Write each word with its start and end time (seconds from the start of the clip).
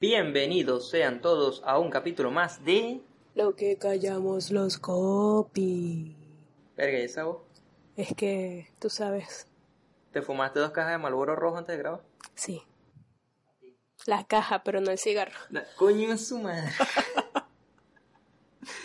Bienvenidos 0.00 0.88
sean 0.90 1.20
todos 1.20 1.60
a 1.64 1.76
un 1.78 1.90
capítulo 1.90 2.30
más 2.30 2.64
de... 2.64 3.00
Lo 3.34 3.56
que 3.56 3.76
callamos 3.78 4.52
los 4.52 4.78
copi. 4.78 6.14
Verga, 6.76 6.98
¿y 7.00 7.02
esa 7.02 7.24
voz? 7.24 7.38
Es 7.96 8.14
que, 8.14 8.68
tú 8.78 8.90
sabes, 8.90 9.48
¿Te 10.12 10.22
fumaste 10.22 10.60
dos 10.60 10.70
cajas 10.70 10.92
de 10.92 10.98
Malboro 10.98 11.34
rojo 11.34 11.56
antes 11.58 11.76
de 11.76 11.82
grabar? 11.82 12.02
sí. 12.34 12.62
La 14.06 14.24
caja, 14.24 14.62
pero 14.62 14.80
no 14.80 14.90
el 14.92 14.98
cigarro. 14.98 15.36
La- 15.50 15.66
Coño 15.76 16.12
es 16.12 16.28
su 16.28 16.38
madre. 16.38 16.70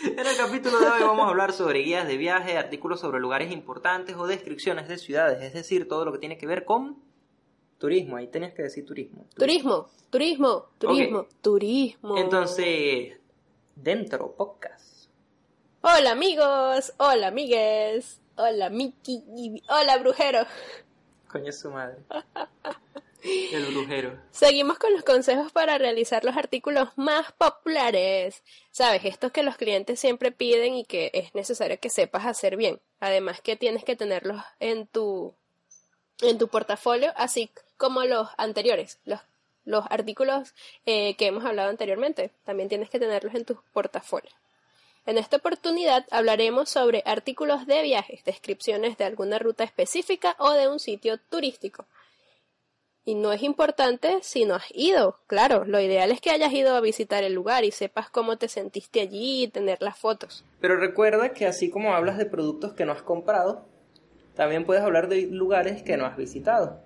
En 0.02 0.18
el 0.26 0.36
capítulo 0.36 0.78
de 0.80 0.86
hoy 0.88 1.02
vamos 1.02 1.26
a 1.26 1.28
hablar 1.30 1.52
sobre 1.52 1.80
guías 1.80 2.06
de 2.08 2.16
viaje, 2.16 2.56
artículos 2.58 3.00
sobre 3.00 3.20
lugares 3.20 3.52
importantes 3.52 4.16
o 4.16 4.26
descripciones 4.26 4.88
de 4.88 4.98
ciudades, 4.98 5.42
es 5.42 5.52
decir, 5.52 5.86
todo 5.88 6.04
lo 6.04 6.12
que 6.12 6.18
tiene 6.18 6.38
que 6.38 6.46
ver 6.46 6.64
con 6.64 6.98
turismo. 7.84 8.16
Ahí 8.16 8.28
tenías 8.28 8.54
que 8.54 8.62
decir 8.62 8.86
turismo. 8.86 9.26
Turismo, 9.36 9.90
turismo, 10.08 10.70
turismo, 10.78 11.26
turismo. 11.42 12.16
Entonces, 12.16 13.18
dentro 13.76 14.32
podcast. 14.32 15.10
Hola 15.82 16.12
amigos, 16.12 16.94
hola 16.96 17.26
amigues, 17.26 18.22
hola 18.36 18.70
Miki, 18.70 19.22
hola 19.68 19.98
brujero. 19.98 20.46
Coño 21.28 21.52
su 21.52 21.70
madre. 21.70 21.98
El 23.22 23.66
brujero. 23.66 24.18
Seguimos 24.30 24.78
con 24.78 24.94
los 24.94 25.02
consejos 25.02 25.52
para 25.52 25.76
realizar 25.76 26.24
los 26.24 26.38
artículos 26.38 26.88
más 26.96 27.32
populares. 27.32 28.42
Sabes, 28.70 29.04
estos 29.04 29.30
que 29.30 29.42
los 29.42 29.58
clientes 29.58 30.00
siempre 30.00 30.32
piden 30.32 30.74
y 30.74 30.86
que 30.86 31.10
es 31.12 31.34
necesario 31.34 31.78
que 31.78 31.90
sepas 31.90 32.24
hacer 32.24 32.56
bien. 32.56 32.80
Además 33.00 33.42
que 33.42 33.56
tienes 33.56 33.84
que 33.84 33.94
tenerlos 33.94 34.42
en 34.58 34.86
tu 34.86 35.34
en 36.22 36.38
tu 36.38 36.48
portafolio, 36.48 37.12
así 37.16 37.50
como 37.84 38.02
los 38.04 38.28
anteriores, 38.38 38.98
los, 39.04 39.20
los 39.66 39.84
artículos 39.90 40.54
eh, 40.86 41.16
que 41.16 41.26
hemos 41.26 41.44
hablado 41.44 41.68
anteriormente. 41.68 42.30
También 42.44 42.70
tienes 42.70 42.88
que 42.88 42.98
tenerlos 42.98 43.34
en 43.34 43.44
tu 43.44 43.58
portafolio. 43.74 44.30
En 45.04 45.18
esta 45.18 45.36
oportunidad 45.36 46.06
hablaremos 46.10 46.70
sobre 46.70 47.02
artículos 47.04 47.66
de 47.66 47.82
viajes, 47.82 48.24
descripciones 48.24 48.96
de 48.96 49.04
alguna 49.04 49.38
ruta 49.38 49.64
específica 49.64 50.34
o 50.38 50.52
de 50.52 50.66
un 50.66 50.80
sitio 50.80 51.18
turístico. 51.28 51.84
Y 53.04 53.16
no 53.16 53.34
es 53.34 53.42
importante 53.42 54.20
si 54.22 54.46
no 54.46 54.54
has 54.54 54.64
ido, 54.70 55.18
claro, 55.26 55.66
lo 55.66 55.78
ideal 55.78 56.10
es 56.10 56.22
que 56.22 56.30
hayas 56.30 56.54
ido 56.54 56.74
a 56.74 56.80
visitar 56.80 57.22
el 57.22 57.34
lugar 57.34 57.64
y 57.64 57.70
sepas 57.70 58.08
cómo 58.08 58.38
te 58.38 58.48
sentiste 58.48 59.02
allí 59.02 59.42
y 59.42 59.48
tener 59.48 59.82
las 59.82 59.98
fotos. 59.98 60.42
Pero 60.58 60.78
recuerda 60.78 61.34
que 61.34 61.44
así 61.44 61.68
como 61.68 61.92
hablas 61.92 62.16
de 62.16 62.24
productos 62.24 62.72
que 62.72 62.86
no 62.86 62.92
has 62.92 63.02
comprado, 63.02 63.66
también 64.34 64.64
puedes 64.64 64.82
hablar 64.82 65.08
de 65.08 65.26
lugares 65.26 65.82
que 65.82 65.98
no 65.98 66.06
has 66.06 66.16
visitado. 66.16 66.82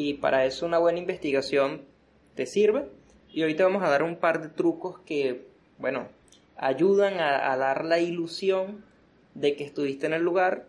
Y 0.00 0.14
para 0.14 0.44
eso 0.44 0.64
una 0.64 0.78
buena 0.78 1.00
investigación 1.00 1.82
te 2.36 2.46
sirve. 2.46 2.88
Y 3.30 3.42
ahorita 3.42 3.64
vamos 3.64 3.82
a 3.82 3.88
dar 3.88 4.04
un 4.04 4.14
par 4.14 4.40
de 4.40 4.48
trucos 4.48 5.00
que, 5.00 5.48
bueno, 5.76 6.06
ayudan 6.56 7.18
a, 7.18 7.50
a 7.52 7.56
dar 7.56 7.84
la 7.84 7.98
ilusión 7.98 8.84
de 9.34 9.56
que 9.56 9.64
estuviste 9.64 10.06
en 10.06 10.12
el 10.12 10.22
lugar 10.22 10.68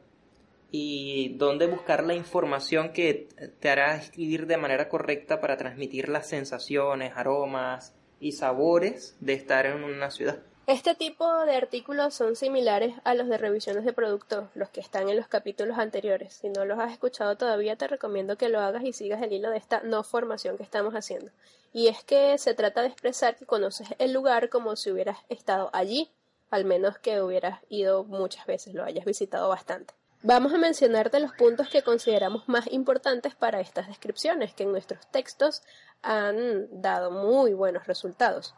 y 0.72 1.36
dónde 1.38 1.68
buscar 1.68 2.04
la 2.06 2.16
información 2.16 2.92
que 2.92 3.28
te 3.60 3.70
hará 3.70 3.96
escribir 3.98 4.48
de 4.48 4.58
manera 4.58 4.90
correcta 4.90 5.40
para 5.40 5.58
transmitir 5.58 6.10
las 6.10 6.28
sensaciones, 6.28 7.14
aromas 7.16 7.94
y 8.20 8.32
sabores 8.32 9.16
de 9.20 9.34
estar 9.34 9.68
en 9.68 9.84
una 9.84 10.10
ciudad. 10.10 10.40
Este 10.70 10.94
tipo 10.94 11.28
de 11.46 11.56
artículos 11.56 12.14
son 12.14 12.36
similares 12.36 12.94
a 13.04 13.16
los 13.16 13.28
de 13.28 13.40
revisiones 13.40 13.86
de 13.86 13.92
productos, 13.92 14.50
los 14.54 14.70
que 14.70 14.82
están 14.82 15.10
en 15.10 15.18
los 15.18 15.28
capítulos 15.28 15.80
anteriores. 15.80 16.36
Si 16.36 16.50
no 16.50 16.64
los 16.64 16.78
has 16.78 16.92
escuchado 16.92 17.36
todavía, 17.38 17.76
te 17.76 17.88
recomiendo 17.88 18.38
que 18.38 18.50
lo 18.50 18.60
hagas 18.60 18.84
y 18.84 18.94
sigas 18.94 19.20
el 19.24 19.34
hilo 19.34 19.50
de 19.50 19.58
esta 19.58 19.82
no 19.82 20.04
formación 20.04 20.58
que 20.58 20.64
estamos 20.64 20.94
haciendo. 20.94 21.32
Y 21.74 21.88
es 21.88 22.04
que 22.04 22.38
se 22.38 22.54
trata 22.54 22.84
de 22.84 22.90
expresar 22.90 23.36
que 23.36 23.48
conoces 23.48 23.88
el 23.98 24.14
lugar 24.14 24.50
como 24.50 24.76
si 24.76 24.92
hubieras 24.92 25.18
estado 25.28 25.72
allí, 25.74 26.12
al 26.52 26.66
menos 26.66 27.00
que 27.00 27.20
hubieras 27.20 27.62
ido 27.70 28.04
muchas 28.04 28.46
veces, 28.46 28.76
lo 28.76 28.84
hayas 28.84 29.06
visitado 29.06 29.50
bastante. 29.50 29.96
Vamos 30.22 30.54
a 30.54 30.60
mencionarte 30.60 31.20
los 31.20 31.32
puntos 31.32 31.68
que 31.70 31.82
consideramos 31.82 32.48
más 32.48 32.72
importantes 32.72 33.34
para 33.34 33.60
estas 33.60 33.88
descripciones, 33.88 34.54
que 34.54 34.66
en 34.66 34.72
nuestros 34.72 35.08
textos 35.10 35.64
han 36.04 36.80
dado 36.80 37.10
muy 37.10 37.56
buenos 37.56 37.88
resultados. 37.88 38.54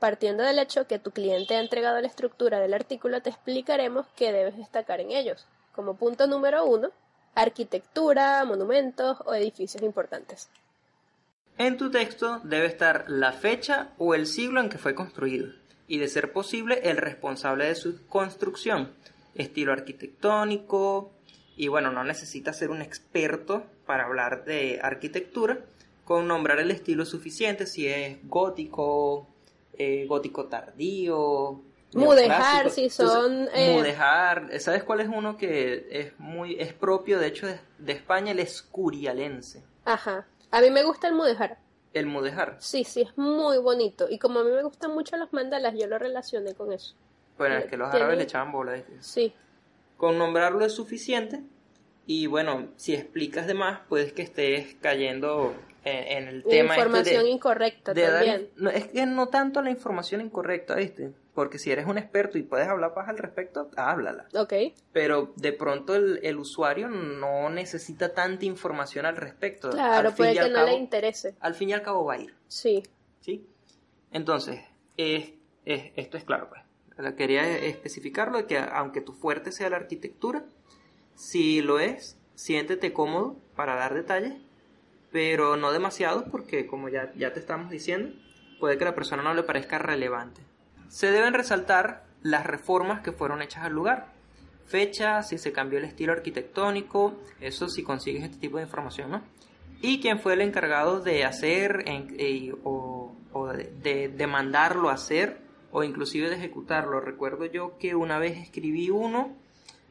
Partiendo 0.00 0.42
del 0.42 0.58
hecho 0.58 0.86
que 0.86 0.98
tu 0.98 1.10
cliente 1.10 1.54
ha 1.54 1.60
entregado 1.60 2.00
la 2.00 2.06
estructura 2.06 2.58
del 2.58 2.72
artículo, 2.72 3.20
te 3.20 3.28
explicaremos 3.28 4.06
qué 4.16 4.32
debes 4.32 4.56
destacar 4.56 4.98
en 5.00 5.10
ellos. 5.10 5.46
Como 5.74 5.94
punto 5.94 6.26
número 6.26 6.64
uno, 6.64 6.90
arquitectura, 7.34 8.42
monumentos 8.46 9.18
o 9.26 9.34
edificios 9.34 9.82
importantes. 9.82 10.48
En 11.58 11.76
tu 11.76 11.90
texto 11.90 12.40
debe 12.44 12.64
estar 12.64 13.04
la 13.08 13.32
fecha 13.32 13.90
o 13.98 14.14
el 14.14 14.26
siglo 14.26 14.60
en 14.62 14.70
que 14.70 14.78
fue 14.78 14.94
construido 14.94 15.52
y, 15.86 15.98
de 15.98 16.08
ser 16.08 16.32
posible, 16.32 16.80
el 16.84 16.96
responsable 16.96 17.66
de 17.66 17.74
su 17.74 18.06
construcción, 18.06 18.94
estilo 19.34 19.72
arquitectónico 19.72 21.12
y 21.56 21.68
bueno, 21.68 21.90
no 21.90 22.04
necesitas 22.04 22.56
ser 22.56 22.70
un 22.70 22.80
experto 22.80 23.66
para 23.84 24.06
hablar 24.06 24.46
de 24.46 24.80
arquitectura, 24.82 25.58
con 26.06 26.26
nombrar 26.26 26.58
el 26.58 26.70
estilo 26.70 27.04
suficiente, 27.04 27.66
si 27.66 27.86
es 27.86 28.16
gótico, 28.26 29.28
eh, 29.80 30.04
gótico 30.06 30.44
tardío. 30.46 31.62
Mudejar, 31.94 32.70
si 32.70 32.90
son, 32.90 33.48
eh, 33.54 33.74
Mudejar, 33.74 34.60
¿sabes 34.60 34.84
cuál 34.84 35.00
es 35.00 35.08
uno 35.08 35.38
que 35.38 35.88
es 35.90 36.12
muy 36.18 36.54
es 36.60 36.74
propio 36.74 37.18
de 37.18 37.28
hecho 37.28 37.46
de, 37.46 37.58
de 37.78 37.92
España, 37.92 38.32
el 38.32 38.40
escurialense? 38.40 39.64
Ajá. 39.86 40.26
A 40.50 40.60
mí 40.60 40.68
me 40.70 40.84
gusta 40.84 41.08
el 41.08 41.14
mudejar. 41.14 41.58
El 41.94 42.06
mudejar. 42.06 42.56
Sí, 42.60 42.84
sí, 42.84 43.00
es 43.00 43.16
muy 43.16 43.56
bonito. 43.56 44.06
Y 44.08 44.18
como 44.18 44.40
a 44.40 44.44
mí 44.44 44.50
me 44.50 44.62
gustan 44.62 44.92
mucho 44.92 45.16
los 45.16 45.32
mandalas, 45.32 45.74
yo 45.74 45.86
lo 45.86 45.98
relacioné 45.98 46.54
con 46.54 46.72
eso. 46.72 46.94
Bueno, 47.38 47.56
es 47.56 47.64
que 47.64 47.78
los 47.78 47.92
árabes 47.92 48.18
le 48.18 48.24
echaban 48.24 48.52
bola. 48.52 48.72
¿viste? 48.74 48.98
Sí. 49.00 49.32
Con 49.96 50.18
nombrarlo 50.18 50.64
es 50.64 50.74
suficiente. 50.74 51.42
Y 52.06 52.26
bueno, 52.26 52.68
si 52.76 52.94
explicas 52.94 53.46
de 53.46 53.54
más, 53.54 53.80
puedes 53.88 54.12
que 54.12 54.22
estés 54.22 54.74
cayendo 54.80 55.54
en, 55.84 56.24
en 56.24 56.28
el 56.28 56.42
tema 56.42 56.74
este 56.74 56.80
Información 56.86 57.24
de, 57.24 57.30
incorrecta 57.30 57.94
de 57.94 58.02
dar- 58.02 58.12
también. 58.24 58.50
no, 58.56 58.70
es 58.70 58.86
que 58.88 59.06
no 59.06 59.28
tanto 59.28 59.62
la 59.62 59.70
información 59.70 60.20
incorrecta, 60.20 60.74
¿viste? 60.74 61.12
Porque 61.34 61.58
si 61.58 61.70
eres 61.70 61.86
un 61.86 61.96
experto 61.96 62.36
y 62.36 62.42
puedes 62.42 62.66
hablar 62.66 62.92
más 62.96 63.08
al 63.08 63.16
respecto, 63.16 63.70
háblala. 63.76 64.26
Ok. 64.34 64.52
Pero 64.92 65.32
de 65.36 65.52
pronto 65.52 65.94
el, 65.94 66.18
el 66.24 66.36
usuario 66.38 66.88
no 66.88 67.48
necesita 67.50 68.12
tanta 68.12 68.44
información 68.44 69.06
al 69.06 69.16
respecto. 69.16 69.70
Claro, 69.70 70.08
Al 70.08 70.14
puede 70.16 70.32
que 70.34 70.40
al 70.40 70.50
no 70.52 70.58
cabo- 70.58 70.68
le 70.70 70.74
interese. 70.74 71.36
Al 71.40 71.54
fin 71.54 71.70
y 71.70 71.72
al 71.72 71.82
cabo 71.82 72.04
va 72.04 72.14
a 72.14 72.18
ir. 72.18 72.34
Sí. 72.48 72.82
¿sí? 73.20 73.46
Entonces, 74.10 74.60
es- 74.96 75.32
es- 75.64 75.92
esto 75.96 76.16
es 76.16 76.24
claro, 76.24 76.48
pues. 76.48 76.62
La- 76.98 77.14
Quería 77.14 77.48
especificarlo 77.58 78.38
de 78.38 78.46
que 78.46 78.58
aunque 78.58 79.00
tu 79.00 79.12
fuerte 79.12 79.52
sea 79.52 79.70
la 79.70 79.76
arquitectura, 79.76 80.44
si 81.20 81.60
lo 81.60 81.78
es, 81.78 82.16
siéntete 82.34 82.94
cómodo 82.94 83.36
para 83.54 83.74
dar 83.74 83.92
detalles, 83.92 84.32
pero 85.12 85.58
no 85.58 85.70
demasiado 85.70 86.24
porque, 86.30 86.66
como 86.66 86.88
ya, 86.88 87.12
ya 87.14 87.34
te 87.34 87.40
estamos 87.40 87.70
diciendo, 87.70 88.14
puede 88.58 88.78
que 88.78 88.86
la 88.86 88.94
persona 88.94 89.22
no 89.22 89.34
le 89.34 89.42
parezca 89.42 89.78
relevante. 89.78 90.40
Se 90.88 91.10
deben 91.10 91.34
resaltar 91.34 92.06
las 92.22 92.46
reformas 92.46 93.02
que 93.02 93.12
fueron 93.12 93.42
hechas 93.42 93.64
al 93.64 93.74
lugar. 93.74 94.14
Fecha, 94.64 95.22
si 95.22 95.36
se 95.36 95.52
cambió 95.52 95.78
el 95.78 95.84
estilo 95.84 96.14
arquitectónico, 96.14 97.14
eso 97.38 97.68
si 97.68 97.82
consigues 97.82 98.24
este 98.24 98.38
tipo 98.38 98.56
de 98.56 98.62
información, 98.62 99.10
¿no? 99.10 99.22
Y 99.82 100.00
quién 100.00 100.20
fue 100.20 100.32
el 100.32 100.40
encargado 100.40 101.00
de 101.00 101.26
hacer 101.26 101.84
eh, 101.86 102.54
o, 102.64 103.14
de 103.52 104.26
mandarlo 104.26 104.88
a 104.88 104.94
hacer 104.94 105.38
o 105.70 105.84
inclusive 105.84 106.30
de 106.30 106.36
ejecutarlo. 106.36 106.98
Recuerdo 106.98 107.44
yo 107.44 107.76
que 107.78 107.94
una 107.94 108.18
vez 108.18 108.38
escribí 108.38 108.88
uno 108.88 109.36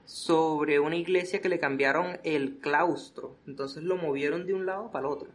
sobre 0.09 0.79
una 0.79 0.95
iglesia 0.95 1.39
que 1.39 1.49
le 1.49 1.59
cambiaron 1.59 2.19
el 2.23 2.57
claustro, 2.57 3.35
entonces 3.45 3.83
lo 3.83 3.95
movieron 3.95 4.47
de 4.47 4.55
un 4.55 4.65
lado 4.65 4.89
para 4.89 5.05
el 5.05 5.13
otro. 5.13 5.29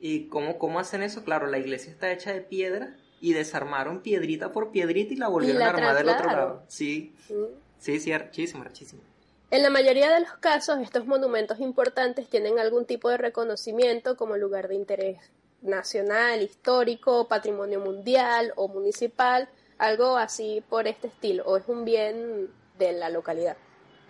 ¿Y 0.00 0.28
cómo, 0.28 0.58
cómo 0.58 0.78
hacen 0.80 1.02
eso? 1.02 1.22
Claro, 1.22 1.46
la 1.48 1.58
iglesia 1.58 1.92
está 1.92 2.10
hecha 2.10 2.32
de 2.32 2.40
piedra 2.40 2.96
y 3.20 3.34
desarmaron 3.34 4.00
piedrita 4.00 4.52
por 4.52 4.70
piedrita 4.70 5.12
y 5.12 5.18
la 5.18 5.28
volvieron 5.28 5.58
la 5.58 5.66
a 5.66 5.68
armar 5.68 5.96
del 5.96 6.08
otro 6.08 6.26
lado. 6.28 6.62
Sí, 6.66 7.12
Mm. 7.28 7.34
sí, 7.78 8.00
sí, 8.00 8.10
archísimo, 8.10 8.62
archísimo. 8.62 9.02
En 9.50 9.62
la 9.62 9.68
mayoría 9.68 10.10
de 10.14 10.20
los 10.20 10.32
casos, 10.38 10.78
estos 10.78 11.04
monumentos 11.06 11.60
importantes 11.60 12.26
tienen 12.30 12.58
algún 12.58 12.86
tipo 12.86 13.10
de 13.10 13.18
reconocimiento 13.18 14.16
como 14.16 14.38
lugar 14.38 14.68
de 14.68 14.76
interés 14.76 15.18
nacional, 15.60 16.40
histórico, 16.40 17.28
patrimonio 17.28 17.80
mundial 17.80 18.54
o 18.56 18.66
municipal, 18.68 19.50
algo 19.76 20.16
así 20.16 20.62
por 20.70 20.86
este 20.88 21.08
estilo, 21.08 21.44
o 21.44 21.58
es 21.58 21.64
un 21.68 21.84
bien 21.84 22.48
de 22.78 22.92
la 22.92 23.10
localidad. 23.10 23.58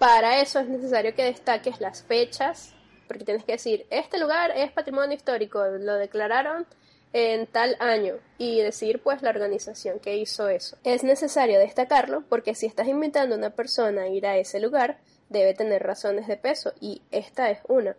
Para 0.00 0.41
eso 0.41 0.61
es 0.61 0.69
necesario 0.70 1.14
que 1.14 1.25
destaques 1.25 1.79
las 1.79 2.02
fechas, 2.02 2.73
porque 3.06 3.26
tienes 3.26 3.44
que 3.44 3.52
decir, 3.52 3.87
este 3.91 4.19
lugar 4.19 4.50
es 4.56 4.73
patrimonio 4.73 5.14
histórico, 5.14 5.62
lo 5.62 5.97
declararon 5.97 6.67
en 7.12 7.47
tal 7.47 7.76
año 7.81 8.14
y 8.38 8.62
decir 8.62 9.02
pues 9.02 9.20
la 9.20 9.29
organización 9.29 9.99
que 9.99 10.17
hizo 10.17 10.49
eso. 10.49 10.79
Es 10.85 11.05
necesario 11.05 11.58
destacarlo 11.58 12.25
porque 12.31 12.55
si 12.55 12.64
estás 12.64 12.88
invitando 12.88 13.35
a 13.35 13.38
una 13.38 13.50
persona 13.50 14.05
a 14.05 14.08
ir 14.08 14.26
a 14.26 14.38
ese 14.38 14.58
lugar, 14.58 15.00
debe 15.29 15.52
tener 15.52 15.82
razones 15.82 16.26
de 16.26 16.38
peso 16.38 16.73
y 16.81 17.03
esta 17.11 17.50
es 17.50 17.58
una. 17.69 17.94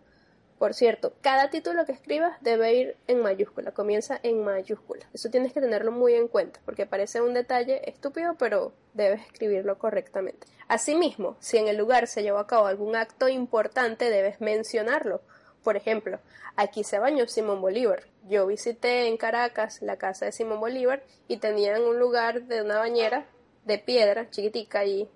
Por 0.62 0.74
cierto, 0.74 1.12
cada 1.22 1.50
título 1.50 1.84
que 1.84 1.90
escribas 1.90 2.40
debe 2.40 2.72
ir 2.72 2.96
en 3.08 3.20
mayúscula, 3.20 3.72
comienza 3.72 4.20
en 4.22 4.44
mayúscula. 4.44 5.04
Eso 5.12 5.28
tienes 5.28 5.52
que 5.52 5.60
tenerlo 5.60 5.90
muy 5.90 6.14
en 6.14 6.28
cuenta, 6.28 6.60
porque 6.64 6.86
parece 6.86 7.20
un 7.20 7.34
detalle 7.34 7.90
estúpido, 7.90 8.36
pero 8.38 8.72
debes 8.94 9.22
escribirlo 9.22 9.76
correctamente. 9.76 10.46
Asimismo, 10.68 11.36
si 11.40 11.56
en 11.56 11.66
el 11.66 11.78
lugar 11.78 12.06
se 12.06 12.22
llevó 12.22 12.38
a 12.38 12.46
cabo 12.46 12.66
algún 12.66 12.94
acto 12.94 13.28
importante, 13.28 14.08
debes 14.08 14.40
mencionarlo. 14.40 15.20
Por 15.64 15.76
ejemplo, 15.76 16.20
aquí 16.54 16.84
se 16.84 17.00
bañó 17.00 17.26
Simón 17.26 17.60
Bolívar. 17.60 18.04
Yo 18.28 18.46
visité 18.46 19.08
en 19.08 19.16
Caracas 19.16 19.82
la 19.82 19.96
casa 19.96 20.26
de 20.26 20.32
Simón 20.32 20.60
Bolívar 20.60 21.02
y 21.26 21.38
tenían 21.38 21.82
un 21.82 21.98
lugar 21.98 22.44
de 22.44 22.62
una 22.62 22.78
bañera 22.78 23.26
de 23.64 23.78
piedra 23.78 24.30
chiquitica 24.30 24.84
y 24.84 25.08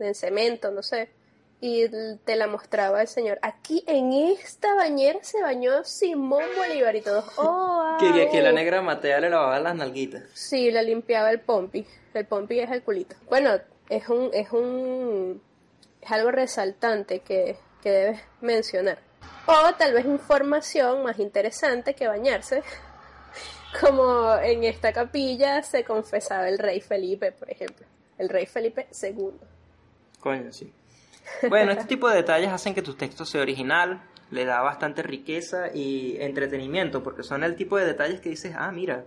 de 0.00 0.12
cemento, 0.14 0.72
no 0.72 0.82
sé 0.82 1.21
y 1.64 1.88
te 2.24 2.34
la 2.34 2.48
mostraba 2.48 3.02
el 3.02 3.06
señor. 3.06 3.38
Aquí 3.40 3.84
en 3.86 4.12
esta 4.12 4.74
bañera 4.74 5.20
se 5.22 5.40
bañó 5.40 5.84
Simón 5.84 6.42
Bolívar 6.56 6.96
y 6.96 7.02
todos. 7.02 7.24
Oh, 7.38 7.96
que, 8.00 8.28
que, 8.30 8.42
la 8.42 8.50
negra 8.50 8.82
Matea 8.82 9.20
le 9.20 9.30
lavaba 9.30 9.60
las 9.60 9.76
nalguitas. 9.76 10.24
Sí, 10.34 10.72
le 10.72 10.82
limpiaba 10.82 11.30
el 11.30 11.38
pompi. 11.38 11.86
El 12.14 12.26
pompi 12.26 12.58
es 12.58 12.70
el 12.72 12.82
culito. 12.82 13.14
Bueno, 13.28 13.52
es 13.88 14.08
un 14.08 14.30
es 14.32 14.50
un 14.50 15.40
es 16.00 16.10
algo 16.10 16.32
resaltante 16.32 17.20
que, 17.20 17.56
que 17.80 17.90
debes 17.90 18.20
mencionar. 18.40 18.98
O 19.46 19.74
tal 19.74 19.92
vez 19.92 20.04
información 20.04 21.04
más 21.04 21.20
interesante 21.20 21.94
que 21.94 22.08
bañarse. 22.08 22.64
Como 23.80 24.34
en 24.34 24.64
esta 24.64 24.92
capilla 24.92 25.62
se 25.62 25.84
confesaba 25.84 26.48
el 26.48 26.58
rey 26.58 26.80
Felipe, 26.80 27.30
por 27.30 27.48
ejemplo. 27.48 27.86
El 28.18 28.28
rey 28.28 28.46
Felipe 28.46 28.88
II. 29.00 29.30
Coño, 30.18 30.52
sí. 30.52 30.72
Bueno, 31.48 31.72
este 31.72 31.84
tipo 31.84 32.08
de 32.08 32.16
detalles 32.16 32.50
hacen 32.50 32.74
que 32.74 32.82
tu 32.82 32.94
texto 32.94 33.24
sea 33.24 33.42
original, 33.42 34.02
le 34.30 34.44
da 34.44 34.62
bastante 34.62 35.02
riqueza 35.02 35.74
y 35.74 36.16
entretenimiento, 36.20 37.02
porque 37.02 37.22
son 37.22 37.44
el 37.44 37.54
tipo 37.54 37.76
de 37.76 37.84
detalles 37.84 38.20
que 38.20 38.30
dices, 38.30 38.54
ah, 38.56 38.72
mira, 38.72 39.04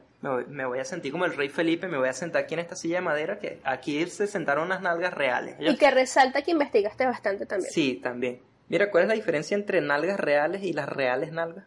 me 0.48 0.66
voy, 0.66 0.80
a 0.80 0.86
sentir 0.86 1.12
como 1.12 1.26
el 1.26 1.36
rey 1.36 1.50
Felipe, 1.50 1.88
me 1.88 1.98
voy 1.98 2.10
a 2.10 2.14
sentar 2.14 2.44
aquí 2.44 2.54
en 2.54 2.60
esta 2.60 2.76
silla 2.76 2.98
de 2.98 3.02
madera, 3.02 3.40
que 3.40 3.60
aquí 3.64 4.06
se 4.08 4.28
sentaron 4.28 4.66
unas 4.66 4.82
nalgas 4.82 5.14
reales. 5.14 5.56
Y 5.60 5.76
que 5.78 5.92
resalta 5.92 6.42
que 6.42 6.52
investigaste 6.52 7.06
bastante 7.06 7.46
también. 7.46 7.72
Sí, 7.72 8.00
también. 8.02 8.40
Mira, 8.68 8.90
¿cuál 8.92 9.04
es 9.04 9.10
la 9.10 9.16
diferencia 9.16 9.56
entre 9.56 9.82
nalgas 9.82 10.20
reales 10.20 10.64
y 10.64 10.74
las 10.74 10.90
reales 10.90 11.32
nalgas? 11.32 11.66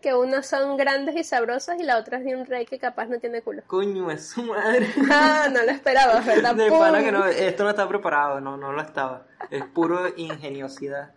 Que 0.00 0.14
unas 0.14 0.46
son 0.46 0.76
grandes 0.76 1.16
y 1.16 1.24
sabrosas 1.24 1.78
y 1.80 1.84
la 1.84 1.98
otra 1.98 2.18
es 2.18 2.24
de 2.24 2.36
un 2.36 2.46
rey 2.46 2.66
que 2.66 2.78
capaz 2.78 3.06
no 3.06 3.18
tiene 3.18 3.42
culo. 3.42 3.62
Coño, 3.66 4.10
es 4.10 4.28
su 4.28 4.42
madre. 4.42 4.88
Ah, 5.10 5.48
no 5.52 5.62
lo 5.62 5.70
esperaba, 5.70 6.20
¿verdad? 6.26 6.54
De 6.54 6.70
pana 6.70 7.02
que 7.02 7.12
no, 7.12 7.24
esto 7.26 7.64
no 7.64 7.70
está 7.70 7.88
preparado, 7.88 8.40
no, 8.40 8.56
no 8.56 8.72
lo 8.72 8.80
estaba. 8.80 9.26
Es 9.50 9.64
puro 9.64 10.08
ingeniosidad. 10.16 11.12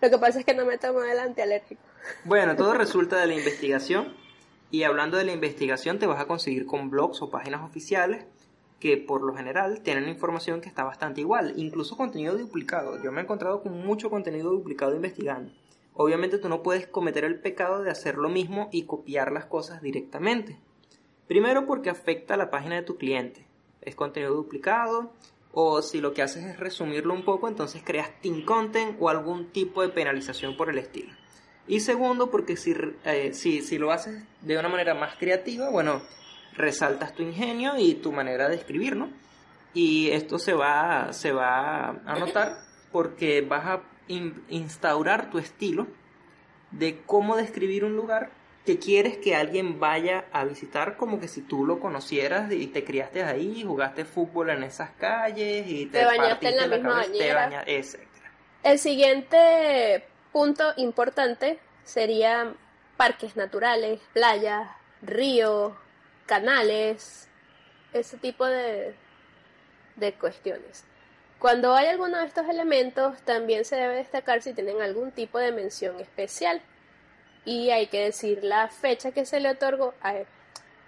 Lo 0.00 0.10
que 0.10 0.18
pasa 0.18 0.40
es 0.40 0.44
que 0.44 0.54
no 0.54 0.64
me 0.64 0.78
tomo 0.78 1.02
el 1.02 1.18
antialérgico. 1.18 1.82
Bueno, 2.24 2.56
todo 2.56 2.74
resulta 2.78 3.20
de 3.20 3.26
la 3.26 3.34
investigación. 3.34 4.14
Y 4.70 4.84
hablando 4.84 5.18
de 5.18 5.24
la 5.24 5.32
investigación, 5.32 5.98
te 5.98 6.06
vas 6.06 6.20
a 6.20 6.26
conseguir 6.26 6.64
con 6.64 6.88
blogs 6.88 7.20
o 7.20 7.30
páginas 7.30 7.62
oficiales 7.62 8.24
que 8.80 8.96
por 8.96 9.22
lo 9.22 9.32
general 9.34 9.80
tienen 9.82 10.08
información 10.08 10.60
que 10.60 10.68
está 10.68 10.82
bastante 10.82 11.20
igual, 11.20 11.52
incluso 11.56 11.96
contenido 11.96 12.36
duplicado. 12.36 13.00
Yo 13.00 13.12
me 13.12 13.20
he 13.20 13.24
encontrado 13.24 13.62
con 13.62 13.78
mucho 13.86 14.10
contenido 14.10 14.50
duplicado 14.50 14.96
investigando. 14.96 15.52
Obviamente 15.94 16.38
tú 16.38 16.48
no 16.48 16.62
puedes 16.62 16.86
cometer 16.86 17.24
el 17.24 17.40
pecado 17.40 17.82
de 17.82 17.90
hacer 17.90 18.16
lo 18.16 18.28
mismo 18.28 18.68
y 18.72 18.84
copiar 18.84 19.32
las 19.32 19.46
cosas 19.46 19.82
directamente. 19.82 20.58
Primero 21.28 21.66
porque 21.66 21.90
afecta 21.90 22.34
a 22.34 22.38
la 22.38 22.50
página 22.50 22.76
de 22.76 22.82
tu 22.82 22.96
cliente. 22.96 23.46
Es 23.80 23.94
contenido 23.94 24.34
duplicado 24.34 25.12
o 25.52 25.82
si 25.82 26.00
lo 26.00 26.14
que 26.14 26.22
haces 26.22 26.44
es 26.44 26.58
resumirlo 26.58 27.12
un 27.12 27.24
poco, 27.24 27.46
entonces 27.46 27.82
creas 27.84 28.10
team 28.22 28.44
content 28.44 28.96
o 29.00 29.08
algún 29.10 29.52
tipo 29.52 29.82
de 29.82 29.90
penalización 29.90 30.56
por 30.56 30.70
el 30.70 30.78
estilo. 30.78 31.12
Y 31.68 31.80
segundo 31.80 32.30
porque 32.30 32.56
si, 32.56 32.74
eh, 33.04 33.34
si, 33.34 33.60
si 33.60 33.78
lo 33.78 33.92
haces 33.92 34.24
de 34.40 34.58
una 34.58 34.68
manera 34.68 34.94
más 34.94 35.16
creativa, 35.16 35.70
bueno, 35.70 36.02
resaltas 36.54 37.14
tu 37.14 37.22
ingenio 37.22 37.78
y 37.78 37.94
tu 37.94 38.12
manera 38.12 38.48
de 38.48 38.56
escribir, 38.56 38.96
¿no? 38.96 39.10
Y 39.74 40.10
esto 40.10 40.38
se 40.38 40.54
va, 40.54 41.12
se 41.12 41.32
va 41.32 41.90
a 42.04 42.18
notar 42.18 42.58
porque 42.90 43.42
vas 43.42 43.66
a 43.66 43.82
instaurar 44.48 45.30
tu 45.30 45.38
estilo 45.38 45.86
de 46.70 47.00
cómo 47.06 47.36
describir 47.36 47.84
un 47.84 47.96
lugar 47.96 48.30
que 48.64 48.78
quieres 48.78 49.18
que 49.18 49.34
alguien 49.34 49.80
vaya 49.80 50.24
a 50.32 50.44
visitar 50.44 50.96
como 50.96 51.18
que 51.18 51.28
si 51.28 51.42
tú 51.42 51.66
lo 51.66 51.80
conocieras 51.80 52.50
y 52.52 52.68
te 52.68 52.84
criaste 52.84 53.24
ahí, 53.24 53.64
jugaste 53.64 54.04
fútbol 54.04 54.50
en 54.50 54.62
esas 54.62 54.90
calles 54.90 55.66
y 55.66 55.86
te, 55.86 56.04
bañaste 56.04 56.48
en 56.48 56.56
la, 56.56 56.66
misma 56.68 56.94
bañera. 56.94 57.64
El 58.62 58.78
siguiente 58.78 60.04
punto 60.30 60.72
importante 60.76 61.58
sería 61.82 62.54
parques 62.96 63.34
naturales, 63.34 64.00
playas, 64.12 64.70
ríos, 65.02 65.72
canales, 66.26 67.28
ese 67.92 68.16
tipo 68.16 68.46
de, 68.46 68.94
de 69.96 70.14
cuestiones. 70.14 70.84
Cuando 71.42 71.74
hay 71.74 71.88
alguno 71.88 72.18
de 72.18 72.26
estos 72.26 72.48
elementos, 72.48 73.20
también 73.22 73.64
se 73.64 73.74
debe 73.74 73.96
destacar 73.96 74.42
si 74.42 74.52
tienen 74.52 74.80
algún 74.80 75.10
tipo 75.10 75.40
de 75.40 75.50
mención 75.50 75.98
especial. 75.98 76.62
Y 77.44 77.70
hay 77.70 77.88
que 77.88 78.04
decir 78.04 78.44
la 78.44 78.68
fecha 78.68 79.10
que 79.10 79.26
se 79.26 79.40
le 79.40 79.50
otorgó 79.50 79.92
a 80.02 80.14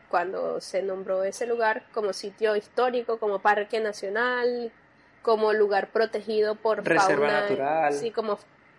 cuando 0.09 0.61
se 0.61 0.81
nombró 0.81 1.25
ese 1.25 1.49
lugar 1.49 1.83
como 1.93 2.12
sitio 2.12 2.55
histórico, 2.55 3.19
como 3.19 3.41
parque 3.41 3.81
nacional, 3.81 4.71
como 5.23 5.53
lugar 5.53 5.89
protegido 5.89 6.55
por 6.55 6.85
reserva 6.85 7.33
natural, 7.33 7.93
sí, 7.93 8.12
como 8.12 8.39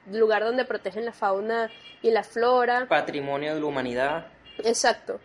lugar 0.09 0.45
donde 0.45 0.63
protegen 0.63 1.03
la 1.03 1.11
fauna 1.11 1.69
y 2.01 2.11
la 2.11 2.23
flora, 2.23 2.85
patrimonio 2.87 3.53
de 3.53 3.59
la 3.59 3.65
humanidad. 3.65 4.27
Exacto. 4.59 5.19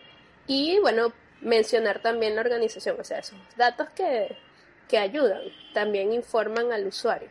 Y 0.47 0.79
bueno, 0.79 1.13
mencionar 1.39 2.01
también 2.01 2.35
la 2.35 2.41
organización, 2.41 2.99
o 2.99 3.05
sea, 3.05 3.19
esos 3.19 3.39
datos 3.55 3.87
que 3.91 4.35
que 4.91 4.97
ayudan, 4.97 5.41
también 5.73 6.11
informan 6.11 6.73
al 6.73 6.85
usuario. 6.85 7.29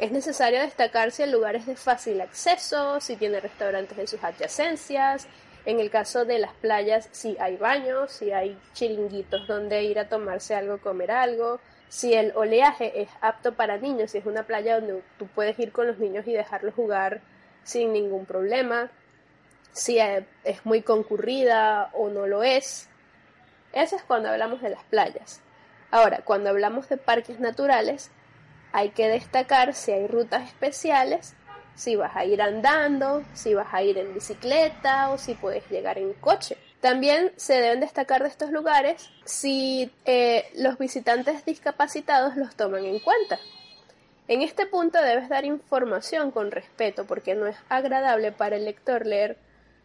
Es 0.00 0.10
necesario 0.10 0.60
destacar 0.60 1.12
si 1.12 1.22
el 1.22 1.30
lugar 1.30 1.54
es 1.54 1.64
de 1.64 1.76
fácil 1.76 2.20
acceso, 2.20 3.00
si 3.00 3.14
tiene 3.14 3.38
restaurantes 3.38 3.96
en 3.96 4.08
sus 4.08 4.24
adyacencias, 4.24 5.28
en 5.64 5.78
el 5.78 5.90
caso 5.90 6.24
de 6.24 6.40
las 6.40 6.52
playas 6.54 7.08
si 7.12 7.36
hay 7.38 7.56
baños, 7.56 8.10
si 8.10 8.32
hay 8.32 8.58
chiringuitos 8.72 9.46
donde 9.46 9.84
ir 9.84 10.00
a 10.00 10.08
tomarse 10.08 10.56
algo, 10.56 10.78
comer 10.78 11.12
algo, 11.12 11.60
si 11.88 12.14
el 12.14 12.32
oleaje 12.34 13.00
es 13.00 13.10
apto 13.20 13.54
para 13.54 13.78
niños, 13.78 14.10
si 14.10 14.18
es 14.18 14.26
una 14.26 14.42
playa 14.42 14.80
donde 14.80 15.04
tú 15.20 15.28
puedes 15.28 15.56
ir 15.60 15.70
con 15.70 15.86
los 15.86 15.98
niños 15.98 16.26
y 16.26 16.32
dejarlos 16.32 16.74
jugar 16.74 17.20
sin 17.62 17.92
ningún 17.92 18.26
problema, 18.26 18.90
si 19.70 20.00
es 20.00 20.66
muy 20.66 20.82
concurrida 20.82 21.90
o 21.92 22.08
no 22.08 22.26
lo 22.26 22.42
es. 22.42 22.88
Eso 23.72 23.94
es 23.94 24.02
cuando 24.02 24.30
hablamos 24.30 24.60
de 24.62 24.70
las 24.70 24.82
playas. 24.82 25.40
Ahora, 25.92 26.22
cuando 26.24 26.48
hablamos 26.48 26.88
de 26.88 26.96
parques 26.96 27.38
naturales, 27.38 28.10
hay 28.72 28.90
que 28.90 29.08
destacar 29.08 29.74
si 29.74 29.92
hay 29.92 30.06
rutas 30.06 30.48
especiales, 30.48 31.34
si 31.74 31.96
vas 31.96 32.16
a 32.16 32.24
ir 32.24 32.40
andando, 32.40 33.22
si 33.34 33.52
vas 33.52 33.68
a 33.72 33.82
ir 33.82 33.98
en 33.98 34.14
bicicleta 34.14 35.10
o 35.10 35.18
si 35.18 35.34
puedes 35.34 35.68
llegar 35.68 35.98
en 35.98 36.14
coche. 36.14 36.56
También 36.80 37.30
se 37.36 37.60
deben 37.60 37.80
destacar 37.80 38.22
de 38.22 38.30
estos 38.30 38.50
lugares 38.50 39.10
si 39.26 39.92
eh, 40.06 40.50
los 40.56 40.78
visitantes 40.78 41.44
discapacitados 41.44 42.36
los 42.36 42.56
toman 42.56 42.86
en 42.86 42.98
cuenta. 42.98 43.38
En 44.28 44.40
este 44.40 44.64
punto 44.64 44.98
debes 44.98 45.28
dar 45.28 45.44
información 45.44 46.30
con 46.30 46.52
respeto 46.52 47.04
porque 47.04 47.34
no 47.34 47.46
es 47.46 47.56
agradable 47.68 48.32
para 48.32 48.56
el 48.56 48.64
lector 48.64 49.04
leer 49.04 49.36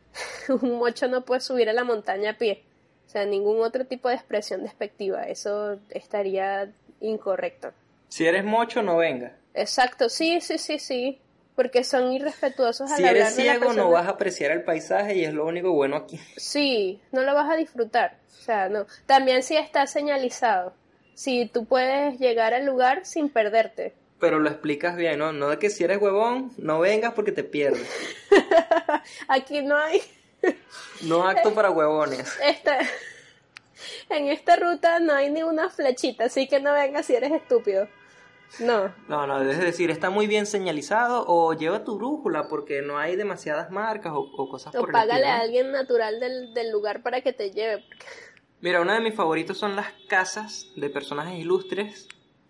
un 0.47 0.77
mocho 0.77 1.09
no 1.09 1.25
puede 1.25 1.41
subir 1.41 1.69
a 1.69 1.73
la 1.73 1.83
montaña 1.83 2.31
a 2.31 2.37
pie. 2.37 2.63
O 3.07 3.09
sea, 3.09 3.25
ningún 3.25 3.61
otro 3.61 3.85
tipo 3.85 4.09
de 4.09 4.15
expresión 4.15 4.63
despectiva. 4.63 5.23
Eso 5.23 5.79
estaría 5.89 6.69
incorrecto. 6.99 7.71
Si 8.09 8.25
eres 8.25 8.43
mocho, 8.43 8.81
no 8.81 8.97
venga. 8.97 9.33
Exacto, 9.53 10.09
sí, 10.09 10.41
sí, 10.41 10.57
sí, 10.57 10.77
sí. 10.77 11.19
Porque 11.55 11.83
son 11.83 12.11
irrespetuosos 12.11 12.91
al 12.91 12.97
si 12.97 13.03
eres 13.03 13.33
ciego, 13.33 13.73
no 13.73 13.89
vas 13.89 14.05
a 14.07 14.11
apreciar 14.11 14.51
el 14.51 14.63
paisaje 14.63 15.15
y 15.15 15.23
es 15.23 15.33
lo 15.33 15.45
único 15.45 15.71
bueno 15.71 15.95
aquí. 15.95 16.19
Sí, 16.35 17.01
no 17.11 17.23
lo 17.23 17.33
vas 17.33 17.49
a 17.49 17.55
disfrutar. 17.55 18.17
O 18.39 18.43
sea, 18.43 18.69
no. 18.69 18.85
También 19.05 19.41
si 19.41 19.55
está 19.55 19.87
señalizado. 19.87 20.73
Si 21.15 21.47
tú 21.47 21.65
puedes 21.65 22.19
llegar 22.19 22.53
al 22.53 22.65
lugar 22.65 23.05
sin 23.05 23.29
perderte. 23.29 23.93
Pero 24.19 24.39
lo 24.39 24.49
explicas 24.49 24.95
bien, 24.95 25.17
¿no? 25.17 25.31
No 25.31 25.49
de 25.49 25.57
que 25.57 25.69
si 25.69 25.83
eres 25.83 25.99
huevón, 25.99 26.51
no 26.57 26.79
vengas 26.79 27.13
porque 27.13 27.31
te 27.31 27.43
pierdes. 27.43 27.89
aquí 29.27 29.61
no 29.61 29.77
hay 29.77 30.01
No 31.04 31.27
acto 31.27 31.54
para 31.54 31.70
huevones. 31.72 32.27
Esta, 32.44 32.80
en 34.10 34.27
esta 34.30 34.56
ruta 34.56 35.00
no 35.00 35.13
hay 35.13 35.30
ni 35.30 35.44
una 35.44 35.70
flechita, 35.70 36.25
así 36.25 36.48
que 36.48 36.60
no 36.60 36.74
vengas 36.74 37.06
si 37.06 37.16
eres 37.16 37.32
estúpido. 37.32 37.88
No. 38.60 38.94
No, 39.10 39.27
no, 39.27 39.42
es 39.42 39.60
decir, 39.60 39.92
está 39.92 40.10
muy 40.10 40.25
bien 40.25 40.46
señalizado 40.46 41.25
o 41.27 41.54
lleva 41.54 41.84
tu 41.84 41.98
brújula 41.98 42.48
porque 42.48 42.82
no 42.82 42.98
hay 42.98 43.16
demasiadas 43.18 43.70
marcas 43.72 44.13
o, 44.13 44.20
o 44.22 44.50
cosas 44.50 44.74
O 44.74 44.80
por 44.80 44.89
el 44.89 44.94
págale 44.94 45.13
estilo, 45.22 45.30
a 45.34 45.39
alguien 45.42 45.72
natural 45.72 46.20
del, 46.20 46.54
del 46.54 46.72
lugar 46.72 47.04
para 47.04 47.22
que 47.22 47.34
te 47.34 47.51
lleve. 47.51 47.80
porque- 47.88 48.06
Mira, 48.62 48.82
uno 48.82 48.94
de 48.94 49.01
mis 49.01 49.13
favoritos 49.13 49.58
son 49.58 49.75
las 49.75 49.88
casas 50.08 50.68
de 50.75 50.89
personajes 50.89 51.38
ilustres 51.38 52.08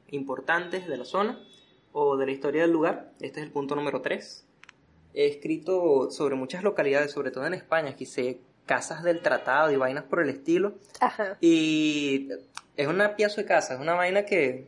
importantes 0.10 0.88
de 0.88 0.98
la 0.98 1.04
zona 1.06 1.40
o 1.92 2.16
de 2.16 2.26
la 2.28 2.32
historia 2.32 2.62
del 2.62 2.72
lugar. 2.72 3.12
Este 3.20 3.40
es 3.42 3.46
el 3.48 3.52
punto 3.52 3.76
número 3.76 4.02
3. 4.02 4.46
He 5.20 5.26
escrito 5.26 6.12
sobre 6.12 6.36
muchas 6.36 6.64
localidades, 6.64 7.10
sobre 7.12 7.32
todo 7.32 7.48
en 7.48 7.56
España, 7.56 7.96
que 7.96 8.06
sé 8.06 8.38
casas 8.68 9.02
del 9.02 9.22
tratado 9.22 9.72
y 9.72 9.76
vainas 9.76 10.04
por 10.04 10.22
el 10.22 10.30
estilo. 10.30 10.76
Ajá. 11.00 11.38
Y 11.42 12.30
es 12.76 12.88
una 12.88 13.16
pieza 13.16 13.42
de 13.42 13.48
casa, 13.48 13.74
es 13.74 13.80
una 13.80 13.96
vaina 13.96 14.26
que, 14.26 14.68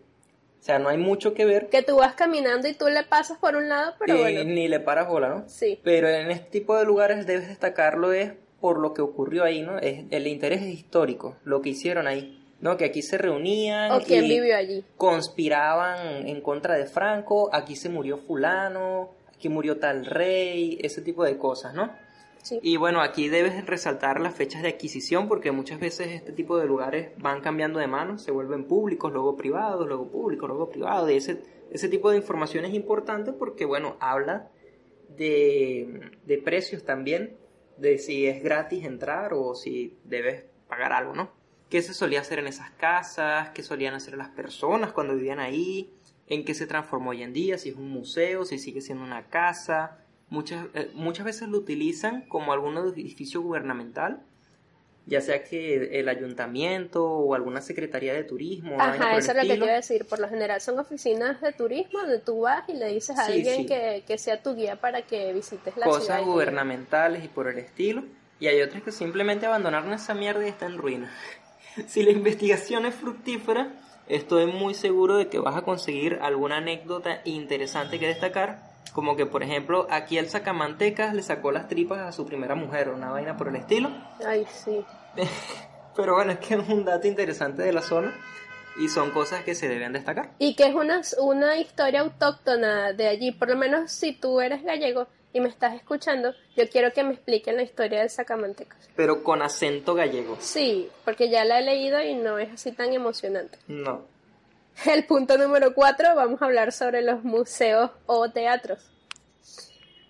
o 0.60 0.64
sea, 0.64 0.80
no 0.80 0.90
hay 0.90 0.98
mucho 0.98 1.36
que 1.36 1.46
ver 1.46 1.70
Que 1.70 1.84
tú 1.84 1.98
vas 1.98 2.16
caminando 2.16 2.68
y 2.68 2.74
tú 2.74 2.88
le 2.88 3.04
pasas 3.04 3.38
por 3.38 3.56
un 3.56 3.70
lado, 3.70 3.94
pero 4.00 4.16
y 4.16 4.20
bueno. 4.22 4.44
ni 4.46 4.68
le 4.68 4.80
paras 4.80 5.08
bola, 5.08 5.30
¿no? 5.30 5.44
Sí. 5.48 5.80
Pero 5.84 6.10
en 6.10 6.32
este 6.32 6.50
tipo 6.50 6.76
de 6.78 6.86
lugares 6.86 7.28
debes 7.28 7.48
destacarlo 7.48 8.12
es 8.12 8.32
por 8.60 8.80
lo 8.80 8.94
que 8.96 9.02
ocurrió 9.02 9.44
ahí, 9.44 9.62
¿no? 9.62 9.78
Es, 9.78 10.06
el 10.10 10.26
interés 10.26 10.64
es 10.64 10.70
histórico, 10.70 11.38
lo 11.44 11.62
que 11.62 11.70
hicieron 11.70 12.08
ahí, 12.08 12.44
¿no? 12.60 12.76
Que 12.76 12.86
aquí 12.86 13.04
se 13.04 13.20
reunían 13.20 13.92
O 13.92 14.00
y 14.02 14.20
vivió 14.22 14.56
allí. 14.56 14.84
conspiraban 14.98 16.28
en 16.28 16.42
contra 16.42 16.76
de 16.76 16.86
Franco, 16.88 17.50
aquí 17.54 17.76
se 17.76 17.90
murió 17.90 18.18
fulano, 18.18 19.12
aquí 19.40 19.48
murió 19.48 19.80
tal 19.80 20.06
rey, 20.06 20.78
ese 20.82 21.02
tipo 21.02 21.24
de 21.24 21.38
cosas, 21.38 21.74
¿no? 21.74 21.90
Sí. 22.44 22.60
Y 22.62 22.76
bueno, 22.76 23.02
aquí 23.02 23.30
debes 23.30 23.66
resaltar 23.66 24.20
las 24.20 24.36
fechas 24.36 24.62
de 24.62 24.70
adquisición 24.70 25.30
porque 25.30 25.52
muchas 25.52 25.80
veces 25.80 26.08
este 26.10 26.34
tipo 26.34 26.58
de 26.58 26.66
lugares 26.66 27.12
van 27.18 27.40
cambiando 27.40 27.80
de 27.80 27.88
manos, 27.88 28.22
se 28.22 28.32
vuelven 28.32 28.66
públicos, 28.66 29.12
luego 29.14 29.38
privados, 29.38 29.88
luego 29.88 30.12
públicos, 30.12 30.50
luego 30.50 30.70
privados. 30.70 31.10
Y 31.10 31.16
ese, 31.16 31.42
ese 31.72 31.88
tipo 31.88 32.12
de 32.12 32.18
información 32.18 32.66
es 32.66 32.74
importante 32.74 33.32
porque, 33.32 33.64
bueno, 33.64 33.96
habla 34.02 34.50
de, 35.08 36.12
de 36.26 36.38
precios 36.38 36.84
también, 36.84 37.38
de 37.78 37.98
si 37.98 38.28
es 38.28 38.44
gratis 38.44 38.84
entrar 38.84 39.34
o 39.34 39.56
si 39.56 39.98
debes 40.04 40.44
pagar 40.68 40.92
algo, 40.92 41.14
¿no? 41.14 41.32
¿Qué 41.70 41.82
se 41.82 41.94
solía 41.94 42.20
hacer 42.20 42.40
en 42.40 42.48
esas 42.48 42.72
casas? 42.72 43.52
¿Qué 43.52 43.64
solían 43.64 43.94
hacer 43.94 44.18
las 44.18 44.30
personas 44.30 44.92
cuando 44.92 45.16
vivían 45.16 45.40
ahí? 45.40 45.94
¿En 46.30 46.46
qué 46.46 46.54
se 46.54 46.68
transformó 46.68 47.10
hoy 47.10 47.24
en 47.24 47.34
día? 47.34 47.58
Si 47.58 47.70
es 47.70 47.76
un 47.76 47.90
museo, 47.90 48.46
si 48.46 48.60
sigue 48.60 48.82
siendo 48.82 49.04
una 49.04 49.24
casa. 49.28 49.98
Muchas, 50.30 50.68
eh, 50.76 50.92
muchas 50.94 51.26
veces 51.26 51.50
lo 51.50 51.58
utilizan 51.58 52.22
como 52.28 52.54
algún 52.54 52.78
edificio 52.78 53.42
gubernamental, 53.42 54.22
ya 55.08 55.22
sea 55.22 55.44
que 55.44 56.00
el 56.00 56.08
ayuntamiento 56.08 57.04
o 57.04 57.34
alguna 57.34 57.62
secretaría 57.62 58.14
de 58.14 58.24
turismo. 58.24 58.80
Ajá, 58.80 59.18
eso 59.18 59.32
es 59.32 59.48
lo 59.48 59.66
que 59.66 59.72
a 59.72 59.76
decir. 59.76 60.06
Por 60.06 60.20
lo 60.20 60.30
general 60.30 60.62
son 60.62 60.78
oficinas 60.78 61.42
de 61.42 61.52
turismo 61.52 62.02
donde 62.02 62.20
tú 62.20 62.42
vas 62.42 62.70
y 62.70 62.74
le 62.74 62.90
dices 62.94 63.18
a 63.18 63.26
Sí, 63.26 63.32
alguien 63.32 63.56
sí. 63.62 63.66
Que, 63.66 64.04
que 64.06 64.18
sea 64.20 64.44
tu 64.44 64.54
guía 64.54 64.80
para 64.80 65.02
que 65.02 65.34
visites 65.34 65.76
la 65.78 65.86
ciudad. 65.86 66.00
cosas 66.00 66.24
gubernamentales 66.24 67.26
y 67.26 67.28
por 67.28 67.48
el 67.48 67.58
estilo. 67.58 68.04
Y 68.40 68.46
hay 68.48 68.62
otras 68.62 68.84
que 68.84 68.92
simplemente 68.92 69.48
abandonaron 69.48 69.92
esa 69.94 70.14
mierda 70.14 70.46
y 70.46 70.50
está 70.50 70.68
en 70.68 70.78
ruina. 70.78 71.12
si 71.88 72.04
la 72.04 72.12
investigación 72.12 72.86
es 72.86 72.94
fructífera, 72.94 73.74
estoy 74.10 74.48
muy 74.48 74.74
seguro 74.74 75.18
de 75.18 75.30
que 75.30 75.40
vas 75.40 75.56
a 75.56 75.62
conseguir 75.62 76.20
alguna 76.22 76.58
anécdota 76.58 77.22
interesante 77.24 78.00
que 78.00 78.08
destacar. 78.08 78.68
Como 78.94 79.16
que, 79.16 79.26
por 79.26 79.44
ejemplo, 79.44 79.88
aquí 79.92 80.18
el 80.18 80.30
sacamantecas 80.30 81.14
le 81.14 81.22
sacó 81.22 81.52
las 81.52 81.68
tripas 81.68 82.00
a 82.00 82.12
su 82.12 82.26
primera 82.26 82.56
mujer, 82.56 82.90
una 82.90 83.12
vaina 83.12 83.38
por 83.38 83.48
el 83.48 83.56
estilo. 83.56 83.92
Ay, 84.26 84.46
sí. 84.52 84.84
Pero 85.96 86.16
bueno, 86.16 86.32
es 86.32 86.40
que 86.40 86.56
es 86.56 86.68
un 86.68 86.86
dato 86.86 87.08
interesante 87.08 87.62
de 87.62 87.72
la 87.72 87.82
zona 87.82 88.14
y 88.80 88.88
son 88.90 89.12
cosas 89.12 89.44
que 89.44 89.54
se 89.54 89.68
deben 89.68 89.94
destacar. 89.94 90.32
Y 90.40 90.56
que 90.56 90.66
es 90.66 90.74
una, 90.74 91.02
una 91.20 91.58
historia 91.58 92.02
autóctona 92.02 92.94
de 92.94 93.08
allí. 93.08 93.32
Por 93.32 93.50
lo 93.50 93.58
menos 93.58 93.92
si 93.92 94.14
tú 94.14 94.42
eres 94.42 94.64
gallego 94.64 95.08
y 95.32 95.40
me 95.40 95.50
estás 95.50 95.76
escuchando, 95.76 96.34
yo 96.56 96.68
quiero 96.70 96.92
que 96.92 97.04
me 97.04 97.14
expliquen 97.14 97.56
la 97.56 97.64
historia 97.64 98.00
del 98.00 98.10
Sacamantecas. 98.10 98.90
Pero 98.96 99.24
con 99.24 99.42
acento 99.42 99.94
gallego. 99.94 100.38
Sí, 100.40 100.90
porque 101.06 101.30
ya 101.30 101.46
la 101.46 101.60
he 101.60 101.64
leído 101.64 102.02
y 102.02 102.16
no 102.16 102.40
es 102.40 102.52
así 102.52 102.72
tan 102.72 102.94
emocionante. 102.94 103.60
No. 103.68 104.06
El 104.86 105.06
punto 105.06 105.38
número 105.38 105.74
cuatro, 105.74 106.16
vamos 106.16 106.42
a 106.42 106.46
hablar 106.46 106.72
sobre 106.72 107.02
los 107.02 107.24
museos 107.24 107.92
o 108.06 108.30
teatros. 108.32 108.80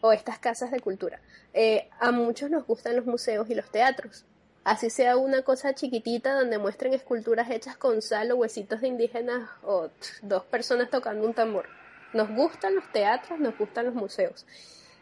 O 0.01 0.13
estas 0.13 0.39
casas 0.39 0.71
de 0.71 0.79
cultura. 0.79 1.19
Eh, 1.53 1.89
a 1.99 2.11
muchos 2.11 2.49
nos 2.49 2.65
gustan 2.65 2.95
los 2.95 3.05
museos 3.05 3.49
y 3.49 3.55
los 3.55 3.69
teatros. 3.69 4.23
Así 4.63 4.89
sea 4.89 5.17
una 5.17 5.41
cosa 5.41 5.73
chiquitita 5.73 6.33
donde 6.33 6.59
muestren 6.59 6.93
esculturas 6.93 7.49
hechas 7.49 7.75
con 7.75 8.01
sal 8.01 8.31
o 8.31 8.35
huesitos 8.35 8.81
de 8.81 8.87
indígenas 8.87 9.49
o 9.63 9.87
tch, 9.87 10.21
dos 10.21 10.43
personas 10.45 10.89
tocando 10.89 11.25
un 11.25 11.33
tambor. 11.33 11.65
Nos 12.13 12.29
gustan 12.29 12.75
los 12.75 12.89
teatros, 12.91 13.39
nos 13.39 13.57
gustan 13.57 13.87
los 13.87 13.95
museos. 13.95 14.45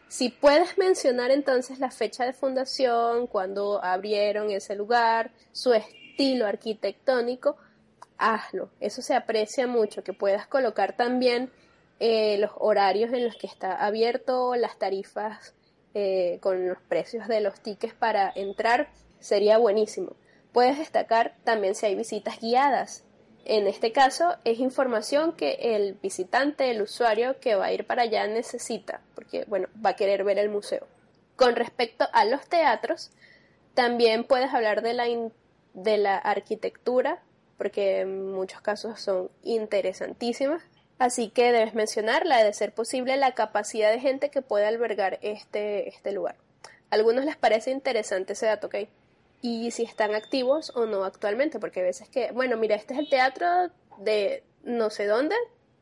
Si 0.08 0.30
puedes 0.30 0.78
mencionar 0.78 1.30
entonces 1.30 1.78
la 1.80 1.90
fecha 1.90 2.24
de 2.24 2.32
fundación, 2.32 3.26
cuando 3.26 3.84
abrieron 3.84 4.50
ese 4.50 4.74
lugar, 4.74 5.32
su 5.52 5.74
estilo 5.74 6.46
arquitectónico, 6.46 7.56
hazlo. 8.16 8.70
Eso 8.80 9.02
se 9.02 9.14
aprecia 9.14 9.66
mucho, 9.66 10.02
que 10.02 10.14
puedas 10.14 10.46
colocar 10.46 10.96
también 10.96 11.50
eh, 12.00 12.38
los 12.38 12.52
horarios 12.56 13.12
en 13.12 13.24
los 13.26 13.36
que 13.36 13.46
está 13.46 13.84
abierto, 13.84 14.54
las 14.56 14.78
tarifas 14.78 15.54
eh, 15.94 16.38
con 16.40 16.68
los 16.68 16.78
precios 16.88 17.28
de 17.28 17.40
los 17.40 17.60
tickets 17.60 17.94
para 17.94 18.32
entrar, 18.34 18.88
sería 19.20 19.58
buenísimo. 19.58 20.16
Puedes 20.52 20.78
destacar 20.78 21.36
también 21.44 21.74
si 21.74 21.84
hay 21.86 21.94
visitas 21.94 22.40
guiadas. 22.40 23.04
En 23.48 23.66
este 23.66 23.92
caso 23.92 24.36
es 24.44 24.58
información 24.58 25.32
que 25.32 25.74
el 25.74 25.94
visitante, 25.94 26.70
el 26.70 26.82
usuario 26.82 27.40
que 27.40 27.54
va 27.54 27.64
a 27.64 27.72
ir 27.72 27.86
para 27.86 28.02
allá 28.02 28.26
necesita, 28.26 29.00
porque 29.14 29.46
bueno, 29.46 29.68
va 29.84 29.90
a 29.90 29.96
querer 29.96 30.22
ver 30.22 30.38
el 30.38 30.50
museo. 30.50 30.86
Con 31.34 31.56
respecto 31.56 32.04
a 32.12 32.26
los 32.26 32.46
teatros, 32.46 33.10
también 33.72 34.24
puedes 34.24 34.52
hablar 34.52 34.82
de 34.82 34.92
la, 34.92 35.06
de 35.72 35.96
la 35.96 36.18
arquitectura, 36.18 37.22
porque 37.56 38.00
en 38.00 38.32
muchos 38.32 38.60
casos 38.60 39.00
son 39.00 39.30
interesantísimas. 39.42 40.62
Así 40.98 41.30
que 41.30 41.50
debes 41.50 41.72
mencionar 41.72 42.26
la 42.26 42.44
de 42.44 42.52
ser 42.52 42.74
posible 42.74 43.16
la 43.16 43.32
capacidad 43.32 43.90
de 43.90 44.00
gente 44.00 44.28
que 44.30 44.42
puede 44.42 44.66
albergar 44.66 45.18
este, 45.22 45.88
este 45.88 46.12
lugar. 46.12 46.36
A 46.90 46.96
algunos 46.96 47.24
les 47.24 47.36
parece 47.38 47.70
interesante 47.70 48.34
ese 48.34 48.44
dato, 48.44 48.66
¿ok? 48.66 48.74
Y 49.40 49.70
si 49.70 49.84
están 49.84 50.14
activos 50.14 50.72
o 50.74 50.86
no 50.86 51.04
actualmente, 51.04 51.60
porque 51.60 51.80
a 51.80 51.84
veces 51.84 52.08
que, 52.08 52.32
bueno, 52.32 52.56
mira, 52.56 52.74
este 52.74 52.94
es 52.94 53.00
el 53.00 53.08
teatro 53.08 53.46
de 53.98 54.42
no 54.64 54.90
sé 54.90 55.06
dónde, 55.06 55.34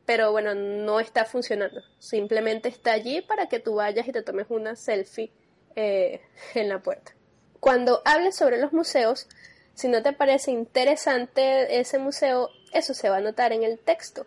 pero 0.05 0.31
bueno, 0.31 0.55
no 0.55 0.99
está 0.99 1.25
funcionando. 1.25 1.81
Simplemente 1.99 2.69
está 2.69 2.93
allí 2.93 3.21
para 3.21 3.47
que 3.47 3.59
tú 3.59 3.75
vayas 3.75 4.07
y 4.07 4.11
te 4.11 4.21
tomes 4.21 4.47
una 4.49 4.75
selfie 4.75 5.31
eh, 5.75 6.21
en 6.55 6.69
la 6.69 6.79
puerta. 6.79 7.13
Cuando 7.59 8.01
hables 8.05 8.35
sobre 8.35 8.57
los 8.57 8.71
museos, 8.73 9.27
si 9.73 9.87
no 9.87 10.01
te 10.01 10.13
parece 10.13 10.51
interesante 10.51 11.79
ese 11.79 11.99
museo, 11.99 12.49
eso 12.71 12.93
se 12.93 13.09
va 13.09 13.17
a 13.17 13.21
notar 13.21 13.51
en 13.51 13.63
el 13.63 13.79
texto. 13.79 14.25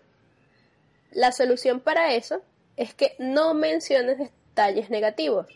La 1.12 1.32
solución 1.32 1.80
para 1.80 2.14
eso 2.14 2.42
es 2.76 2.94
que 2.94 3.16
no 3.18 3.54
menciones 3.54 4.18
detalles 4.18 4.90
negativos, 4.90 5.46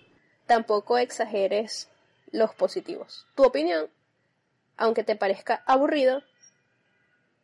tampoco 0.46 0.98
exageres 0.98 1.88
los 2.34 2.52
positivos. 2.52 3.26
Tu 3.36 3.44
opinión, 3.44 3.88
aunque 4.76 5.04
te 5.04 5.14
parezca 5.14 5.62
aburrido, 5.66 6.22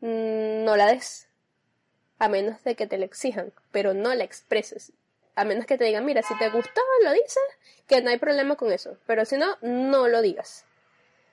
mm, 0.00 0.64
no 0.64 0.76
la 0.76 0.86
des, 0.86 1.28
a 2.18 2.28
menos 2.28 2.62
de 2.64 2.74
que 2.74 2.88
te 2.88 2.98
la 2.98 3.04
exijan, 3.06 3.52
pero 3.70 3.94
no 3.94 4.12
la 4.14 4.24
expreses. 4.24 4.92
A 5.36 5.44
menos 5.44 5.64
que 5.64 5.78
te 5.78 5.84
digan, 5.84 6.04
mira, 6.04 6.22
si 6.22 6.36
te 6.38 6.50
gustó, 6.50 6.80
lo 7.04 7.12
dices, 7.12 7.38
que 7.86 8.02
no 8.02 8.10
hay 8.10 8.18
problema 8.18 8.56
con 8.56 8.72
eso, 8.72 8.98
pero 9.06 9.24
si 9.24 9.36
no, 9.36 9.56
no 9.62 10.08
lo 10.08 10.22
digas. 10.22 10.64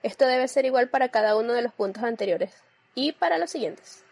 Esto 0.03 0.27
debe 0.27 0.47
ser 0.47 0.65
igual 0.65 0.89
para 0.89 1.09
cada 1.09 1.35
uno 1.35 1.53
de 1.53 1.63
los 1.63 1.73
puntos 1.73 2.03
anteriores 2.03 2.53
y 2.93 3.13
para 3.13 3.39
los 3.39 3.49
siguientes. 3.49 4.03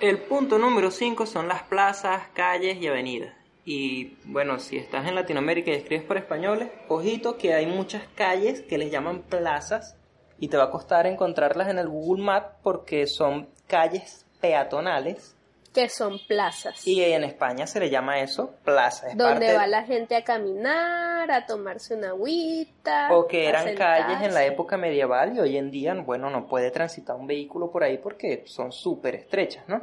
El 0.00 0.18
punto 0.18 0.58
número 0.58 0.90
5 0.90 1.24
son 1.26 1.46
las 1.46 1.62
plazas, 1.62 2.24
calles 2.34 2.78
y 2.78 2.88
avenidas. 2.88 3.41
Y 3.64 4.16
bueno, 4.24 4.58
si 4.58 4.76
estás 4.76 5.06
en 5.06 5.14
Latinoamérica 5.14 5.70
y 5.70 5.74
escribes 5.74 6.04
por 6.04 6.16
españoles, 6.16 6.70
ojito 6.88 7.36
que 7.38 7.54
hay 7.54 7.66
muchas 7.66 8.02
calles 8.16 8.60
que 8.62 8.76
les 8.78 8.90
llaman 8.90 9.22
plazas 9.22 9.96
y 10.38 10.48
te 10.48 10.56
va 10.56 10.64
a 10.64 10.70
costar 10.70 11.06
encontrarlas 11.06 11.68
en 11.68 11.78
el 11.78 11.88
Google 11.88 12.24
Map 12.24 12.54
porque 12.64 13.06
son 13.06 13.48
calles 13.68 14.26
peatonales 14.40 15.36
Que 15.72 15.88
son 15.88 16.18
plazas. 16.26 16.84
y 16.86 17.00
en 17.04 17.22
España 17.22 17.68
se 17.68 17.78
le 17.78 17.88
llama 17.88 18.18
eso 18.18 18.52
plaza. 18.64 19.06
es 19.10 19.16
donde 19.16 19.46
parte- 19.46 19.56
va 19.56 19.66
la 19.68 19.84
gente 19.84 20.16
a 20.16 20.24
caminar, 20.24 21.30
a 21.30 21.46
tomarse 21.46 21.94
una 21.94 22.08
agüita. 22.08 23.10
O 23.12 23.28
que 23.28 23.48
eran 23.48 23.76
calles 23.76 24.20
en 24.22 24.34
la 24.34 24.44
época 24.44 24.76
medieval 24.76 25.36
y 25.36 25.38
hoy 25.40 25.56
en 25.56 25.70
día, 25.70 25.94
bueno, 25.94 26.28
no 26.30 26.48
puede 26.48 26.72
transitar 26.72 27.14
un 27.14 27.28
vehículo 27.28 27.70
por 27.70 27.84
ahí 27.84 27.98
porque 27.98 28.42
son 28.46 28.72
súper 28.72 29.14
estrechas, 29.14 29.68
¿no? 29.68 29.80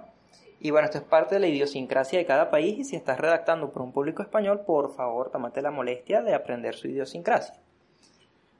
Y 0.62 0.72
bueno, 0.72 0.86
esto 0.86 0.98
es 0.98 1.04
parte 1.06 1.36
de 1.36 1.42
la 1.42 1.48
idiosincrasia 1.48 2.20
de 2.20 2.26
cada 2.26 2.50
país 2.50 2.78
y 2.80 2.84
si 2.84 2.96
estás 2.96 3.20
redactando 3.20 3.72
por 3.72 3.82
un 3.82 3.94
público 3.94 4.22
español, 4.22 4.62
por 4.66 4.94
favor, 4.94 5.32
tómate 5.32 5.62
la 5.62 5.72
molestia 5.72 6.22
de 6.22 6.34
aprender 6.34 6.76
su 6.76 6.88
idiosincrasia. 6.88 7.56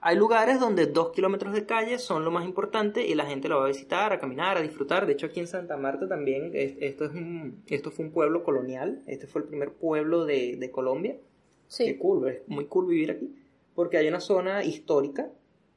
Hay 0.02 0.16
lugares 0.16 0.62
donde 0.62 0.86
dos 0.86 1.10
kilómetros 1.12 1.54
de 1.54 1.66
calle 1.66 2.00
son 2.00 2.24
lo 2.24 2.32
más 2.32 2.46
importante 2.46 3.06
y 3.06 3.16
la 3.16 3.26
gente 3.26 3.50
lo 3.50 3.58
va 3.60 3.66
a 3.66 3.68
visitar, 3.68 4.14
a 4.14 4.20
caminar, 4.20 4.56
a 4.58 4.62
disfrutar. 4.62 5.06
De 5.06 5.12
hecho, 5.12 5.26
aquí 5.26 5.42
en 5.42 5.48
Santa 5.48 5.76
Marta 5.76 6.08
también, 6.08 6.52
es- 6.54 6.76
esto, 6.80 7.04
es 7.04 7.12
un, 7.12 7.62
esto 7.68 7.92
fue 7.92 8.06
un 8.06 8.12
pueblo 8.12 8.46
colonial. 8.46 9.02
Este 9.08 9.28
fue 9.28 9.42
el 9.42 9.48
primer 9.50 9.74
pueblo 9.74 10.24
de, 10.24 10.56
de 10.56 10.72
Colombia. 10.72 11.16
Qué 11.16 11.20
Sí. 11.68 11.98
cool, 11.98 12.30
es 12.30 12.48
muy 12.48 12.66
cool 12.68 12.88
vivir 12.88 13.12
aquí. 13.12 13.36
Porque 13.76 13.98
hay 13.98 14.08
una 14.08 14.22
zona 14.22 14.64
histórica. 14.64 15.28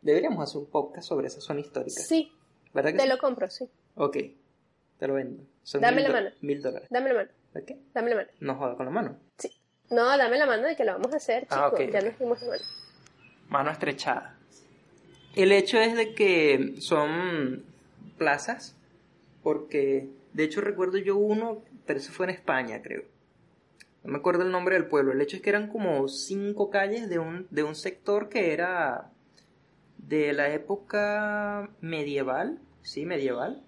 Deberíamos 0.03 0.41
hacer 0.49 0.61
un 0.61 0.67
podcast 0.67 1.09
sobre 1.09 1.27
esa 1.27 1.41
zona 1.41 1.59
histórica. 1.61 2.01
Sí, 2.01 2.31
¿Verdad 2.73 2.93
que 2.93 2.99
te 2.99 3.03
sí? 3.03 3.09
lo 3.09 3.19
compro, 3.19 3.51
sí. 3.51 3.69
Ok, 3.97 4.17
te 4.99 5.09
lo 5.09 5.15
vendo. 5.15 5.43
Son 5.63 5.81
Dame 5.81 5.97
mil 5.97 6.05
la 6.05 6.11
mano. 6.13 6.31
Mil 6.41 6.63
dólares. 6.63 6.89
Dame 6.91 7.09
la 7.11 7.15
mano, 7.15 7.31
¿De 7.55 7.65
qué? 7.65 7.79
dame 7.95 8.11
la 8.11 8.17
mano. 8.17 8.29
No 8.41 8.55
joda 8.57 8.77
con 8.77 8.87
la 8.87 8.93
mano. 8.93 9.17
Sí. 9.39 9.51
No, 9.91 10.17
dame 10.17 10.39
la 10.39 10.47
mano 10.47 10.67
de 10.67 10.75
que 10.77 10.85
lo 10.85 10.93
vamos 10.93 11.13
a 11.13 11.17
hacer, 11.17 11.43
chicos. 11.43 11.59
Ah, 11.59 11.69
ok, 11.69 11.81
ya 11.93 11.99
ok. 12.01 12.05
nos 12.07 12.19
dimos 12.19 12.43
la 12.43 12.49
mano. 12.49 12.63
Mano 13.49 13.71
estrechada. 13.71 14.37
El 15.35 15.53
hecho 15.53 15.79
es 15.79 15.95
de 15.97 16.15
que 16.15 16.75
son 16.81 17.65
plazas, 18.19 18.75
porque 19.43 20.09
de 20.33 20.45
hecho 20.45 20.61
recuerdo 20.61 20.99
yo 20.99 21.17
uno, 21.17 21.63
pero 21.87 21.99
eso 21.99 22.13
fue 22.13 22.27
en 22.27 22.31
España, 22.31 22.81
creo. 22.83 23.05
No 24.05 24.13
me 24.13 24.19
acuerdo 24.19 24.43
el 24.43 24.51
nombre 24.51 24.75
del 24.75 24.87
pueblo. 24.87 25.13
El 25.13 25.21
hecho 25.21 25.37
es 25.37 25.43
que 25.43 25.51
eran 25.51 25.69
como 25.69 26.09
cinco 26.09 26.71
calles 26.71 27.09
de 27.09 27.19
un, 27.19 27.47
de 27.51 27.63
un 27.63 27.75
sector 27.75 28.29
que 28.29 28.53
era 28.53 29.11
de 29.99 30.33
la 30.33 30.53
época 30.53 31.71
medieval, 31.81 32.59
sí, 32.83 33.07
medieval. 33.07 33.63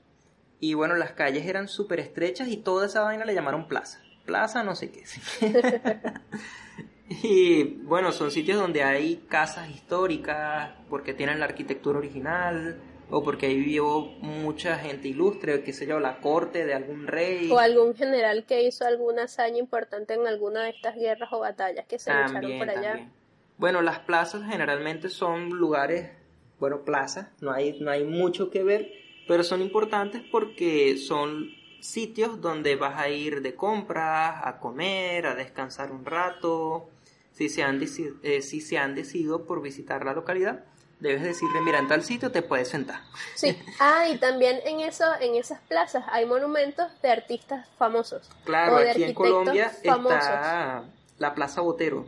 Y 0.64 0.72
bueno, 0.72 0.96
las 0.96 1.12
calles 1.12 1.44
eran 1.44 1.68
súper 1.68 2.00
estrechas 2.00 2.48
y 2.48 2.56
toda 2.56 2.86
esa 2.86 3.02
vaina 3.02 3.26
le 3.26 3.34
llamaron 3.34 3.68
plaza. 3.68 4.00
Plaza 4.24 4.64
no 4.64 4.74
sé 4.74 4.90
qué. 4.90 5.04
y 7.22 7.64
bueno, 7.82 8.12
son 8.12 8.30
sitios 8.30 8.58
donde 8.58 8.82
hay 8.82 9.16
casas 9.28 9.68
históricas 9.68 10.70
porque 10.88 11.12
tienen 11.12 11.38
la 11.38 11.44
arquitectura 11.44 11.98
original 11.98 12.80
o 13.10 13.22
porque 13.22 13.44
ahí 13.44 13.58
vivió 13.58 14.06
mucha 14.22 14.78
gente 14.78 15.08
ilustre, 15.08 15.62
qué 15.62 15.74
sé 15.74 15.86
yo, 15.86 16.00
la 16.00 16.22
corte 16.22 16.64
de 16.64 16.72
algún 16.72 17.08
rey. 17.08 17.50
O 17.50 17.58
algún 17.58 17.94
general 17.94 18.46
que 18.46 18.62
hizo 18.62 18.86
alguna 18.86 19.24
hazaña 19.24 19.58
importante 19.58 20.14
en 20.14 20.26
alguna 20.26 20.62
de 20.62 20.70
estas 20.70 20.96
guerras 20.96 21.28
o 21.30 21.40
batallas 21.40 21.84
que 21.84 21.98
se 21.98 22.10
lucharon 22.10 22.58
por 22.58 22.70
allá. 22.70 22.82
también. 22.82 23.12
Bueno, 23.58 23.82
las 23.82 23.98
plazas 23.98 24.50
generalmente 24.50 25.10
son 25.10 25.50
lugares, 25.50 26.10
bueno, 26.58 26.86
plazas, 26.86 27.28
no 27.42 27.52
hay, 27.52 27.78
no 27.80 27.90
hay 27.90 28.04
mucho 28.04 28.48
que 28.48 28.64
ver, 28.64 29.03
pero 29.26 29.44
son 29.44 29.62
importantes 29.62 30.22
porque 30.30 30.96
son 30.98 31.50
sitios 31.80 32.40
donde 32.40 32.76
vas 32.76 32.98
a 32.98 33.08
ir 33.08 33.42
de 33.42 33.54
compras, 33.54 34.40
a 34.44 34.58
comer, 34.58 35.26
a 35.26 35.34
descansar 35.34 35.92
un 35.92 36.04
rato. 36.04 36.88
Si 37.32 37.48
se 37.48 37.62
han, 37.62 37.80
eh, 38.22 38.42
si 38.42 38.60
se 38.60 38.78
han 38.78 38.94
decidido 38.94 39.44
por 39.44 39.60
visitar 39.60 40.04
la 40.04 40.14
localidad, 40.14 40.64
debes 41.00 41.22
decirle, 41.22 41.60
mira, 41.60 41.78
en 41.80 41.88
tal 41.88 42.02
sitio 42.02 42.30
te 42.30 42.42
puedes 42.42 42.68
sentar. 42.68 43.00
Sí. 43.34 43.56
Ah, 43.80 44.08
y 44.08 44.16
también 44.18 44.60
en 44.64 44.80
eso, 44.80 45.04
en 45.20 45.34
esas 45.34 45.60
plazas 45.62 46.04
hay 46.10 46.26
monumentos 46.26 46.86
de 47.02 47.10
artistas 47.10 47.68
famosos. 47.76 48.30
Claro, 48.44 48.76
aquí 48.76 49.04
en 49.04 49.14
Colombia 49.14 49.70
famosos. 49.84 50.18
está 50.20 50.84
la 51.18 51.34
Plaza 51.34 51.60
Botero 51.60 52.06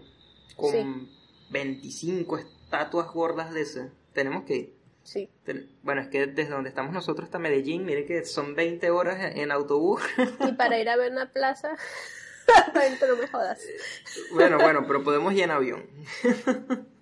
con 0.56 0.70
Sí. 0.70 1.12
25 1.50 2.38
estatuas 2.38 3.12
gordas 3.12 3.52
de 3.52 3.62
ese. 3.62 3.90
Tenemos 4.12 4.44
que 4.44 4.56
ir. 4.56 4.75
Sí. 5.06 5.30
Bueno, 5.84 6.00
es 6.00 6.08
que 6.08 6.26
desde 6.26 6.50
donde 6.50 6.68
estamos 6.68 6.92
nosotros 6.92 7.26
hasta 7.26 7.38
Medellín, 7.38 7.84
mire 7.84 8.04
que 8.06 8.24
son 8.24 8.56
20 8.56 8.90
horas 8.90 9.36
en 9.36 9.52
autobús. 9.52 10.02
Y 10.40 10.52
para 10.52 10.80
ir 10.80 10.88
a 10.88 10.96
ver 10.96 11.12
una 11.12 11.32
plaza, 11.32 11.76
no 13.08 13.16
me 13.16 13.28
jodas. 13.28 13.64
bueno, 14.34 14.58
bueno, 14.58 14.84
pero 14.84 15.04
podemos 15.04 15.32
ir 15.32 15.44
en 15.44 15.52
avión. 15.52 15.86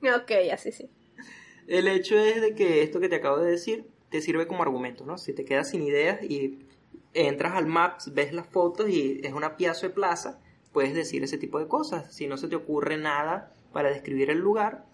Ok, 0.02 0.32
así 0.52 0.70
sí. 0.70 0.90
El 1.66 1.88
hecho 1.88 2.18
es 2.18 2.42
de 2.42 2.54
que 2.54 2.82
esto 2.82 3.00
que 3.00 3.08
te 3.08 3.16
acabo 3.16 3.38
de 3.38 3.50
decir 3.50 3.86
te 4.10 4.20
sirve 4.20 4.46
como 4.46 4.62
argumento, 4.62 5.06
¿no? 5.06 5.16
Si 5.16 5.32
te 5.32 5.46
quedas 5.46 5.70
sin 5.70 5.82
ideas 5.82 6.22
y 6.22 6.58
entras 7.14 7.54
al 7.54 7.66
Maps, 7.66 8.12
ves 8.12 8.34
las 8.34 8.46
fotos 8.46 8.90
y 8.90 9.22
es 9.24 9.32
una 9.32 9.56
piazo 9.56 9.88
de 9.88 9.94
plaza, 9.94 10.40
puedes 10.72 10.92
decir 10.92 11.24
ese 11.24 11.38
tipo 11.38 11.58
de 11.58 11.68
cosas. 11.68 12.14
Si 12.14 12.26
no 12.26 12.36
se 12.36 12.48
te 12.48 12.56
ocurre 12.56 12.98
nada 12.98 13.54
para 13.72 13.88
describir 13.88 14.28
el 14.28 14.38
lugar, 14.38 14.84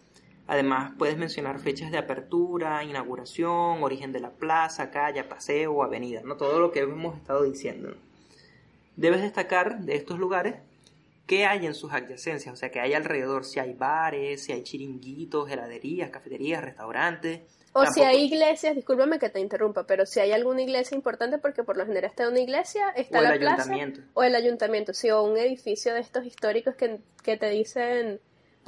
además 0.51 0.93
puedes 0.99 1.17
mencionar 1.17 1.61
fechas 1.61 1.93
de 1.93 1.99
apertura, 1.99 2.83
inauguración, 2.83 3.85
origen 3.85 4.11
de 4.11 4.19
la 4.19 4.31
plaza, 4.31 4.91
calle, 4.91 5.23
paseo, 5.23 5.85
avenida, 5.85 6.23
¿no? 6.25 6.37
Todo 6.37 6.59
lo 6.59 6.73
que 6.73 6.81
hemos 6.81 7.17
estado 7.17 7.45
diciendo. 7.45 7.95
Debes 8.97 9.23
destacar 9.23 9.79
de 9.83 9.95
estos 9.95 10.19
lugares 10.19 10.57
qué 11.29 11.47
hay 11.47 11.67
en 11.67 11.75
sus 11.75 11.93
adyacencias, 11.93 12.53
o 12.53 12.57
sea, 12.57 12.73
que 12.73 12.81
hay 12.81 12.95
alrededor, 12.95 13.45
si 13.45 13.61
hay 13.61 13.75
bares, 13.75 14.43
si 14.43 14.51
hay 14.51 14.65
chiringuitos, 14.65 15.49
heladerías, 15.49 16.11
cafeterías, 16.11 16.65
restaurantes. 16.65 17.43
O 17.73 17.87
si 17.87 18.03
hay 18.03 18.25
iglesias, 18.25 18.75
discúlpame 18.75 19.21
que 19.21 19.29
te 19.29 19.39
interrumpa, 19.39 19.87
pero 19.87 20.05
si 20.05 20.19
hay 20.19 20.33
alguna 20.33 20.63
iglesia 20.63 20.97
importante, 20.97 21.39
porque 21.39 21.63
por 21.63 21.77
lo 21.77 21.87
general 21.87 22.11
está 22.11 22.29
una 22.29 22.41
iglesia, 22.41 22.89
está 22.97 23.21
O 23.21 23.23
el 23.23 23.29
la 23.29 23.37
plaza, 23.39 23.63
ayuntamiento. 23.63 24.01
o 24.15 24.25
el 24.25 24.35
ayuntamiento, 24.35 24.95
sí, 24.95 25.11
o 25.11 25.23
un 25.23 25.37
edificio 25.37 25.95
de 25.95 26.01
estos 26.01 26.27
históricos 26.27 26.75
que, 26.75 26.99
que 27.23 27.37
te 27.37 27.49
dicen, 27.51 28.19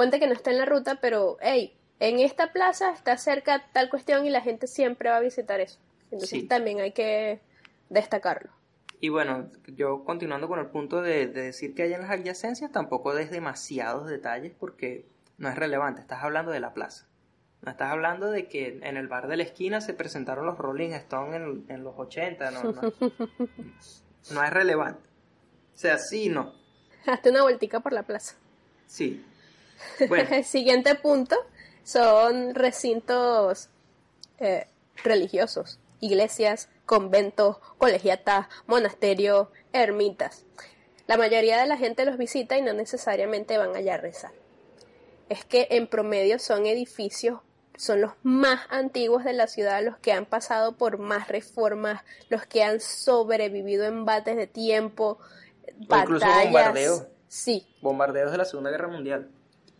ponte 0.02 0.18
que 0.20 0.26
no 0.26 0.32
está 0.32 0.50
en 0.50 0.58
la 0.58 0.64
ruta, 0.64 0.98
pero, 1.00 1.38
hey, 1.40 1.76
en 2.00 2.18
esta 2.18 2.52
plaza 2.52 2.92
está 2.92 3.16
cerca 3.16 3.64
tal 3.72 3.88
cuestión 3.88 4.26
y 4.26 4.30
la 4.30 4.40
gente 4.40 4.66
siempre 4.66 5.08
va 5.10 5.16
a 5.16 5.20
visitar 5.20 5.60
eso. 5.60 5.78
Entonces 6.10 6.40
Sí. 6.40 6.46
también 6.48 6.80
hay 6.80 6.92
que 6.92 7.40
destacarlo. 7.88 8.50
Y 9.00 9.08
bueno, 9.08 9.48
yo 9.66 10.04
continuando 10.04 10.48
con 10.48 10.58
el 10.58 10.66
punto 10.66 11.02
de, 11.02 11.26
de 11.26 11.42
decir 11.42 11.74
que 11.74 11.82
hay 11.84 11.92
en 11.92 12.02
las 12.02 12.10
adyacencias, 12.10 12.70
tampoco 12.72 13.14
des 13.14 13.30
demasiados 13.30 14.08
detalles 14.08 14.52
porque 14.58 15.06
no 15.38 15.48
es 15.48 15.56
relevante. 15.56 16.00
Estás 16.00 16.22
hablando 16.22 16.50
de 16.52 16.60
la 16.60 16.72
plaza. 16.74 17.06
No 17.62 17.70
estás 17.70 17.90
hablando 17.92 18.30
de 18.30 18.46
que 18.48 18.80
en 18.82 18.96
el 18.96 19.06
bar 19.08 19.28
de 19.28 19.36
la 19.36 19.42
esquina 19.44 19.80
se 19.80 19.94
presentaron 19.94 20.46
los 20.46 20.58
Rolling 20.58 20.90
Stones 20.90 21.34
en, 21.36 21.64
en 21.68 21.84
los 21.84 21.94
80. 21.96 22.50
No, 22.50 22.62
no. 22.64 22.92
No 24.32 24.42
es 24.44 24.50
relevante. 24.50 25.00
O 25.74 25.78
sea, 25.78 25.98
sí, 25.98 26.28
no. 26.28 26.52
Hazte 27.06 27.30
una 27.30 27.42
vueltica 27.42 27.80
por 27.80 27.92
la 27.92 28.02
plaza. 28.04 28.36
Sí. 28.86 29.24
Bueno, 30.08 30.28
El 30.30 30.44
siguiente 30.44 30.94
punto 30.94 31.36
son 31.84 32.54
recintos 32.54 33.68
eh, 34.38 34.66
religiosos, 35.02 35.78
iglesias, 36.00 36.68
conventos, 36.86 37.58
colegiatas, 37.78 38.46
monasterios, 38.66 39.48
ermitas. 39.72 40.44
La 41.06 41.16
mayoría 41.16 41.58
de 41.60 41.66
la 41.66 41.76
gente 41.76 42.04
los 42.04 42.16
visita 42.16 42.56
y 42.56 42.62
no 42.62 42.72
necesariamente 42.72 43.58
van 43.58 43.74
allá 43.74 43.94
a 43.94 43.98
rezar. 43.98 44.32
Es 45.28 45.44
que 45.44 45.68
en 45.70 45.86
promedio 45.86 46.38
son 46.38 46.66
edificios, 46.66 47.40
son 47.76 48.00
los 48.00 48.12
más 48.22 48.60
antiguos 48.68 49.24
de 49.24 49.32
la 49.32 49.46
ciudad, 49.46 49.82
los 49.82 49.98
que 49.98 50.12
han 50.12 50.26
pasado 50.26 50.72
por 50.76 50.98
más 50.98 51.28
reformas, 51.28 52.02
los 52.28 52.46
que 52.46 52.62
han 52.62 52.80
sobrevivido 52.80 53.84
embates 53.84 54.36
de 54.36 54.46
tiempo, 54.46 55.18
O 55.88 55.96
incluso 55.96 56.26
batallas. 56.26 56.44
bombardeos. 56.44 57.06
Sí, 57.28 57.66
bombardeos 57.80 58.30
de 58.30 58.38
la 58.38 58.44
Segunda 58.44 58.70
Guerra 58.70 58.88
Mundial. 58.88 59.30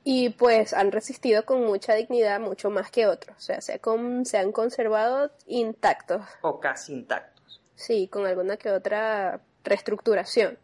Y 0.05 0.31
pues 0.31 0.73
han 0.73 0.91
resistido 0.93 1.45
con 1.45 1.65
mucha 1.65 1.95
dignidad, 1.95 2.41
mucho 2.41 2.71
más 2.71 2.91
que 2.91 3.07
otros. 3.07 3.37
O 3.37 3.41
sea, 3.41 3.61
se, 3.61 3.79
con- 3.79 4.25
se 4.27 4.39
han 4.39 4.53
conservado 4.53 5.31
intactos, 5.47 6.23
O 6.43 6.59
casi 6.61 6.93
intactos. 6.93 7.61
sí, 7.75 8.09
con 8.09 8.27
alguna 8.27 8.57
que 8.57 8.71
otra 8.71 9.41
reestructuración. 9.65 10.59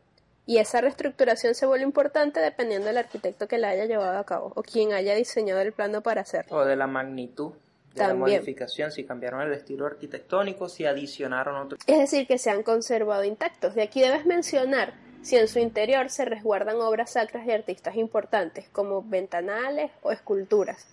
Y 0.46 0.57
esa 0.59 0.81
reestructuración 0.81 1.55
se 1.55 1.66
vuelve 1.66 1.85
importante 1.85 2.40
dependiendo 2.40 2.87
del 2.87 2.96
arquitecto 2.98 3.46
que 3.48 3.59
la 3.59 3.68
haya 3.68 3.85
llevado 3.85 4.18
a 4.18 4.24
cabo 4.24 4.53
o 4.57 4.62
quien 4.62 4.92
haya 4.94 5.14
diseñado 5.14 5.61
el 5.61 5.72
plano 5.72 6.01
para 6.03 6.22
hacerlo. 6.22 6.57
O 6.57 6.64
de 6.64 6.74
la 6.77 6.87
magnitud 6.87 7.53
de 7.94 8.07
la 8.07 8.14
modificación, 8.14 8.90
si 8.92 9.05
cambiaron 9.05 9.40
el 9.42 9.53
estilo 9.53 9.85
arquitectónico, 9.87 10.68
si 10.68 10.87
adicionaron 10.87 11.57
otro. 11.57 11.79
Es 11.87 11.98
decir, 11.98 12.27
que 12.27 12.38
se 12.38 12.48
han 12.51 12.62
conservado 12.62 13.24
intactos. 13.24 13.74
De 13.74 13.83
aquí 13.83 14.01
debes 14.01 14.24
mencionar 14.24 14.94
si 15.22 15.37
en 15.37 15.48
su 15.48 15.59
interior 15.59 16.11
se 16.11 16.24
resguardan 16.24 16.76
obras 16.81 17.12
sacras 17.12 17.46
de 17.46 17.54
artistas 17.54 17.96
importantes, 17.96 18.68
como 18.70 19.02
ventanales 19.02 19.90
o 20.02 20.12
esculturas. 20.12 20.87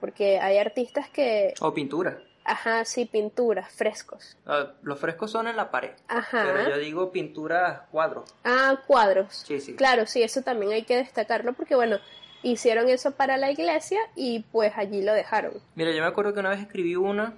Porque 0.00 0.38
hay 0.38 0.58
artistas 0.58 1.08
que, 1.08 1.54
O 1.60 1.72
pintura. 1.72 2.18
ajá, 2.44 2.84
sí, 2.84 3.06
pinturas, 3.06 3.72
frescos. 3.72 4.36
Ah, 4.46 4.72
los 4.82 4.98
frescos 4.98 5.30
son 5.30 5.48
en 5.48 5.56
la 5.56 5.70
pared. 5.70 5.92
Ajá. 6.08 6.42
Pero 6.44 6.68
yo 6.70 6.78
digo 6.78 7.10
pinturas 7.10 7.80
cuadros. 7.90 8.34
Ah, 8.44 8.82
cuadros. 8.86 9.44
Sí, 9.46 9.60
sí. 9.60 9.74
Claro, 9.76 10.06
sí, 10.06 10.22
eso 10.22 10.42
también 10.42 10.72
hay 10.72 10.82
que 10.82 10.96
destacarlo 10.96 11.54
porque, 11.54 11.74
bueno, 11.74 11.98
hicieron 12.42 12.88
eso 12.90 13.12
para 13.12 13.38
la 13.38 13.50
iglesia 13.50 13.98
y 14.14 14.40
pues 14.52 14.72
allí 14.76 15.00
lo 15.02 15.14
dejaron. 15.14 15.54
Mira, 15.74 15.90
yo 15.92 16.02
me 16.02 16.08
acuerdo 16.08 16.34
que 16.34 16.40
una 16.40 16.50
vez 16.50 16.60
escribí 16.60 16.96
una 16.96 17.32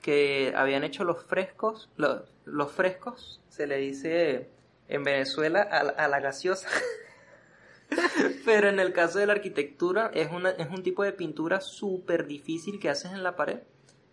que 0.00 0.52
habían 0.56 0.84
hecho 0.84 1.02
los 1.02 1.24
frescos. 1.24 1.88
Los, 1.96 2.22
los 2.44 2.70
frescos 2.70 3.40
se 3.48 3.66
le 3.66 3.78
dice 3.78 4.48
en 4.94 5.04
Venezuela 5.04 5.62
a, 5.62 5.82
la- 5.84 5.90
a 5.92 6.08
la 6.08 6.20
gaseosa. 6.20 6.68
Pero 8.44 8.68
en 8.68 8.80
el 8.80 8.92
caso 8.92 9.18
de 9.18 9.26
la 9.26 9.34
arquitectura 9.34 10.10
es, 10.14 10.30
una, 10.30 10.50
es 10.50 10.68
un 10.70 10.82
tipo 10.82 11.02
de 11.02 11.12
pintura 11.12 11.60
súper 11.60 12.26
difícil 12.26 12.80
que 12.80 12.88
haces 12.88 13.12
en 13.12 13.22
la 13.22 13.36
pared. 13.36 13.60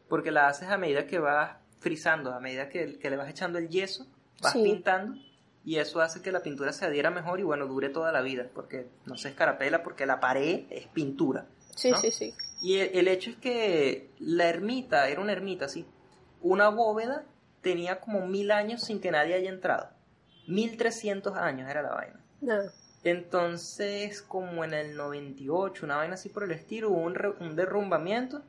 Porque 0.09 0.31
la 0.31 0.47
haces 0.47 0.69
a 0.69 0.77
medida 0.77 1.05
que 1.05 1.19
vas 1.19 1.57
frizando, 1.79 2.33
a 2.33 2.39
medida 2.39 2.67
que, 2.69 2.97
que 2.99 3.09
le 3.09 3.15
vas 3.17 3.29
echando 3.29 3.57
el 3.59 3.69
yeso, 3.69 4.07
vas 4.41 4.53
Sí. 4.53 4.63
pintando. 4.63 5.17
Y 5.63 5.75
eso 5.77 6.01
hace 6.01 6.21
que 6.21 6.31
la 6.31 6.41
pintura 6.41 6.73
se 6.73 6.85
adhiera 6.85 7.11
mejor 7.11 7.39
y 7.39 7.43
bueno, 7.43 7.67
dure 7.67 7.89
toda 7.89 8.11
la 8.11 8.21
vida. 8.21 8.47
Porque 8.53 8.87
no 9.05 9.17
se 9.17 9.29
escarapela 9.29 9.83
porque 9.83 10.05
la 10.05 10.19
pared 10.19 10.63
es 10.69 10.87
pintura. 10.87 11.45
Sí, 11.75 11.91
¿no? 11.91 11.97
sí, 11.97 12.11
sí. 12.11 12.33
Y 12.61 12.77
el, 12.79 12.97
el 12.97 13.07
hecho 13.07 13.29
es 13.29 13.37
que 13.37 14.09
la 14.19 14.49
ermita, 14.49 15.07
era 15.09 15.21
una 15.21 15.31
ermita, 15.31 15.67
sí. 15.69 15.85
Una 16.41 16.69
bóveda 16.69 17.23
tenía 17.61 17.99
como 17.99 18.25
mil 18.25 18.51
años 18.51 18.81
sin 18.83 18.99
que 18.99 19.11
nadie 19.11 19.35
haya 19.35 19.49
entrado. 19.49 19.89
Mil 20.49 20.75
trescientos 20.77 21.38
años 21.38 21.69
era 21.69 21.81
la 21.81 21.91
vaina. 21.91 22.19
No. 22.41 22.55
Entonces, 23.03 24.21
como 24.21 24.63
en 24.63 24.73
el 24.73 24.95
98, 24.95 25.85
una 25.85 25.97
vaina 25.97 26.15
así 26.15 26.29
por 26.29 26.43
el 26.43 26.51
estilo, 26.51 26.89
hubo 26.89 26.99
un, 27.01 27.15
re- 27.15 27.33
un 27.39 27.55
derrumbamiento 27.55 28.41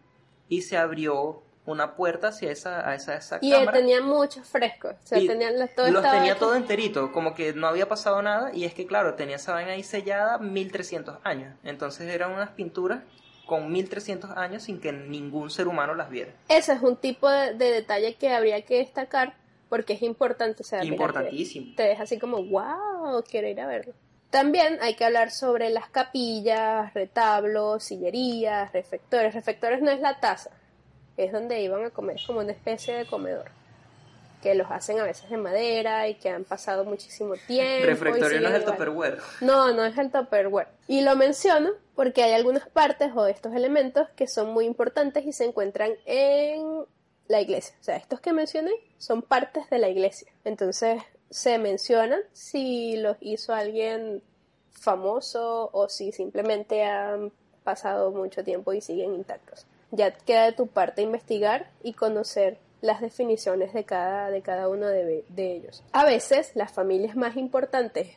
y 0.48 0.62
se 0.62 0.76
abrió 0.76 1.42
una 1.66 1.94
puerta 1.94 2.28
hacia 2.28 2.50
esa, 2.50 2.88
a 2.88 2.94
esa, 2.94 3.14
esa 3.16 3.38
Y 3.42 3.52
él 3.52 3.60
cámara. 3.60 3.78
tenía 3.78 4.00
muchos 4.00 4.48
frescos. 4.48 4.92
O 5.04 5.06
sea, 5.06 5.18
Y 5.18 5.26
tenían 5.28 5.58
la- 5.58 5.68
todo 5.68 5.88
los 5.90 6.02
tenía 6.02 6.36
todo 6.36 6.54
enterito, 6.56 7.12
como 7.12 7.34
que 7.34 7.52
no 7.52 7.66
había 7.68 7.88
pasado 7.88 8.20
nada 8.22 8.50
y 8.54 8.64
es 8.64 8.74
que 8.74 8.86
claro, 8.86 9.14
tenía 9.14 9.36
esa 9.36 9.52
vaina 9.52 9.72
ahí 9.72 9.82
sellada 9.82 10.38
1300 10.38 11.18
años. 11.22 11.54
Entonces 11.62 12.08
eran 12.12 12.32
unas 12.32 12.50
pinturas 12.50 13.02
con 13.46 13.70
1300 13.70 14.30
años 14.30 14.62
sin 14.64 14.80
que 14.80 14.92
ningún 14.92 15.50
ser 15.50 15.68
humano 15.68 15.94
las 15.94 16.08
viera. 16.10 16.32
Ese 16.48 16.72
es 16.72 16.80
un 16.82 16.96
tipo 16.96 17.28
de, 17.28 17.54
de 17.54 17.70
detalle 17.72 18.14
que 18.14 18.32
habría 18.32 18.62
que 18.62 18.78
destacar 18.78 19.34
porque 19.70 19.94
es 19.94 20.02
importante. 20.02 20.62
O 20.62 20.66
sea, 20.66 20.80
mira, 20.80 20.92
Importantísimo. 20.92 21.74
Te, 21.76 21.84
deja 21.84 22.02
así 22.02 22.18
como, 22.18 22.44
wow, 22.44 23.24
quiero 23.26 23.48
ir 23.48 23.58
a 23.60 23.66
verlo. 23.66 23.94
También 24.28 24.78
hay 24.82 24.94
que 24.94 25.04
hablar 25.04 25.30
sobre 25.30 25.70
las 25.70 25.88
capillas, 25.88 26.92
retablos, 26.92 27.84
sillerías, 27.84 28.72
refectores. 28.72 29.34
Refectores 29.34 29.80
no 29.80 29.90
es 29.90 30.00
la 30.00 30.20
taza, 30.20 30.50
es 31.16 31.32
donde 31.32 31.62
iban 31.62 31.84
a 31.84 31.90
comer, 31.90 32.16
es 32.16 32.26
como 32.26 32.40
una 32.40 32.52
especie 32.52 32.94
de 32.94 33.06
comedor. 33.06 33.50
Que 34.40 34.54
los 34.54 34.70
hacen 34.70 34.98
a 34.98 35.04
veces 35.04 35.28
de 35.28 35.36
madera 35.36 36.08
y 36.08 36.14
que 36.14 36.30
han 36.30 36.44
pasado 36.44 36.84
muchísimo 36.84 37.34
tiempo. 37.46 37.84
y 37.84 37.86
Refractorio 37.86 38.40
no 38.40 38.48
es 38.48 38.54
el 38.54 38.62
igual. 38.62 38.76
Tupperware. 38.76 39.18
No, 39.40 39.72
no 39.74 39.84
es 39.84 39.98
el 39.98 40.10
Tupperware. 40.10 40.68
Y 40.88 41.02
lo 41.02 41.14
menciono 41.14 41.70
porque 41.94 42.22
hay 42.22 42.32
algunas 42.32 42.66
partes 42.68 43.10
o 43.14 43.26
estos 43.26 43.52
elementos 43.54 44.08
que 44.16 44.26
son 44.26 44.52
muy 44.52 44.64
importantes 44.64 45.26
y 45.26 45.32
se 45.32 45.44
encuentran 45.44 45.92
en 46.06 46.86
la 47.30 47.40
iglesia. 47.40 47.74
O 47.80 47.84
sea, 47.84 47.96
estos 47.96 48.20
que 48.20 48.32
mencioné 48.32 48.72
son 48.98 49.22
partes 49.22 49.70
de 49.70 49.78
la 49.78 49.88
iglesia. 49.88 50.30
Entonces 50.44 51.00
se 51.30 51.58
mencionan 51.58 52.20
si 52.32 52.96
los 52.96 53.16
hizo 53.20 53.54
alguien 53.54 54.20
famoso 54.72 55.70
o 55.72 55.88
si 55.88 56.10
simplemente 56.12 56.82
han 56.84 57.32
pasado 57.64 58.10
mucho 58.10 58.42
tiempo 58.42 58.72
y 58.72 58.80
siguen 58.80 59.14
intactos. 59.14 59.66
Ya 59.92 60.10
queda 60.12 60.46
de 60.46 60.52
tu 60.52 60.66
parte 60.66 61.02
investigar 61.02 61.70
y 61.82 61.92
conocer 61.92 62.58
las 62.80 63.00
definiciones 63.00 63.74
de 63.74 63.84
cada, 63.84 64.30
de 64.30 64.40
cada 64.42 64.68
uno 64.68 64.86
de, 64.88 65.24
de 65.28 65.52
ellos. 65.56 65.82
A 65.92 66.04
veces 66.04 66.52
las 66.54 66.72
familias 66.72 67.14
más 67.14 67.36
importantes 67.36 68.08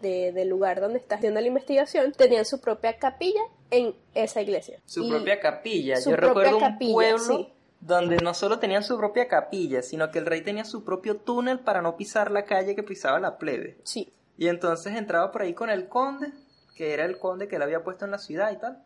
de- 0.00 0.32
del 0.32 0.48
lugar 0.48 0.80
donde 0.80 0.98
está 0.98 1.16
haciendo 1.16 1.40
la 1.40 1.46
investigación 1.46 2.12
tenían 2.12 2.44
su 2.44 2.60
propia 2.60 2.96
capilla 2.98 3.40
en 3.70 3.94
esa 4.14 4.40
iglesia. 4.40 4.78
Su 4.86 5.04
Y 5.04 5.10
propia 5.10 5.40
capilla. 5.40 5.96
su 5.96 6.10
Yo 6.10 6.16
propia 6.16 6.28
recuerdo 6.44 6.56
un 6.58 6.62
capilla, 6.72 6.92
pueblo 6.92 7.18
sí. 7.18 7.48
Donde 7.82 8.18
no 8.18 8.32
solo 8.32 8.60
tenían 8.60 8.84
su 8.84 8.96
propia 8.96 9.26
capilla, 9.26 9.82
sino 9.82 10.10
que 10.10 10.20
el 10.20 10.26
rey 10.26 10.42
tenía 10.42 10.64
su 10.64 10.84
propio 10.84 11.16
túnel 11.16 11.58
para 11.58 11.82
no 11.82 11.96
pisar 11.96 12.30
la 12.30 12.44
calle 12.44 12.76
que 12.76 12.84
pisaba 12.84 13.18
la 13.18 13.38
plebe. 13.38 13.78
Sí, 13.82 14.12
Y 14.38 14.46
entonces 14.48 14.94
entraba 14.96 15.32
por 15.32 15.42
ahí 15.42 15.52
con 15.52 15.68
el 15.68 15.88
conde, 15.88 16.32
que 16.76 16.94
era 16.94 17.04
el 17.04 17.18
conde 17.18 17.48
que 17.48 17.56
él 17.56 17.62
había 17.62 17.82
puesto 17.82 18.04
en 18.04 18.12
la 18.12 18.18
ciudad 18.18 18.52
y 18.52 18.56
tal. 18.56 18.82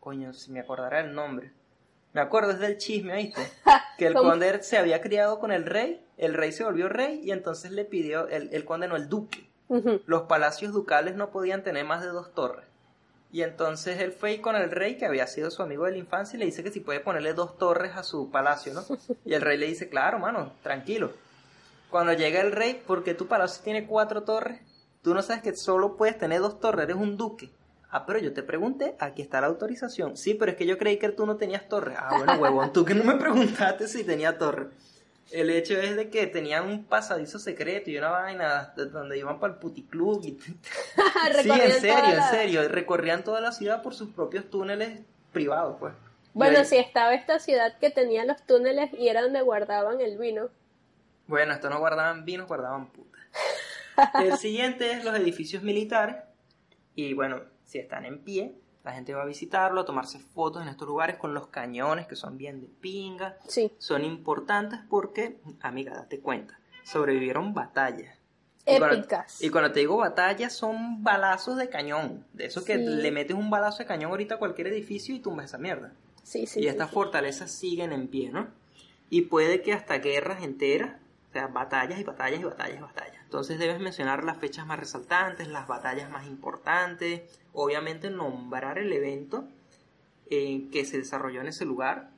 Coño, 0.00 0.32
si 0.32 0.50
me 0.50 0.60
acordara 0.60 1.00
el 1.00 1.14
nombre. 1.14 1.52
Me 2.14 2.22
acuerdo, 2.22 2.52
es 2.52 2.60
del 2.60 2.78
chisme, 2.78 3.14
¿viste? 3.16 3.42
Que 3.98 4.06
el 4.06 4.14
conde 4.14 4.60
se 4.62 4.76
había 4.78 5.00
criado 5.00 5.38
con 5.38 5.52
el 5.52 5.66
rey, 5.66 6.04
el 6.16 6.34
rey 6.34 6.50
se 6.50 6.64
volvió 6.64 6.88
rey 6.88 7.20
y 7.22 7.30
entonces 7.30 7.70
le 7.70 7.84
pidió, 7.84 8.26
el, 8.26 8.48
el 8.52 8.64
conde 8.64 8.88
no, 8.88 8.96
el 8.96 9.08
duque. 9.08 9.48
Los 10.06 10.22
palacios 10.22 10.72
ducales 10.72 11.14
no 11.14 11.30
podían 11.30 11.62
tener 11.62 11.84
más 11.84 12.02
de 12.02 12.08
dos 12.08 12.34
torres. 12.34 12.66
Y 13.34 13.42
entonces 13.42 13.98
él 13.98 14.12
fue 14.12 14.40
con 14.40 14.54
el 14.54 14.70
rey, 14.70 14.96
que 14.96 15.06
había 15.06 15.26
sido 15.26 15.50
su 15.50 15.60
amigo 15.60 15.86
de 15.86 15.90
la 15.90 15.98
infancia, 15.98 16.36
y 16.36 16.38
le 16.38 16.44
dice 16.44 16.62
que 16.62 16.70
si 16.70 16.78
puede 16.78 17.00
ponerle 17.00 17.34
dos 17.34 17.58
torres 17.58 17.96
a 17.96 18.04
su 18.04 18.30
palacio, 18.30 18.72
¿no? 18.72 18.84
Y 19.24 19.34
el 19.34 19.40
rey 19.40 19.58
le 19.58 19.66
dice, 19.66 19.88
claro, 19.88 20.20
mano, 20.20 20.52
tranquilo. 20.62 21.10
Cuando 21.90 22.12
llega 22.12 22.40
el 22.40 22.52
rey, 22.52 22.80
porque 22.86 23.12
tu 23.12 23.26
palacio 23.26 23.64
tiene 23.64 23.88
cuatro 23.88 24.22
torres, 24.22 24.60
tú 25.02 25.14
no 25.14 25.20
sabes 25.20 25.42
que 25.42 25.56
solo 25.56 25.96
puedes 25.96 26.16
tener 26.16 26.42
dos 26.42 26.60
torres, 26.60 26.84
eres 26.84 26.94
un 26.94 27.16
duque. 27.16 27.50
Ah, 27.90 28.06
pero 28.06 28.20
yo 28.20 28.32
te 28.32 28.44
pregunté, 28.44 28.94
aquí 29.00 29.22
está 29.22 29.40
la 29.40 29.48
autorización. 29.48 30.16
Sí, 30.16 30.34
pero 30.34 30.52
es 30.52 30.56
que 30.56 30.66
yo 30.66 30.78
creí 30.78 30.98
que 30.98 31.08
tú 31.08 31.26
no 31.26 31.34
tenías 31.34 31.68
torres. 31.68 31.98
Ah, 31.98 32.16
bueno, 32.16 32.40
huevón, 32.40 32.72
tú 32.72 32.84
que 32.84 32.94
no 32.94 33.02
me 33.02 33.16
preguntaste 33.16 33.88
si 33.88 34.04
tenía 34.04 34.38
torres. 34.38 34.68
El 35.32 35.50
hecho 35.50 35.74
es 35.80 35.96
de 35.96 36.10
que 36.10 36.26
tenían 36.26 36.66
un 36.66 36.84
pasadizo 36.84 37.38
secreto 37.38 37.90
y 37.90 37.98
una 37.98 38.10
vaina 38.10 38.72
de- 38.76 38.86
donde 38.86 39.18
iban 39.18 39.40
para 39.40 39.54
el 39.54 39.58
puticlub. 39.58 40.24
Y... 40.24 40.38
sí, 41.42 41.50
en 41.50 41.72
serio, 41.80 42.14
en 42.14 42.22
serio. 42.30 42.68
Recorrían 42.68 43.24
toda 43.24 43.40
la 43.40 43.52
ciudad 43.52 43.82
por 43.82 43.94
sus 43.94 44.10
propios 44.10 44.48
túneles 44.50 45.00
privados, 45.32 45.76
pues. 45.80 45.94
Bueno, 46.34 46.58
ahí- 46.58 46.64
sí, 46.64 46.76
estaba 46.76 47.14
esta 47.14 47.38
ciudad 47.38 47.78
que 47.78 47.90
tenía 47.90 48.24
los 48.24 48.42
túneles 48.46 48.90
y 48.92 49.08
era 49.08 49.22
donde 49.22 49.40
guardaban 49.42 50.00
el 50.00 50.18
vino. 50.18 50.48
Bueno, 51.26 51.54
esto 51.54 51.70
no 51.70 51.78
guardaban 51.78 52.24
vinos, 52.24 52.46
guardaban 52.46 52.88
putas. 52.88 53.22
El 54.22 54.36
siguiente 54.38 54.90
es 54.92 55.04
los 55.04 55.14
edificios 55.16 55.62
militares. 55.62 56.16
Y 56.94 57.14
bueno, 57.14 57.40
si 57.64 57.78
están 57.78 58.04
en 58.04 58.18
pie, 58.18 58.54
la 58.84 58.92
gente 58.92 59.14
va 59.14 59.22
a 59.22 59.26
visitarlo, 59.26 59.80
a 59.80 59.84
tomarse 59.84 60.18
fotos 60.18 60.62
en 60.62 60.68
estos 60.68 60.86
lugares 60.86 61.16
con 61.16 61.32
los 61.34 61.46
cañones 61.48 62.06
que 62.06 62.16
son 62.16 62.36
bien 62.36 62.60
de 62.60 62.66
pinga. 62.68 63.38
Sí, 63.48 63.72
Son 63.78 64.04
importantes 64.04 64.80
porque, 64.90 65.38
amiga, 65.62 65.94
date 65.94 66.20
cuenta, 66.20 66.58
sobrevivieron 66.84 67.54
batallas. 67.54 68.16
Y 68.66 68.78
cuando- 68.78 68.96
épicas. 68.96 69.42
Y 69.42 69.50
cuando 69.50 69.72
te 69.72 69.80
digo 69.80 69.96
batallas, 69.96 70.52
son 70.54 71.02
balazos 71.02 71.56
de 71.56 71.68
cañón. 71.68 72.24
De 72.32 72.46
eso 72.46 72.64
que 72.64 72.76
Sí. 72.78 72.84
le 72.84 73.10
metes 73.10 73.36
un 73.36 73.50
balazo 73.50 73.78
de 73.78 73.86
cañón 73.86 74.10
ahorita 74.10 74.36
a 74.36 74.38
cualquier 74.38 74.68
edificio 74.68 75.14
y 75.14 75.18
tumbas 75.20 75.46
esa 75.46 75.58
mierda. 75.58 75.92
Sí, 76.22 76.46
sí. 76.46 76.60
y 76.60 76.62
sí, 76.62 76.68
estas 76.68 76.88
sí. 76.88 76.94
fortalezas 76.94 77.50
siguen 77.50 77.92
en 77.92 78.08
pie, 78.08 78.30
¿no? 78.30 78.48
Y 79.10 79.22
puede 79.22 79.60
que 79.60 79.74
hasta 79.74 79.98
guerras 79.98 80.42
enteras, 80.42 80.96
sea, 81.34 81.46
batallas 81.48 81.98
y 82.00 82.04
batallas 82.04 82.40
y 82.40 82.44
batallas 82.44 82.78
y 82.78 82.82
batallas. 82.82 83.22
Entonces 83.24 83.58
debes 83.58 83.80
mencionar 83.80 84.24
las 84.24 84.38
fechas 84.38 84.66
más 84.66 84.78
resaltantes, 84.78 85.48
las 85.48 85.66
batallas 85.66 86.08
más 86.10 86.26
importantes, 86.26 87.22
obviamente 87.52 88.08
nombrar 88.10 88.78
el 88.78 88.92
evento 88.92 89.44
eh, 90.30 90.68
que 90.72 90.86
se 90.86 90.96
desarrolló 90.96 91.42
en 91.42 91.48
ese 91.48 91.66
lugar, 91.66 92.08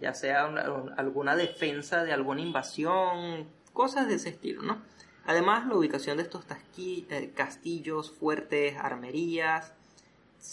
ya 0.00 0.14
sea 0.14 0.46
una- 0.46 0.68
un- 0.72 0.98
alguna 0.98 1.36
defensa 1.36 2.02
de 2.02 2.12
alguna 2.12 2.40
invasión, 2.40 3.46
cosas 3.72 4.08
de 4.08 4.14
ese 4.14 4.30
estilo, 4.30 4.62
¿no? 4.62 4.82
Además, 5.26 5.68
la 5.68 5.76
ubicación 5.76 6.16
de 6.16 6.24
estos 6.24 6.44
eh, 6.76 7.32
castillos, 7.36 8.10
fuertes, 8.10 8.76
armerías, 8.76 9.72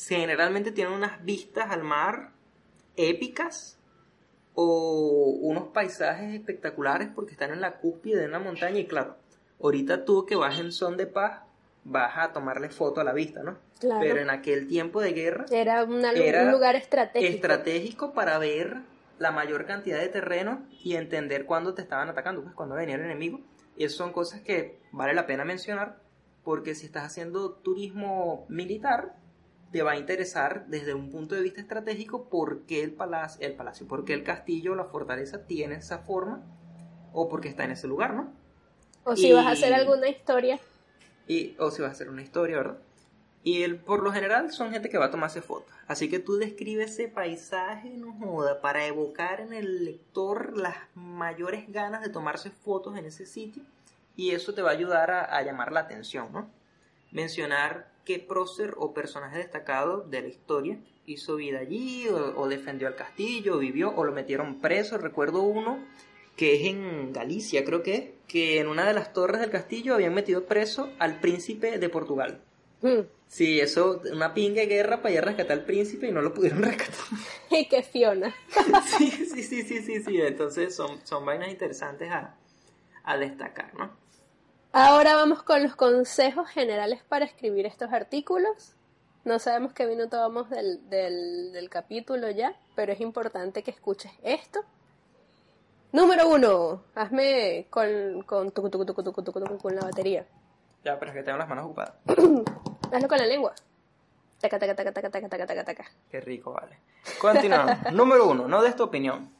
generalmente 0.08 0.71
tienen 0.71 0.93
unas 0.93 1.25
vistas 1.25 1.71
al 1.71 1.84
mar 1.84 2.29
épicas 2.95 3.78
o 4.62 5.38
unos 5.41 5.69
paisajes 5.69 6.34
espectaculares 6.34 7.08
porque 7.15 7.32
están 7.32 7.52
en 7.52 7.62
la 7.62 7.78
cúspide 7.78 8.19
de 8.19 8.26
una 8.28 8.39
montaña 8.39 8.78
y 8.80 8.86
claro, 8.88 9.15
ahorita 9.62 10.04
tú 10.04 10.26
que 10.26 10.36
vas 10.36 10.60
en 10.60 10.74
son 10.74 10.98
de 10.98 11.08
paz 11.08 11.43
vas 11.86 12.17
a 12.17 12.34
tomarle 12.34 12.69
foto 12.69 13.00
a 13.00 13.06
la 13.06 13.13
vista, 13.13 13.41
¿no? 13.41 13.58
Claro. 13.80 14.02
Pero 14.02 14.19
en 14.19 14.30
aquel 14.30 14.67
tiempo 14.67 15.00
de 15.02 15.13
guerra 15.13 15.45
Era, 15.50 15.86
una- 15.86 16.12
Era 16.12 16.43
un 16.43 16.52
lugar 16.52 16.76
estratégico. 16.76 17.34
estratégico 17.34 18.13
para 18.13 18.38
ver 18.38 18.78
la 19.17 19.32
mayor 19.32 19.65
cantidad 19.65 19.98
de 20.00 20.10
terreno 20.10 20.65
y 20.84 20.95
entender 20.95 21.45
cuándo 21.45 21.74
te 21.74 21.82
estaban 21.82 22.10
atacando, 22.10 22.41
pues 22.43 22.54
cuando 22.54 22.76
venía 22.76 22.95
el 22.95 23.02
enemigo. 23.02 23.39
Y 23.78 23.86
eso 23.86 23.95
son 23.98 24.12
cosas 24.12 24.41
que 24.41 24.80
vale 24.91 25.13
la 25.13 25.26
pena 25.26 25.45
mencionar 25.45 26.00
porque 26.43 26.76
si 26.76 26.86
estás 26.86 27.04
haciendo 27.06 27.52
turismo 27.54 28.45
militar, 28.50 29.15
te 29.71 29.84
va 29.84 29.91
a 29.91 29.97
interesar 29.97 30.65
desde 30.67 30.93
un 30.93 31.10
punto 31.12 31.36
de 31.36 31.41
vista 31.41 31.62
estratégico 31.62 32.29
por 32.29 32.62
qué 32.65 32.84
el 32.84 32.91
palacio, 32.93 33.45
el 33.45 33.55
palacio, 33.55 33.88
por 33.88 34.05
qué 34.05 34.13
el 34.13 34.23
castillo, 34.23 34.75
la 34.75 34.86
fortaleza 34.86 35.45
tiene 35.45 35.75
esa 35.75 35.99
forma 35.99 36.43
o 37.13 37.29
porque 37.29 37.49
está 37.49 37.65
en 37.65 37.71
ese 37.71 37.88
lugar, 37.88 38.13
¿no? 38.13 38.34
o 39.03 39.15
si 39.15 39.27
y- 39.27 39.34
vas 39.34 39.45
a 39.45 39.51
hacer 39.51 39.73
alguna 39.73 40.08
historia. 40.10 40.60
Y, 41.27 41.55
o 41.60 41.71
si 41.71 41.82
vas 41.82 41.89
a 41.89 41.93
hacer 41.93 42.10
una 42.10 42.21
historia, 42.21 42.58
¿verdad? 42.58 42.77
Y 43.43 43.63
el, 43.63 43.77
por 43.79 44.03
lo 44.03 44.12
general 44.12 44.51
son 44.51 44.71
gente 44.71 44.89
que 44.89 44.97
va 44.97 45.05
a 45.05 45.12
tomarse 45.12 45.41
fotos. 45.41 45.73
Así 45.88 46.10
que 46.10 46.19
tú 46.19 46.38
describes 46.38 46.91
ese 46.93 47.08
paisaje, 47.08 47.89
no 47.91 48.13
joda, 48.13 48.62
para 48.62 48.86
evocar 48.88 49.39
en 49.41 49.53
el 49.53 49.86
lector 49.86 50.58
las 50.58 50.77
mayores 50.95 51.71
ganas 51.71 52.01
de 52.01 52.10
tomarse 52.10 52.51
fotos 52.51 52.97
en 52.97 53.05
ese 53.05 53.25
sitio. 53.25 53.63
Y 54.15 54.32
eso 54.32 54.53
te 54.53 54.62
va 54.62 54.71
a 54.71 54.73
ayudar 54.73 55.12
a, 55.12 55.23
a 55.38 55.41
llamar 55.43 55.71
la 55.71 55.82
atención, 55.82 56.32
¿no? 56.34 56.49
Mencionar 57.12 57.88
qué 58.05 58.19
prócer 58.19 58.73
o 58.77 58.93
personaje 58.93 59.38
destacado 59.38 60.01
de 60.01 60.21
la 60.21 60.27
historia 60.27 60.79
hizo 61.05 61.35
vida 61.35 61.59
allí, 61.59 62.07
o, 62.07 62.39
o 62.39 62.47
defendió 62.47 62.88
el 62.88 62.95
castillo, 62.95 63.55
o 63.55 63.59
vivió, 63.59 63.93
o 63.95 64.03
lo 64.03 64.12
metieron 64.12 64.59
preso. 64.62 64.97
Recuerdo 64.97 65.41
uno 65.41 65.79
que 66.35 66.55
es 66.55 66.67
en 66.67 67.12
Galicia, 67.12 67.65
creo 67.65 67.83
que 67.83 67.95
es, 67.95 68.03
que 68.27 68.59
en 68.59 68.67
una 68.67 68.88
de 68.88 68.93
las 68.93 69.12
torres 69.12 69.41
del 69.41 69.49
castillo 69.49 69.95
habían 69.95 70.13
metido 70.13 70.45
preso 70.45 70.89
al 70.99 71.19
príncipe 71.19 71.77
de 71.77 71.89
Portugal. 71.89 72.41
Mm. 72.81 73.01
Sí, 73.27 73.59
eso, 73.59 74.01
una 74.12 74.33
pinga 74.33 74.62
de 74.62 74.67
guerra 74.67 75.01
para 75.01 75.13
ir 75.13 75.19
a 75.19 75.25
rescatar 75.25 75.59
al 75.59 75.65
príncipe 75.65 76.07
y 76.07 76.12
no 76.12 76.21
lo 76.21 76.33
pudieron 76.33 76.63
rescatar. 76.63 76.95
Y 77.51 77.67
que 77.67 77.83
Fiona. 77.83 78.33
sí, 78.97 79.12
sí, 79.12 79.43
sí, 79.43 79.63
sí, 79.63 79.81
sí, 79.81 80.01
sí. 80.01 80.21
Entonces 80.21 80.73
son, 80.75 81.05
son 81.05 81.25
vainas 81.25 81.49
interesantes 81.49 82.09
a, 82.09 82.38
a 83.03 83.17
destacar, 83.17 83.73
¿no? 83.75 83.91
Ahora 84.71 85.15
vamos 85.15 85.41
con 85.41 85.63
los 85.63 85.75
consejos 85.75 86.47
generales 86.47 87.01
para 87.08 87.25
escribir 87.25 87.65
estos 87.65 87.91
artículos. 87.91 88.75
No 89.25 89.39
sabemos 89.39 89.73
qué 89.73 89.88
minuto 89.88 90.17
vamos 90.19 90.49
del, 90.49 90.88
del, 90.89 91.51
del 91.51 91.69
capítulo 91.69 92.29
ya, 92.29 92.55
pero 92.75 92.93
es 92.93 93.01
importante 93.01 93.63
que 93.63 93.71
escuches 93.71 94.12
esto. 94.23 94.60
Número 95.91 96.29
uno, 96.29 96.84
hazme 96.93 97.65
con, 97.71 98.21
con, 98.27 98.51
tucu, 98.51 98.69
tucu, 98.69 98.86
tucu, 99.03 99.58
con 99.58 99.75
la 99.75 99.82
batería. 99.82 100.27
Ya, 100.84 100.99
pero 100.99 101.12
es 101.12 101.17
que 101.17 101.23
tengo 101.23 101.39
las 101.39 101.49
manos 101.49 101.65
ocupadas. 101.65 101.93
Hazlo 102.91 103.08
con 103.08 103.17
la 103.17 103.25
lengua. 103.25 103.53
Taca, 104.39 104.60
taca, 104.60 104.75
taca, 104.75 104.93
taca, 104.93 105.10
taca, 105.10 105.29
taca, 105.29 105.45
taca, 105.47 105.63
taca. 105.65 105.86
Qué 106.12 106.21
rico, 106.21 106.53
vale. 106.53 106.77
Continuamos. 107.19 107.91
Número 107.91 108.29
uno, 108.29 108.47
no 108.47 108.62
des 108.62 108.75
tu 108.75 108.84
opinión. 108.84 109.34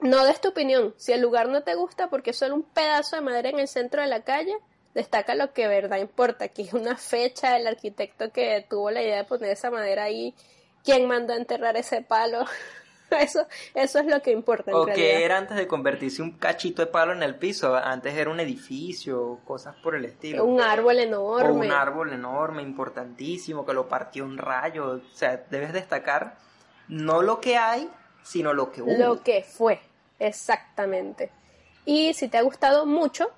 No 0.00 0.24
des 0.24 0.40
tu 0.40 0.48
opinión. 0.48 0.94
Si 0.96 1.12
el 1.12 1.20
lugar 1.20 1.48
no 1.48 1.62
te 1.62 1.74
gusta 1.74 2.08
porque 2.08 2.30
es 2.30 2.38
solo 2.38 2.54
un 2.54 2.62
pedazo 2.62 3.16
de 3.16 3.22
madera 3.22 3.48
en 3.48 3.58
el 3.58 3.68
centro 3.68 4.02
de 4.02 4.08
la 4.08 4.22
calle, 4.22 4.56
destaca 4.94 5.34
lo 5.34 5.52
que 5.52 5.68
verdad 5.68 5.98
importa, 5.98 6.48
que 6.48 6.62
es 6.62 6.72
una 6.74 6.96
fecha, 6.96 7.56
el 7.56 7.66
arquitecto 7.66 8.30
que 8.30 8.66
tuvo 8.68 8.90
la 8.90 9.02
idea 9.02 9.16
de 9.18 9.24
poner 9.24 9.50
esa 9.50 9.70
madera 9.70 10.04
ahí, 10.04 10.34
quién 10.84 11.06
mandó 11.06 11.32
a 11.32 11.36
enterrar 11.36 11.76
ese 11.76 12.02
palo. 12.02 12.44
Eso, 13.08 13.46
eso 13.72 14.00
es 14.00 14.06
lo 14.06 14.20
que 14.20 14.32
importa 14.32 14.72
en 14.72 14.76
O 14.76 14.84
realidad. 14.84 15.06
que 15.06 15.24
era 15.24 15.38
antes 15.38 15.56
de 15.56 15.68
convertirse 15.68 16.22
un 16.22 16.32
cachito 16.32 16.82
de 16.82 16.86
palo 16.88 17.12
en 17.12 17.22
el 17.22 17.36
piso. 17.36 17.76
Antes 17.76 18.12
era 18.14 18.30
un 18.30 18.40
edificio, 18.40 19.38
cosas 19.44 19.76
por 19.76 19.94
el 19.94 20.04
estilo. 20.06 20.44
Un 20.44 20.60
árbol 20.60 20.96
o 20.96 21.00
enorme. 21.00 21.66
un 21.66 21.72
árbol 21.72 22.12
enorme, 22.12 22.62
importantísimo, 22.62 23.64
que 23.64 23.74
lo 23.74 23.88
partió 23.88 24.24
un 24.24 24.36
rayo. 24.36 24.90
O 24.90 25.00
sea, 25.14 25.40
debes 25.50 25.72
destacar 25.72 26.36
no 26.88 27.22
lo 27.22 27.40
que 27.40 27.56
hay, 27.56 27.88
sino 28.26 28.52
lo 28.52 28.72
que 28.72 28.82
hubo. 28.82 28.92
Lo 28.98 29.22
que 29.22 29.42
fue, 29.42 29.80
exactamente. 30.18 31.30
Y 31.84 32.12
si 32.14 32.26
te 32.26 32.38
ha 32.38 32.42
gustado 32.42 32.84
mucho, 32.84 33.30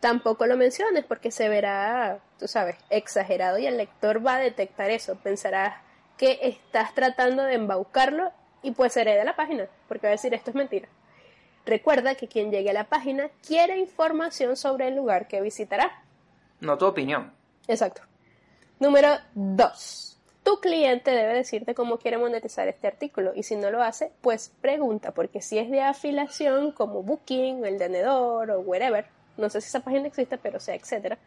tampoco 0.00 0.46
lo 0.46 0.56
menciones 0.56 1.04
porque 1.06 1.30
se 1.30 1.48
verá, 1.48 2.20
tú 2.38 2.46
sabes, 2.46 2.76
exagerado 2.90 3.58
y 3.58 3.66
el 3.66 3.78
lector 3.78 4.24
va 4.24 4.36
a 4.36 4.40
detectar 4.40 4.90
eso. 4.90 5.16
Pensará 5.16 5.82
que 6.18 6.38
estás 6.42 6.94
tratando 6.94 7.42
de 7.44 7.54
embaucarlo 7.54 8.30
y 8.62 8.72
pues 8.72 8.94
de 8.94 9.24
la 9.24 9.34
página 9.34 9.66
porque 9.88 10.06
va 10.06 10.10
a 10.10 10.16
decir 10.16 10.34
esto 10.34 10.50
es 10.50 10.56
mentira. 10.56 10.88
Recuerda 11.64 12.14
que 12.14 12.28
quien 12.28 12.50
llegue 12.50 12.70
a 12.70 12.74
la 12.74 12.84
página 12.84 13.30
quiere 13.46 13.78
información 13.78 14.56
sobre 14.56 14.88
el 14.88 14.96
lugar 14.96 15.26
que 15.26 15.40
visitará. 15.40 16.02
No 16.60 16.76
tu 16.76 16.86
opinión. 16.86 17.32
Exacto. 17.66 18.02
Número 18.78 19.16
2. 19.34 20.07
Tu 20.48 20.60
cliente 20.60 21.10
debe 21.10 21.34
decirte 21.34 21.74
cómo 21.74 21.98
quiere 21.98 22.16
monetizar 22.16 22.68
este 22.68 22.86
artículo 22.86 23.32
y 23.34 23.42
si 23.42 23.54
no 23.54 23.70
lo 23.70 23.82
hace, 23.82 24.12
pues 24.22 24.50
pregunta, 24.62 25.12
porque 25.12 25.42
si 25.42 25.58
es 25.58 25.70
de 25.70 25.82
afiliación 25.82 26.72
como 26.72 27.02
Booking, 27.02 27.66
El 27.66 27.76
Tenedor 27.76 28.50
o 28.52 28.60
wherever, 28.60 29.04
no 29.36 29.50
sé 29.50 29.60
si 29.60 29.68
esa 29.68 29.80
página 29.80 30.06
existe, 30.06 30.38
pero 30.38 30.58
sea, 30.58 30.74
etcétera. 30.74 31.18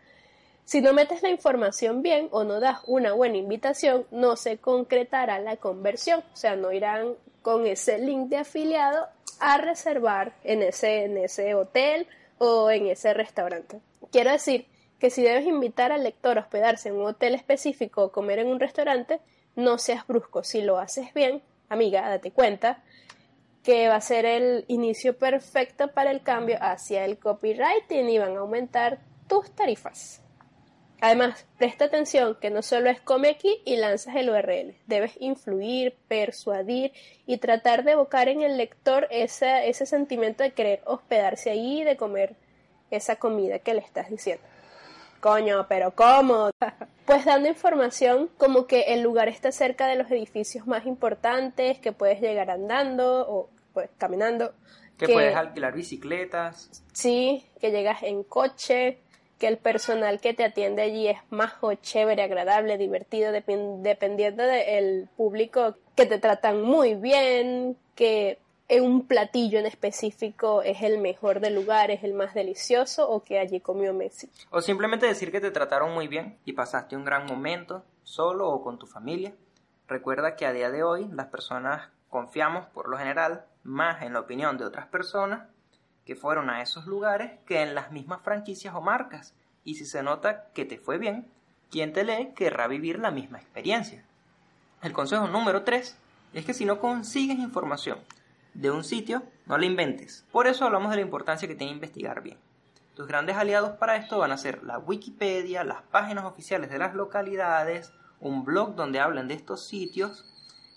Si 0.65 0.81
no 0.81 0.93
metes 0.93 1.21
la 1.21 1.29
información 1.29 2.01
bien 2.01 2.29
o 2.31 2.43
no 2.43 2.59
das 2.59 2.79
una 2.87 3.13
buena 3.13 3.37
invitación, 3.37 4.07
no 4.09 4.37
se 4.37 4.57
concretará 4.57 5.37
la 5.37 5.55
conversión, 5.57 6.23
o 6.33 6.35
sea, 6.35 6.55
no 6.55 6.71
irán 6.71 7.13
con 7.43 7.67
ese 7.67 7.99
link 7.99 8.27
de 8.27 8.37
afiliado 8.37 9.05
a 9.39 9.59
reservar 9.59 10.33
en 10.43 10.63
ese, 10.63 11.03
en 11.03 11.19
ese 11.19 11.53
hotel 11.53 12.07
o 12.39 12.71
en 12.71 12.87
ese 12.87 13.13
restaurante. 13.13 13.81
Quiero 14.11 14.31
decir 14.31 14.65
que 15.01 15.09
si 15.09 15.23
debes 15.23 15.47
invitar 15.47 15.91
al 15.91 16.03
lector 16.03 16.37
a 16.37 16.41
hospedarse 16.41 16.89
en 16.89 16.95
un 16.95 17.07
hotel 17.07 17.33
específico 17.33 18.03
o 18.03 18.11
comer 18.11 18.37
en 18.37 18.47
un 18.47 18.59
restaurante, 18.59 19.19
no 19.55 19.79
seas 19.79 20.05
brusco. 20.05 20.43
Si 20.43 20.61
lo 20.61 20.77
haces 20.77 21.11
bien, 21.15 21.41
amiga, 21.69 22.07
date 22.07 22.29
cuenta 22.29 22.83
que 23.63 23.89
va 23.89 23.95
a 23.95 24.01
ser 24.01 24.25
el 24.25 24.63
inicio 24.67 25.17
perfecto 25.17 25.91
para 25.91 26.11
el 26.11 26.21
cambio 26.21 26.59
hacia 26.61 27.03
el 27.03 27.17
copywriting 27.17 28.09
y 28.09 28.19
van 28.19 28.37
a 28.37 28.41
aumentar 28.41 28.99
tus 29.27 29.49
tarifas. 29.49 30.21
Además, 31.01 31.47
presta 31.57 31.85
atención 31.85 32.37
que 32.39 32.51
no 32.51 32.61
solo 32.61 32.91
es 32.91 33.01
come 33.01 33.29
aquí 33.29 33.59
y 33.65 33.77
lanzas 33.77 34.15
el 34.15 34.29
URL. 34.29 34.75
Debes 34.85 35.13
influir, 35.19 35.97
persuadir 36.07 36.93
y 37.25 37.37
tratar 37.37 37.83
de 37.83 37.93
evocar 37.93 38.29
en 38.29 38.43
el 38.43 38.55
lector 38.55 39.07
ese, 39.09 39.67
ese 39.67 39.87
sentimiento 39.87 40.43
de 40.43 40.51
querer 40.51 40.83
hospedarse 40.85 41.49
ahí 41.49 41.81
y 41.81 41.85
de 41.85 41.97
comer 41.97 42.35
esa 42.91 43.15
comida 43.15 43.57
que 43.57 43.73
le 43.73 43.79
estás 43.79 44.11
diciendo. 44.11 44.43
Coño, 45.21 45.65
pero 45.69 45.91
¿cómo? 45.95 46.49
Pues 47.05 47.25
dando 47.25 47.49
información 47.49 48.29
como 48.37 48.67
que 48.67 48.81
el 48.93 49.01
lugar 49.01 49.27
está 49.27 49.51
cerca 49.51 49.85
de 49.87 49.95
los 49.97 50.09
edificios 50.11 50.65
más 50.67 50.85
importantes, 50.85 51.77
que 51.79 51.91
puedes 51.91 52.21
llegar 52.21 52.49
andando 52.49 53.25
o 53.27 53.49
pues 53.73 53.89
caminando. 53.97 54.53
Que, 54.97 55.09
puedes 55.09 55.35
alquilar 55.35 55.73
bicicletas. 55.73 56.83
Sí, 56.93 57.43
que 57.59 57.71
llegas 57.71 58.03
en 58.03 58.23
coche, 58.23 58.99
que 59.39 59.47
el 59.47 59.57
personal 59.57 60.21
que 60.21 60.33
te 60.33 60.45
atiende 60.45 60.83
allí 60.83 61.07
es 61.09 61.17
majo, 61.31 61.73
chévere, 61.73 62.21
agradable, 62.23 62.77
divertido, 62.77 63.33
depen- 63.33 63.81
dependiendo 63.81 64.43
del 64.43 65.09
público, 65.17 65.75
que 65.95 66.05
te 66.05 66.19
tratan 66.19 66.61
muy 66.61 66.93
bien, 66.93 67.75
que 67.95 68.37
un 68.79 69.05
platillo 69.05 69.59
en 69.59 69.65
específico 69.65 70.61
es 70.61 70.81
el 70.81 70.99
mejor 70.99 71.41
del 71.41 71.55
lugar, 71.55 71.91
es 71.91 72.05
el 72.05 72.13
más 72.13 72.33
delicioso 72.33 73.09
o 73.09 73.21
que 73.21 73.37
allí 73.37 73.59
comió 73.59 73.93
Messi. 73.93 74.29
O 74.49 74.61
simplemente 74.61 75.05
decir 75.05 75.29
que 75.29 75.41
te 75.41 75.51
trataron 75.51 75.93
muy 75.93 76.07
bien 76.07 76.37
y 76.45 76.53
pasaste 76.53 76.95
un 76.95 77.03
gran 77.03 77.25
momento, 77.25 77.83
solo 78.03 78.47
o 78.47 78.63
con 78.63 78.79
tu 78.79 78.87
familia. 78.87 79.33
Recuerda 79.89 80.37
que 80.37 80.45
a 80.45 80.53
día 80.53 80.71
de 80.71 80.83
hoy 80.83 81.09
las 81.11 81.27
personas 81.27 81.89
confiamos 82.09 82.65
por 82.67 82.87
lo 82.87 82.97
general 82.97 83.43
más 83.63 84.03
en 84.03 84.13
la 84.13 84.21
opinión 84.21 84.57
de 84.57 84.63
otras 84.63 84.87
personas 84.87 85.49
que 86.05 86.15
fueron 86.15 86.49
a 86.49 86.61
esos 86.61 86.85
lugares 86.85 87.39
que 87.45 87.61
en 87.61 87.75
las 87.75 87.91
mismas 87.91 88.21
franquicias 88.21 88.73
o 88.73 88.79
marcas. 88.79 89.33
Y 89.65 89.75
si 89.75 89.85
se 89.85 90.01
nota 90.01 90.45
que 90.53 90.63
te 90.63 90.77
fue 90.77 90.97
bien, 90.97 91.27
quien 91.69 91.91
te 91.91 92.05
lee 92.05 92.31
querrá 92.35 92.67
vivir 92.67 92.99
la 92.99 93.11
misma 93.11 93.39
experiencia. 93.39 94.05
El 94.81 94.93
consejo 94.93 95.27
número 95.27 95.63
3 95.63 95.97
es 96.33 96.45
que 96.45 96.53
si 96.53 96.63
no 96.63 96.79
consigues 96.79 97.37
información 97.37 97.99
de 98.53 98.71
un 98.71 98.83
sitio, 98.83 99.23
no 99.45 99.57
la 99.57 99.65
inventes. 99.65 100.25
Por 100.31 100.47
eso 100.47 100.65
hablamos 100.65 100.91
de 100.91 100.97
la 100.97 101.03
importancia 101.03 101.47
que 101.47 101.55
tiene 101.55 101.73
investigar 101.73 102.21
bien. 102.21 102.37
Tus 102.95 103.07
grandes 103.07 103.37
aliados 103.37 103.77
para 103.77 103.95
esto 103.95 104.19
van 104.19 104.31
a 104.31 104.37
ser 104.37 104.63
la 104.63 104.77
Wikipedia, 104.77 105.63
las 105.63 105.81
páginas 105.81 106.25
oficiales 106.25 106.69
de 106.69 106.77
las 106.77 106.93
localidades, 106.93 107.93
un 108.19 108.43
blog 108.43 108.75
donde 108.75 108.99
hablan 108.99 109.27
de 109.27 109.33
estos 109.33 109.65
sitios 109.65 110.25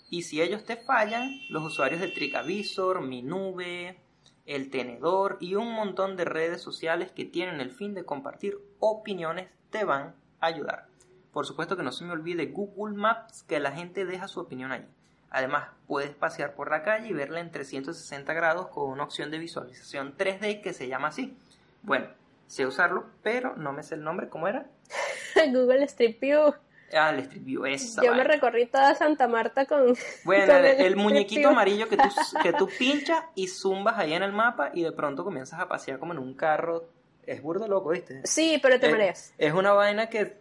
y 0.09 0.23
si 0.23 0.41
ellos 0.41 0.63
te 0.63 0.77
fallan, 0.77 1.29
los 1.49 1.63
usuarios 1.63 1.99
de 1.99 2.07
TripAdvisor, 2.07 3.01
Minube, 3.01 3.99
El 4.45 4.69
Tenedor 4.69 5.37
y 5.41 5.55
un 5.55 5.73
montón 5.73 6.15
de 6.15 6.25
redes 6.25 6.61
sociales 6.61 7.11
que 7.11 7.25
tienen 7.25 7.59
el 7.59 7.71
fin 7.71 7.93
de 7.93 8.05
compartir 8.05 8.57
opiniones 8.79 9.49
te 9.71 9.83
van 9.83 10.15
a 10.39 10.47
ayudar. 10.47 10.87
Por 11.33 11.45
supuesto 11.45 11.75
que 11.75 11.83
no 11.83 11.91
se 11.91 12.05
me 12.05 12.13
olvide 12.13 12.45
Google 12.45 12.95
Maps, 12.95 13.43
que 13.43 13.59
la 13.59 13.71
gente 13.71 14.05
deja 14.05 14.27
su 14.27 14.39
opinión 14.39 14.71
allí. 14.71 14.87
Además, 15.29 15.69
puedes 15.87 16.11
pasear 16.11 16.53
por 16.55 16.69
la 16.71 16.83
calle 16.83 17.09
y 17.09 17.13
verla 17.13 17.39
en 17.39 17.51
360 17.51 18.33
grados 18.33 18.67
con 18.69 18.89
una 18.89 19.03
opción 19.03 19.31
de 19.31 19.39
visualización 19.39 20.15
3D 20.17 20.61
que 20.61 20.73
se 20.73 20.87
llama 20.87 21.09
así. 21.09 21.37
Bueno, 21.83 22.07
sé 22.47 22.65
usarlo, 22.65 23.05
pero 23.21 23.55
no 23.57 23.73
me 23.73 23.83
sé 23.83 23.95
el 23.95 24.03
nombre, 24.03 24.29
¿cómo 24.29 24.47
era? 24.47 24.65
Google 25.51 25.83
Street 25.85 26.17
View. 26.21 26.53
Ah, 26.93 27.09
el 27.09 27.19
Street 27.19 27.43
View, 27.43 27.65
esa 27.65 28.03
Yo 28.03 28.13
me 28.13 28.23
recorrí 28.23 28.67
toda 28.67 28.95
Santa 28.95 29.27
Marta 29.27 29.65
con. 29.65 29.95
Bueno, 30.23 30.45
con 30.53 30.65
el, 30.65 30.95
muñequito 30.95 31.39
View. 31.41 31.49
amarillo 31.49 31.89
que 31.89 31.97
tú, 31.97 32.03
que 32.41 32.53
tú 32.53 32.69
pinchas 32.79 33.23
y 33.33 33.47
zumbas 33.47 33.97
ahí 33.97 34.13
en 34.13 34.23
el 34.23 34.31
mapa 34.31 34.69
y 34.73 34.83
de 34.83 34.91
pronto 34.91 35.23
comienzas 35.23 35.59
a 35.59 35.67
pasear 35.67 35.99
como 35.99 36.13
en 36.13 36.19
un 36.19 36.33
carro. 36.35 36.85
Es 37.25 37.41
burdo 37.41 37.67
loco, 37.67 37.89
¿viste? 37.89 38.21
Sí, 38.25 38.59
pero 38.61 38.79
te 38.79 38.85
Es- 38.85 38.91
mareas. 38.91 39.33
Es 39.37 39.51
una 39.53 39.73
vaina 39.73 40.07
que. 40.09 40.37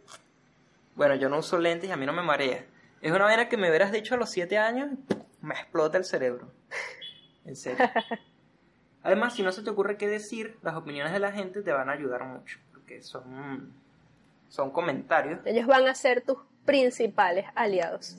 Bueno, 0.94 1.14
yo 1.16 1.28
no 1.30 1.38
uso 1.38 1.58
lentes 1.58 1.88
y 1.88 1.92
a 1.92 1.96
mí 1.96 2.04
no 2.06 2.12
me 2.12 2.22
marea. 2.22 2.64
Es 3.04 3.12
una 3.12 3.26
vaina 3.26 3.50
que 3.50 3.58
me 3.58 3.68
hubieras 3.68 3.92
dicho 3.92 4.14
a 4.14 4.16
los 4.16 4.30
7 4.30 4.56
años, 4.56 4.88
me 5.42 5.52
explota 5.52 5.98
el 5.98 6.04
cerebro. 6.04 6.50
En 7.44 7.54
serio. 7.54 7.86
Además, 9.02 9.34
si 9.34 9.42
no 9.42 9.52
se 9.52 9.60
te 9.62 9.68
ocurre 9.68 9.98
qué 9.98 10.08
decir, 10.08 10.56
las 10.62 10.76
opiniones 10.76 11.12
de 11.12 11.18
la 11.18 11.30
gente 11.30 11.60
te 11.60 11.70
van 11.70 11.90
a 11.90 11.92
ayudar 11.92 12.24
mucho. 12.24 12.58
Porque 12.72 13.02
son. 13.02 13.74
Son 14.48 14.70
comentarios 14.70 15.40
Ellos 15.44 15.66
van 15.66 15.86
a 15.86 15.94
ser 15.94 16.22
tus 16.22 16.38
principales 16.64 17.44
aliados. 17.54 18.16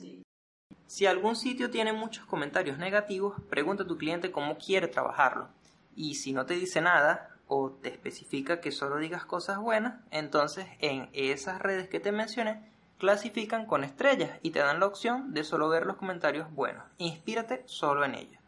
Si 0.86 1.06
algún 1.06 1.34
sitio 1.34 1.68
tiene 1.70 1.92
muchos 1.92 2.24
comentarios 2.26 2.78
negativos, 2.78 3.34
pregunta 3.50 3.82
a 3.82 3.86
tu 3.88 3.98
cliente 3.98 4.30
cómo 4.30 4.56
quiere 4.56 4.86
trabajarlo. 4.86 5.48
Y 5.96 6.14
si 6.14 6.32
no 6.32 6.46
te 6.46 6.54
dice 6.54 6.80
nada 6.80 7.30
o 7.48 7.72
te 7.72 7.88
especifica 7.88 8.60
que 8.60 8.70
solo 8.70 8.98
digas 8.98 9.24
cosas 9.24 9.58
buenas, 9.58 10.00
entonces 10.12 10.68
en 10.78 11.08
esas 11.12 11.60
redes 11.60 11.88
que 11.88 11.98
te 11.98 12.12
mencioné 12.12 12.75
clasifican 12.98 13.66
con 13.66 13.84
estrellas 13.84 14.38
y 14.42 14.50
te 14.50 14.60
dan 14.60 14.80
la 14.80 14.86
opción 14.86 15.34
de 15.34 15.44
solo 15.44 15.68
ver 15.68 15.86
los 15.86 15.96
comentarios 15.96 16.52
buenos. 16.54 16.84
Inspírate 16.98 17.62
solo 17.66 18.04
en 18.04 18.14
ellos. 18.14 18.42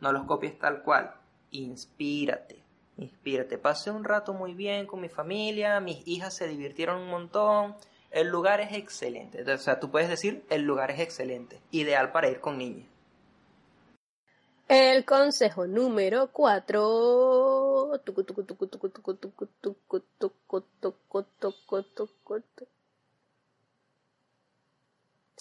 No 0.00 0.12
los 0.12 0.24
copies 0.24 0.58
tal 0.58 0.82
cual. 0.82 1.14
Inspírate. 1.50 2.62
Inspírate. 2.96 3.58
Pasé 3.58 3.90
un 3.90 4.04
rato 4.04 4.32
muy 4.34 4.54
bien 4.54 4.86
con 4.86 5.00
mi 5.00 5.08
familia, 5.08 5.80
mis 5.80 6.06
hijas 6.06 6.34
se 6.34 6.46
divirtieron 6.46 7.00
un 7.00 7.10
montón. 7.10 7.74
El 8.10 8.28
lugar 8.28 8.60
es 8.60 8.72
excelente. 8.72 9.42
O 9.50 9.58
sea, 9.58 9.80
tú 9.80 9.90
puedes 9.90 10.08
decir, 10.08 10.44
el 10.48 10.62
lugar 10.62 10.90
es 10.92 11.00
excelente. 11.00 11.60
Ideal 11.72 12.12
para 12.12 12.28
ir 12.28 12.40
con 12.40 12.58
niñas. 12.58 12.86
El 14.68 15.04
consejo 15.04 15.66
número 15.66 16.30
4. 16.32 18.00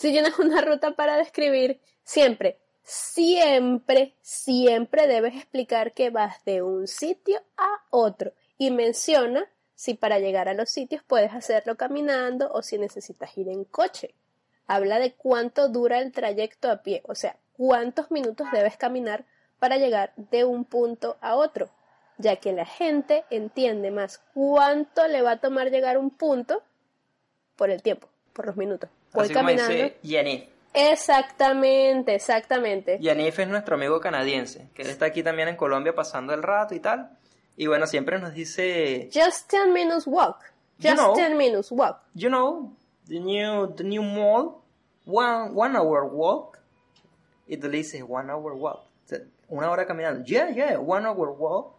Si 0.03 0.11
tienes 0.11 0.37
una 0.37 0.59
ruta 0.59 0.97
para 0.97 1.15
describir, 1.15 1.79
siempre, 2.03 2.59
siempre, 2.83 4.17
siempre 4.19 5.07
debes 5.07 5.33
explicar 5.33 5.93
que 5.93 6.09
vas 6.09 6.43
de 6.43 6.61
un 6.61 6.87
sitio 6.87 7.39
a 7.55 7.85
otro 7.89 8.33
y 8.57 8.69
menciona 8.71 9.49
si 9.75 9.93
para 9.93 10.19
llegar 10.19 10.49
a 10.49 10.53
los 10.53 10.69
sitios 10.69 11.03
puedes 11.03 11.31
hacerlo 11.31 11.77
caminando 11.77 12.51
o 12.51 12.61
si 12.61 12.77
necesitas 12.77 13.37
ir 13.37 13.47
en 13.47 13.63
coche. 13.63 14.13
Habla 14.67 14.99
de 14.99 15.13
cuánto 15.13 15.69
dura 15.69 15.99
el 15.99 16.11
trayecto 16.11 16.69
a 16.69 16.83
pie, 16.83 17.01
o 17.05 17.15
sea, 17.15 17.37
cuántos 17.53 18.11
minutos 18.11 18.47
debes 18.51 18.75
caminar 18.75 19.23
para 19.57 19.77
llegar 19.77 20.11
de 20.17 20.43
un 20.43 20.65
punto 20.65 21.15
a 21.21 21.37
otro, 21.37 21.69
ya 22.17 22.35
que 22.35 22.51
la 22.51 22.65
gente 22.65 23.23
entiende 23.29 23.89
más 23.89 24.21
cuánto 24.33 25.07
le 25.07 25.21
va 25.21 25.31
a 25.31 25.39
tomar 25.39 25.71
llegar 25.71 25.95
a 25.95 25.99
un 25.99 26.09
punto 26.09 26.61
por 27.55 27.69
el 27.69 27.81
tiempo, 27.81 28.09
por 28.33 28.47
los 28.47 28.57
minutos. 28.57 28.89
Voy 29.13 29.25
Así 29.25 29.33
como 29.33 29.45
caminando. 29.47 29.71
dice 29.73 29.97
Yanif. 30.03 30.43
Exactamente, 30.73 32.15
exactamente. 32.15 32.97
Yanif 32.99 33.37
es 33.39 33.47
nuestro 33.47 33.75
amigo 33.75 33.99
canadiense, 33.99 34.69
que 34.73 34.81
él 34.81 34.89
está 34.89 35.05
aquí 35.05 35.21
también 35.23 35.47
en 35.47 35.55
Colombia 35.55 35.93
pasando 35.93 36.33
el 36.33 36.41
rato 36.41 36.73
y 36.73 36.79
tal. 36.79 37.11
Y 37.55 37.67
bueno, 37.67 37.85
siempre 37.85 38.17
nos 38.19 38.33
dice, 38.33 39.09
Just 39.13 39.51
10 39.51 39.67
minutes 39.67 40.07
walk. 40.07 40.37
You 40.79 40.89
Just 40.89 41.01
know. 41.01 41.15
10 41.15 41.35
minutes 41.37 41.71
walk. 41.71 41.99
you 42.15 42.29
know, 42.29 42.75
the 43.07 43.19
new, 43.19 43.67
the 43.75 43.83
new 43.83 44.01
mall, 44.01 44.63
one, 45.05 45.51
one 45.53 45.77
hour 45.77 46.05
walk. 46.05 46.57
Y 47.47 47.57
tú 47.57 47.67
le 47.69 47.77
dices, 47.77 48.03
one 48.07 48.31
hour 48.31 48.53
walk. 48.55 48.81
Una 49.49 49.69
hora 49.69 49.85
caminando. 49.85 50.23
Yeah, 50.25 50.49
yeah, 50.49 50.77
one 50.79 51.05
hour 51.05 51.29
walk. 51.31 51.75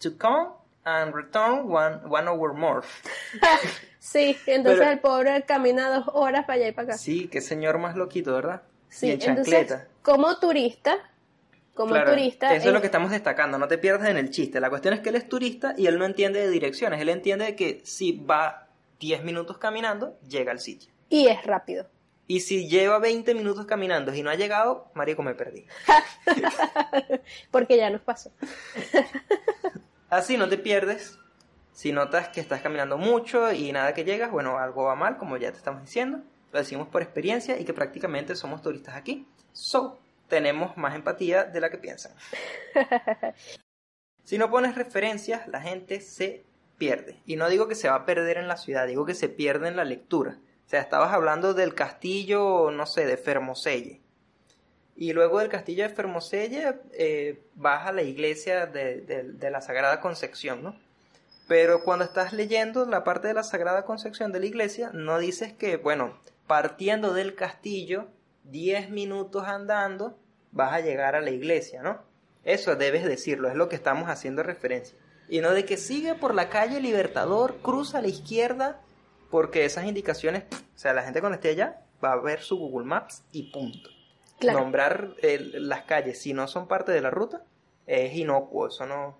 To 0.00 0.10
come 0.16 0.52
and 0.86 1.14
return 1.14 1.68
one, 1.68 2.00
one 2.08 2.26
hour 2.28 2.54
more. 2.54 2.82
sí, 4.04 4.36
entonces 4.46 4.80
Pero- 4.80 4.90
el 4.92 4.98
pobre 5.00 5.42
camina 5.42 5.88
dos 5.90 6.04
horas 6.12 6.44
para 6.44 6.58
allá 6.58 6.68
y 6.68 6.72
para 6.72 6.88
acá. 6.88 6.98
Sí, 6.98 7.28
qué 7.28 7.40
señor 7.40 7.78
más 7.78 7.96
loquito, 7.96 8.34
¿verdad? 8.34 8.62
Sí, 8.88 9.06
y 9.06 9.10
en 9.12 9.20
entonces, 9.20 9.52
chancleta. 9.52 9.88
como 10.02 10.38
turista, 10.38 10.96
como 11.74 11.90
Claro, 11.94 12.10
turista, 12.12 12.54
Eso 12.54 12.68
es 12.68 12.74
lo 12.74 12.80
que 12.80 12.86
estamos 12.86 13.10
destacando, 13.10 13.58
no 13.58 13.66
te 13.66 13.78
pierdas 13.78 14.08
en 14.08 14.16
el 14.16 14.30
chiste. 14.30 14.60
La 14.60 14.70
cuestión 14.70 14.94
es 14.94 15.00
que 15.00 15.08
él 15.08 15.16
es 15.16 15.28
turista 15.28 15.74
y 15.76 15.86
él 15.86 15.98
no 15.98 16.04
entiende 16.04 16.40
de 16.40 16.48
direcciones. 16.50 17.00
Él 17.00 17.08
entiende 17.08 17.46
de 17.46 17.56
que 17.56 17.80
si 17.84 18.12
va 18.12 18.68
10 19.00 19.24
minutos 19.24 19.58
caminando, 19.58 20.16
llega 20.28 20.52
al 20.52 20.60
sitio. 20.60 20.92
y 21.08 21.26
es 21.26 21.44
rápido. 21.44 21.86
Y 22.26 22.40
si 22.40 22.68
lleva 22.68 22.98
20 23.00 23.34
minutos 23.34 23.66
caminando 23.66 24.14
y 24.14 24.22
no 24.22 24.30
ha 24.30 24.34
llegado, 24.34 24.90
marico, 24.94 25.22
me 25.22 25.34
perdí. 25.34 25.66
Porque 27.50 27.76
ya 27.76 27.90
nos 27.90 28.00
pasó. 28.00 28.30
Así 30.10 30.36
no 30.36 30.48
te 30.48 30.56
pierdes. 30.58 31.18
Si 31.74 31.92
notas 31.92 32.28
que 32.30 32.40
estás 32.40 32.62
caminando 32.62 32.96
mucho 32.96 33.52
y 33.52 33.70
nada 33.72 33.92
que 33.92 34.04
llegas, 34.04 34.30
bueno, 34.30 34.58
algo 34.58 34.84
va 34.84 34.94
mal, 34.94 35.18
como 35.18 35.36
ya 35.36 35.50
te 35.52 35.58
estamos 35.58 35.82
diciendo. 35.82 36.20
Lo 36.52 36.58
decimos 36.60 36.88
por 36.88 37.02
experiencia 37.02 37.58
y 37.60 37.64
que 37.66 37.74
prácticamente 37.74 38.34
somos 38.36 38.62
turistas 38.62 38.94
aquí. 38.94 39.26
So, 39.52 39.98
tenemos 40.28 40.76
más 40.76 40.94
empatía 40.94 41.44
de 41.44 41.60
la 41.60 41.68
que 41.70 41.78
piensan. 41.78 42.12
Si 44.24 44.38
no 44.38 44.50
pones 44.50 44.74
referencias, 44.74 45.46
la 45.48 45.60
gente 45.60 46.00
se 46.00 46.44
pierde. 46.78 47.20
Y 47.26 47.36
no 47.36 47.50
digo 47.50 47.68
que 47.68 47.74
se 47.74 47.90
va 47.90 47.96
a 47.96 48.06
perder 48.06 48.38
en 48.38 48.48
la 48.48 48.56
ciudad, 48.56 48.86
digo 48.86 49.04
que 49.04 49.14
se 49.14 49.28
pierde 49.28 49.68
en 49.68 49.76
la 49.76 49.84
lectura. 49.84 50.38
O 50.64 50.68
sea, 50.68 50.80
estabas 50.80 51.12
hablando 51.12 51.52
del 51.52 51.74
castillo, 51.74 52.70
no 52.70 52.86
sé, 52.86 53.04
de 53.04 53.18
Fermoselle. 53.18 54.00
Y 54.96 55.12
luego 55.12 55.40
del 55.40 55.50
castillo 55.50 55.82
de 55.86 55.90
Fermoselle 55.94 56.76
eh, 56.92 57.42
vas 57.54 57.86
a 57.86 57.92
la 57.92 58.00
iglesia 58.02 58.64
de, 58.64 59.02
de- 59.02 59.24
de 59.32 59.50
la 59.50 59.60
Sagrada 59.60 60.00
Concepción, 60.00 60.62
¿no? 60.62 60.74
Pero 61.46 61.82
cuando 61.82 62.04
estás 62.04 62.32
leyendo 62.32 62.86
la 62.86 63.04
parte 63.04 63.28
de 63.28 63.34
la 63.34 63.42
Sagrada 63.42 63.84
Concepción 63.84 64.32
de 64.32 64.40
la 64.40 64.46
iglesia, 64.46 64.90
no 64.94 65.18
dices 65.18 65.52
que, 65.52 65.76
bueno, 65.76 66.18
partiendo 66.46 67.12
del 67.12 67.34
castillo, 67.34 68.08
10 68.44 68.90
minutos 68.90 69.44
andando, 69.46 70.18
vas 70.52 70.72
a 70.72 70.80
llegar 70.80 71.14
a 71.14 71.20
la 71.20 71.30
iglesia, 71.30 71.82
¿no? 71.82 72.02
Eso 72.44 72.76
debes 72.76 73.04
decirlo, 73.04 73.48
es 73.48 73.56
lo 73.56 73.68
que 73.68 73.76
estamos 73.76 74.08
haciendo 74.08 74.42
referencia. 74.42 74.96
Y 75.28 75.40
no 75.40 75.52
de 75.52 75.64
que 75.64 75.76
sigue 75.76 76.14
por 76.14 76.34
la 76.34 76.48
calle 76.48 76.80
Libertador, 76.80 77.56
cruza 77.62 77.98
a 77.98 78.02
la 78.02 78.08
izquierda, 78.08 78.80
porque 79.30 79.64
esas 79.64 79.86
indicaciones, 79.86 80.44
pff, 80.44 80.60
o 80.60 80.78
sea, 80.78 80.92
la 80.92 81.02
gente 81.02 81.20
cuando 81.20 81.36
esté 81.36 81.50
allá 81.50 81.80
va 82.02 82.12
a 82.12 82.20
ver 82.20 82.40
su 82.40 82.56
Google 82.56 82.86
Maps 82.86 83.24
y 83.32 83.50
punto. 83.50 83.90
Claro. 84.38 84.60
Nombrar 84.60 85.14
las 85.22 85.82
calles 85.84 86.20
si 86.20 86.34
no 86.34 86.46
son 86.48 86.68
parte 86.68 86.92
de 86.92 87.00
la 87.00 87.10
ruta 87.10 87.44
es 87.86 88.14
inocuo, 88.14 88.68
eso 88.68 88.86
no, 88.86 89.18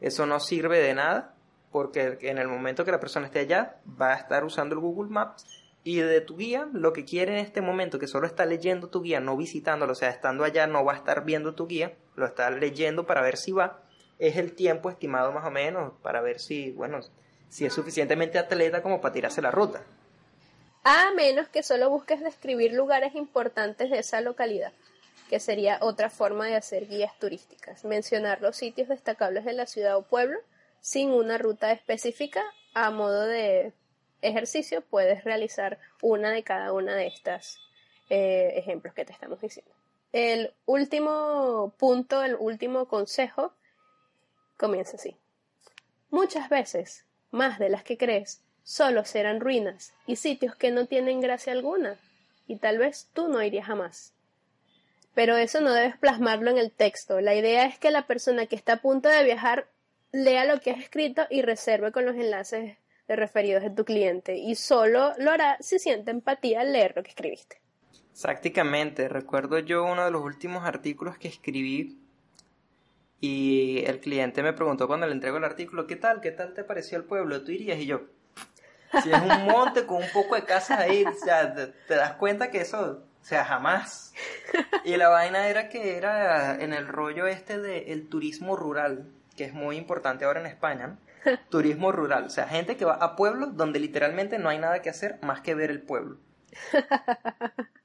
eso 0.00 0.26
no 0.26 0.40
sirve 0.40 0.80
de 0.80 0.94
nada, 0.94 1.34
porque 1.78 2.18
en 2.22 2.38
el 2.38 2.48
momento 2.48 2.84
que 2.84 2.90
la 2.90 2.98
persona 2.98 3.26
esté 3.26 3.38
allá 3.38 3.76
va 4.00 4.12
a 4.12 4.16
estar 4.16 4.42
usando 4.42 4.74
el 4.74 4.80
Google 4.80 5.10
Maps 5.10 5.46
y 5.84 6.00
de 6.00 6.20
tu 6.20 6.36
guía 6.36 6.66
lo 6.72 6.92
que 6.92 7.04
quiere 7.04 7.38
en 7.38 7.38
este 7.38 7.60
momento, 7.60 8.00
que 8.00 8.08
solo 8.08 8.26
está 8.26 8.44
leyendo 8.46 8.88
tu 8.88 9.00
guía, 9.00 9.20
no 9.20 9.36
visitándolo, 9.36 9.92
o 9.92 9.94
sea, 9.94 10.08
estando 10.08 10.42
allá 10.42 10.66
no 10.66 10.84
va 10.84 10.94
a 10.94 10.96
estar 10.96 11.24
viendo 11.24 11.54
tu 11.54 11.68
guía, 11.68 11.94
lo 12.16 12.26
está 12.26 12.50
leyendo 12.50 13.06
para 13.06 13.22
ver 13.22 13.36
si 13.36 13.52
va, 13.52 13.84
es 14.18 14.36
el 14.38 14.54
tiempo 14.54 14.90
estimado 14.90 15.30
más 15.30 15.46
o 15.46 15.52
menos 15.52 15.92
para 16.02 16.20
ver 16.20 16.40
si, 16.40 16.72
bueno, 16.72 16.98
si 17.48 17.64
es 17.64 17.72
suficientemente 17.72 18.40
atleta 18.40 18.82
como 18.82 19.00
para 19.00 19.14
tirarse 19.14 19.40
la 19.40 19.52
ruta. 19.52 19.84
A 20.82 21.12
menos 21.14 21.48
que 21.48 21.62
solo 21.62 21.90
busques 21.90 22.20
describir 22.24 22.72
lugares 22.72 23.14
importantes 23.14 23.88
de 23.92 24.00
esa 24.00 24.20
localidad, 24.20 24.72
que 25.30 25.38
sería 25.38 25.78
otra 25.80 26.10
forma 26.10 26.46
de 26.46 26.56
hacer 26.56 26.88
guías 26.88 27.16
turísticas. 27.20 27.84
Mencionar 27.84 28.42
los 28.42 28.56
sitios 28.56 28.88
destacables 28.88 29.44
de 29.44 29.52
la 29.52 29.66
ciudad 29.66 29.96
o 29.96 30.02
pueblo 30.02 30.40
sin 30.80 31.10
una 31.10 31.38
ruta 31.38 31.72
específica 31.72 32.42
a 32.74 32.90
modo 32.90 33.26
de 33.26 33.72
ejercicio 34.22 34.82
puedes 34.82 35.24
realizar 35.24 35.78
una 36.02 36.30
de 36.30 36.42
cada 36.42 36.72
una 36.72 36.94
de 36.94 37.06
estas 37.06 37.58
eh, 38.10 38.52
ejemplos 38.56 38.94
que 38.94 39.04
te 39.04 39.12
estamos 39.12 39.40
diciendo. 39.40 39.72
El 40.12 40.54
último 40.64 41.74
punto, 41.78 42.22
el 42.22 42.36
último 42.38 42.86
consejo 42.88 43.52
comienza 44.56 44.96
así. 44.96 45.16
Muchas 46.10 46.48
veces, 46.48 47.04
más 47.30 47.58
de 47.58 47.68
las 47.68 47.82
que 47.82 47.98
crees, 47.98 48.42
solo 48.62 49.04
serán 49.04 49.40
ruinas 49.40 49.92
y 50.06 50.16
sitios 50.16 50.56
que 50.56 50.70
no 50.70 50.86
tienen 50.86 51.20
gracia 51.20 51.52
alguna, 51.52 51.98
y 52.46 52.56
tal 52.56 52.78
vez 52.78 53.08
tú 53.12 53.28
no 53.28 53.42
irías 53.42 53.66
jamás. 53.66 54.14
Pero 55.14 55.36
eso 55.36 55.60
no 55.60 55.72
debes 55.72 55.96
plasmarlo 55.98 56.50
en 56.50 56.58
el 56.58 56.70
texto. 56.70 57.20
La 57.20 57.34
idea 57.34 57.66
es 57.66 57.78
que 57.78 57.90
la 57.90 58.06
persona 58.06 58.46
que 58.46 58.56
está 58.56 58.74
a 58.74 58.80
punto 58.80 59.08
de 59.08 59.24
viajar 59.24 59.68
lea 60.12 60.44
lo 60.44 60.60
que 60.60 60.70
has 60.70 60.78
escrito 60.78 61.22
y 61.30 61.42
reserve 61.42 61.92
con 61.92 62.04
los 62.06 62.16
enlaces 62.16 62.76
de 63.06 63.16
referidos 63.16 63.62
de 63.62 63.70
tu 63.70 63.84
cliente, 63.84 64.36
y 64.36 64.54
solo 64.54 65.12
lo 65.18 65.30
hará 65.30 65.56
si 65.60 65.78
siente 65.78 66.10
empatía 66.10 66.60
al 66.60 66.72
leer 66.72 66.92
lo 66.94 67.02
que 67.02 67.10
escribiste. 67.10 67.60
Prácticamente, 68.20 69.08
recuerdo 69.08 69.58
yo 69.60 69.84
uno 69.84 70.04
de 70.04 70.10
los 70.10 70.22
últimos 70.22 70.64
artículos 70.64 71.16
que 71.18 71.28
escribí 71.28 71.98
y 73.20 73.84
el 73.86 74.00
cliente 74.00 74.42
me 74.42 74.52
preguntó 74.52 74.86
cuando 74.86 75.06
le 75.06 75.12
entrego 75.12 75.38
el 75.38 75.44
artículo, 75.44 75.86
¿qué 75.86 75.96
tal? 75.96 76.20
¿Qué 76.20 76.32
tal 76.32 76.52
te 76.52 76.64
pareció 76.64 76.98
el 76.98 77.04
pueblo? 77.04 77.42
¿Tú 77.42 77.52
irías? 77.52 77.78
Y 77.78 77.86
yo, 77.86 78.02
si 79.02 79.10
es 79.10 79.20
un 79.20 79.46
monte 79.46 79.86
con 79.86 80.02
un 80.02 80.10
poco 80.12 80.34
de 80.34 80.44
casas 80.44 80.80
ahí, 80.80 81.04
o 81.04 81.14
sea, 81.14 81.54
te, 81.54 81.68
te 81.68 81.94
das 81.94 82.14
cuenta 82.14 82.50
que 82.50 82.60
eso, 82.60 83.04
o 83.20 83.24
sea, 83.24 83.44
jamás. 83.44 84.12
Y 84.84 84.96
la 84.96 85.08
vaina 85.08 85.48
era 85.48 85.68
que 85.68 85.96
era 85.96 86.56
en 86.56 86.72
el 86.72 86.86
rollo 86.86 87.26
este 87.26 87.58
del 87.58 88.08
turismo 88.08 88.56
rural, 88.56 89.06
que 89.38 89.44
es 89.44 89.54
muy 89.54 89.76
importante 89.76 90.24
ahora 90.24 90.40
en 90.40 90.46
España, 90.46 90.88
¿no? 90.88 90.98
Turismo 91.48 91.92
rural, 91.92 92.24
o 92.24 92.30
sea, 92.30 92.48
gente 92.48 92.76
que 92.76 92.84
va 92.84 92.94
a 92.94 93.14
pueblos 93.16 93.56
donde 93.56 93.78
literalmente 93.78 94.38
no 94.38 94.48
hay 94.48 94.58
nada 94.58 94.82
que 94.82 94.90
hacer 94.90 95.18
más 95.22 95.40
que 95.40 95.54
ver 95.54 95.70
el 95.70 95.80
pueblo. 95.80 96.18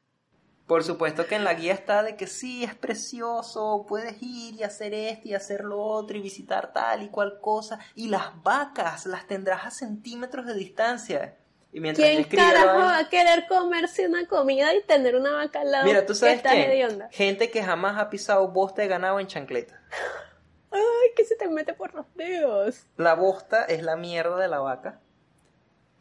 Por 0.67 0.83
supuesto 0.83 1.27
que 1.27 1.35
en 1.35 1.43
la 1.43 1.53
guía 1.53 1.73
está 1.73 2.01
de 2.01 2.15
que 2.15 2.25
sí, 2.25 2.63
es 2.63 2.73
precioso, 2.73 3.85
puedes 3.87 4.15
ir 4.21 4.55
y 4.55 4.63
hacer 4.63 4.93
esto 4.93 5.27
y 5.27 5.33
hacer 5.35 5.63
lo 5.63 5.79
otro 5.79 6.17
y 6.17 6.21
visitar 6.21 6.73
tal 6.73 7.03
y 7.03 7.09
cual 7.09 7.39
cosa. 7.41 7.79
Y 7.95 8.07
las 8.07 8.41
vacas 8.41 9.05
las 9.05 9.27
tendrás 9.27 9.65
a 9.65 9.71
centímetros 9.71 10.47
de 10.47 10.55
distancia. 10.55 11.37
Y 11.73 11.81
mientras 11.81 12.07
¿Quién 12.07 12.23
carajo 12.23 12.79
va 12.79 12.97
a 12.97 13.09
querer 13.09 13.45
comerse 13.47 14.07
una 14.07 14.25
comida 14.27 14.73
y 14.73 14.81
tener 14.83 15.15
una 15.15 15.33
vaca 15.33 15.61
al 15.61 15.71
lado 15.71 15.85
Mira, 15.85 16.05
tú 16.05 16.15
sabes 16.15 16.41
que? 16.41 16.87
Gente 17.11 17.51
que 17.51 17.61
jamás 17.61 17.99
ha 17.99 18.09
pisado 18.09 18.47
bosta 18.47 18.83
de 18.83 18.87
ganado 18.87 19.19
en 19.19 19.27
chancleta. 19.27 19.81
Ay, 20.73 21.09
que 21.15 21.23
se 21.25 21.35
te 21.35 21.47
mete 21.47 21.73
por 21.73 21.93
los 21.93 22.05
dedos. 22.15 22.85
La 22.97 23.13
bosta 23.13 23.63
es 23.65 23.83
la 23.83 23.95
mierda 23.95 24.37
de 24.37 24.47
la 24.47 24.59
vaca. 24.59 24.99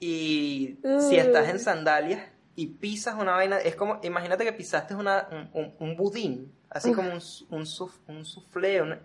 Y 0.01 0.79
si 1.09 1.16
estás 1.16 1.49
en 1.49 1.61
sandalias 1.61 2.23
y 2.57 2.66
pisas 2.68 3.14
una 3.14 3.33
vaina, 3.33 3.59
es 3.59 3.77
como, 3.77 4.01
imagínate 4.03 4.45
que 4.45 4.53
pisaste 4.53 4.95
una, 4.95 5.29
un, 5.79 5.97
budín, 5.97 6.53
así 6.70 6.93
como 6.93 7.09
un, 7.12 7.20
un, 7.51 7.66
suf- 7.66 8.01
un 8.09 8.25
soufflé, 8.25 8.83
una, 8.83 8.99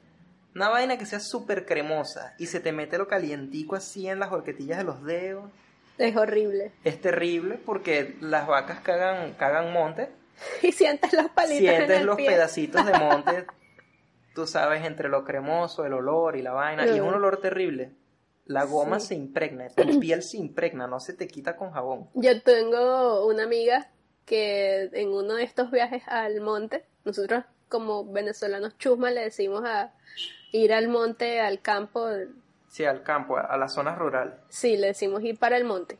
una 0.56 0.70
vaina 0.70 0.98
que 0.98 1.06
sea 1.06 1.20
súper 1.20 1.66
cremosa 1.66 2.34
y 2.40 2.48
se 2.48 2.60
te 2.60 2.72
mete 2.72 2.98
lo 2.98 3.08
calientico 3.08 3.76
así 3.76 4.08
en 4.10 4.20
las 4.20 4.32
horquetillas 4.32 4.80
de 4.80 4.84
los 4.86 5.04
dedos. 5.04 5.52
Es 6.00 6.16
horrible. 6.16 6.72
Es 6.84 7.00
terrible 7.00 7.60
porque 7.64 8.16
las 8.22 8.48
vacas 8.48 8.80
cagan, 8.82 9.34
cagan 9.34 9.72
monte, 9.72 10.10
Y 10.64 10.72
sientes 10.72 11.14
los 11.14 11.30
palitos 11.30 11.62
en 11.64 11.76
sientes 11.76 12.00
el 12.00 12.06
los 12.08 12.16
pie. 12.18 12.28
pedacitos 12.28 12.86
de 12.86 12.94
monte, 12.98 13.46
tú 14.38 14.46
sabes, 14.46 14.86
entre 14.86 15.10
lo 15.10 15.24
cremoso, 15.24 15.84
el 15.84 15.94
olor 15.94 16.36
y 16.36 16.44
la 16.44 16.52
vaina, 16.52 16.86
y 16.86 16.92
es 16.98 17.02
un 17.02 17.12
olor 17.16 17.42
terrible. 17.42 17.96
La 18.46 18.66
goma 18.66 19.00
Sí. 19.00 19.08
se 19.08 19.16
impregna, 19.16 19.68
tu 19.76 20.00
piel 20.00 20.22
se 20.22 20.38
impregna, 20.38 20.86
no 20.86 21.00
se 21.00 21.14
te 21.14 21.28
quita 21.28 21.56
con 21.56 21.72
jabón. 21.72 22.08
Yo 22.14 22.40
tengo 22.44 23.26
una 23.26 23.44
amiga 23.46 23.90
que 24.26 24.92
en 24.94 25.10
uno 25.12 25.34
de 25.34 25.44
estos 25.44 25.72
viajes 25.72 26.04
al 26.06 26.40
monte, 26.40 26.86
nosotros 27.04 27.46
como 27.68 28.06
venezolanos 28.06 28.78
chusma 28.78 29.10
le 29.10 29.22
decimos 29.22 29.64
a 29.66 29.92
ir 30.52 30.72
al 30.72 30.88
monte, 30.88 31.40
al 31.42 31.60
campo, 31.62 32.08
Sí, 32.70 32.86
al 32.86 33.02
campo, 33.02 33.38
a, 33.38 33.58
la 33.58 33.68
zona 33.70 33.96
rural. 33.96 34.40
sí, 34.50 34.78
le 34.78 34.88
decimos 34.88 35.24
ir 35.24 35.40
para 35.40 35.58
el 35.58 35.64
monte. 35.64 35.98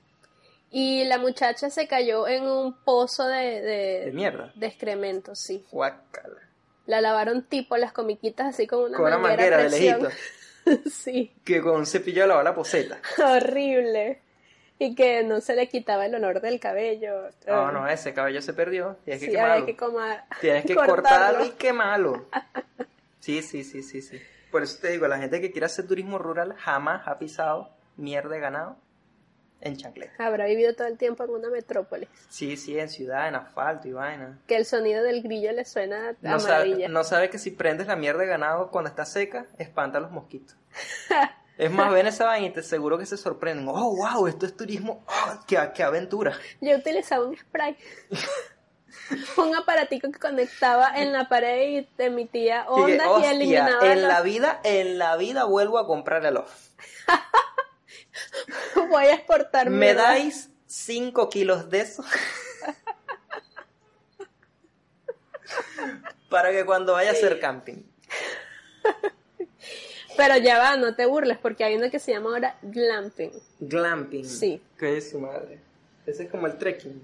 Y 0.70 1.06
la 1.06 1.18
muchacha 1.18 1.72
se 1.72 1.88
cayó 1.88 2.28
en 2.28 2.44
un 2.46 2.74
pozo 2.84 3.26
de, 3.28 3.62
de, 3.62 4.02
De 4.06 4.12
mierda. 4.14 4.52
de 4.54 4.68
excremento, 4.68 5.34
sí. 5.34 5.66
Guácala. 5.72 6.42
La 6.88 7.00
lavaron 7.02 7.44
tipo 7.44 7.78
las 7.78 7.92
comiquitas 7.94 8.48
así 8.48 8.66
con 8.66 8.86
una 8.86 8.98
Con 8.98 9.06
una 9.06 9.18
manguera, 9.20 9.58
de 9.58 9.70
lejito. 9.70 10.10
sí, 10.90 11.34
Que 11.46 11.62
con 11.62 11.76
un 11.76 11.86
cepillo 11.86 12.26
lavar 12.26 12.44
la 12.46 12.56
poseta. 12.56 12.98
horrible. 13.24 14.22
Y 14.80 14.94
que 14.96 15.24
no 15.24 15.42
se 15.42 15.56
le 15.56 15.68
quitaba 15.70 16.06
el 16.06 16.16
olor 16.16 16.40
del 16.40 16.60
cabello. 16.60 17.30
No, 17.48 17.68
Ah. 17.68 17.72
no, 17.72 17.88
ese 17.88 18.14
cabello 18.14 18.42
se 18.42 18.54
perdió. 18.54 18.98
Tienes 19.06 19.24
que 19.24 19.32
quemarlo. 19.32 19.66
que 19.66 19.76
Tienes 20.40 20.66
que 20.66 20.76
cortarlo. 20.76 20.96
cortarlo 21.04 21.46
y 21.46 21.50
quemarlo. 21.52 22.28
Sí, 23.20 23.42
sí, 23.42 23.66
sí, 23.66 23.84
sí, 23.84 24.02
sí. 24.02 24.22
Por 24.52 24.64
eso 24.64 24.78
te 24.80 24.90
digo, 24.90 25.06
la 25.08 25.18
gente 25.18 25.42
que 25.42 25.52
quiere 25.52 25.66
hacer 25.66 25.86
turismo 25.86 26.18
rural 26.18 26.54
jamás 26.58 27.06
ha 27.08 27.20
pisado 27.20 27.70
mierda 27.98 28.30
de 28.36 28.40
ganado 28.40 28.78
en 29.62 29.76
chancleta. 29.78 30.12
Habrá 30.26 30.46
vivido 30.46 30.74
todo 30.76 30.88
el 30.88 30.98
tiempo 30.98 31.24
en 31.24 31.32
una 31.32 31.50
metrópolis. 31.50 32.08
Sí, 32.30 32.58
sí, 32.58 32.78
en 32.80 32.90
ciudad, 32.90 33.28
en 33.28 33.36
asfalto 33.36 33.88
y 33.88 33.94
vaina. 33.94 34.40
Que 34.48 34.56
el 34.58 34.66
sonido 34.66 35.04
del 35.04 35.24
grillo 35.24 35.52
le 35.52 35.66
suena 35.66 36.10
a 36.10 36.14
No 36.22 36.40
sabe, 36.40 36.66
maravilla. 36.70 36.88
no 36.90 37.04
sabe 37.04 37.30
que 37.30 37.38
si 37.40 37.52
prendes 37.52 37.88
la 37.88 37.96
mierda 37.96 38.20
de 38.22 38.28
ganado 38.28 38.70
cuando 38.72 38.90
está 38.90 39.06
seca, 39.06 39.46
espanta 39.58 39.98
a 39.98 40.02
los 40.02 40.12
mosquitos. 40.12 40.56
Es 41.58 41.72
más, 41.72 41.92
ven 41.92 42.06
esa 42.06 42.26
vaina 42.26 42.46
y 42.46 42.50
te 42.52 42.62
seguro 42.62 43.00
que 43.00 43.08
se 43.08 43.18
sorprenden. 43.18 43.68
Oh, 43.68 43.96
wow, 43.96 44.28
esto 44.28 44.46
es 44.46 44.56
turismo. 44.56 45.04
Oh, 45.08 45.40
qué, 45.48 45.58
qué 45.74 45.82
aventura. 45.82 46.38
Yo 46.62 46.76
utilizaba 46.78 47.26
un 47.26 47.36
spray. 47.36 47.76
un 49.38 49.56
aparatico 49.56 50.12
que 50.12 50.20
conectaba 50.20 50.92
en 51.02 51.14
la 51.14 51.28
pared 51.28 51.68
y 51.80 51.90
emitía 51.98 52.64
Y 52.70 52.76
que, 52.76 52.92
ondas 52.92 53.08
y, 53.08 53.10
hostia, 53.10 53.32
eliminaba 53.32 53.92
en 53.92 54.02
los- 54.04 54.08
la 54.14 54.22
vida, 54.22 54.60
en 54.64 55.00
la 55.00 55.18
vida 55.18 55.46
vuelvo 55.46 55.80
a 55.80 55.88
comprar 55.88 56.24
el 56.28 56.38
off. 56.38 56.70
Voy 58.90 59.06
a 59.06 59.14
exportar 59.16 59.70
¿Me 59.70 59.88
mierda. 59.88 60.04
dais 60.04 60.50
5 60.68 61.30
kilos 61.30 61.70
de 61.70 61.82
eso? 61.82 62.04
Para 66.30 66.52
que 66.52 66.66
cuando 66.66 66.94
vaya 66.94 67.10
a 67.12 67.14
hacer 67.14 67.40
camping. 67.40 67.84
Pero 70.18 70.38
ya 70.38 70.58
va, 70.58 70.76
no 70.78 70.96
te 70.96 71.06
burles, 71.06 71.38
porque 71.38 71.64
hay 71.64 71.76
uno 71.76 71.92
que 71.92 72.00
se 72.00 72.12
llama 72.12 72.32
ahora 72.32 72.58
glamping. 72.64 73.32
Glamping. 73.60 74.26
Sí. 74.26 74.62
¿Qué 74.78 74.98
es 74.98 75.12
su 75.12 75.20
madre? 75.20 75.60
Ese 76.06 76.24
es 76.24 76.32
como 76.32 76.48
el 76.48 76.58
trekking. 76.58 77.02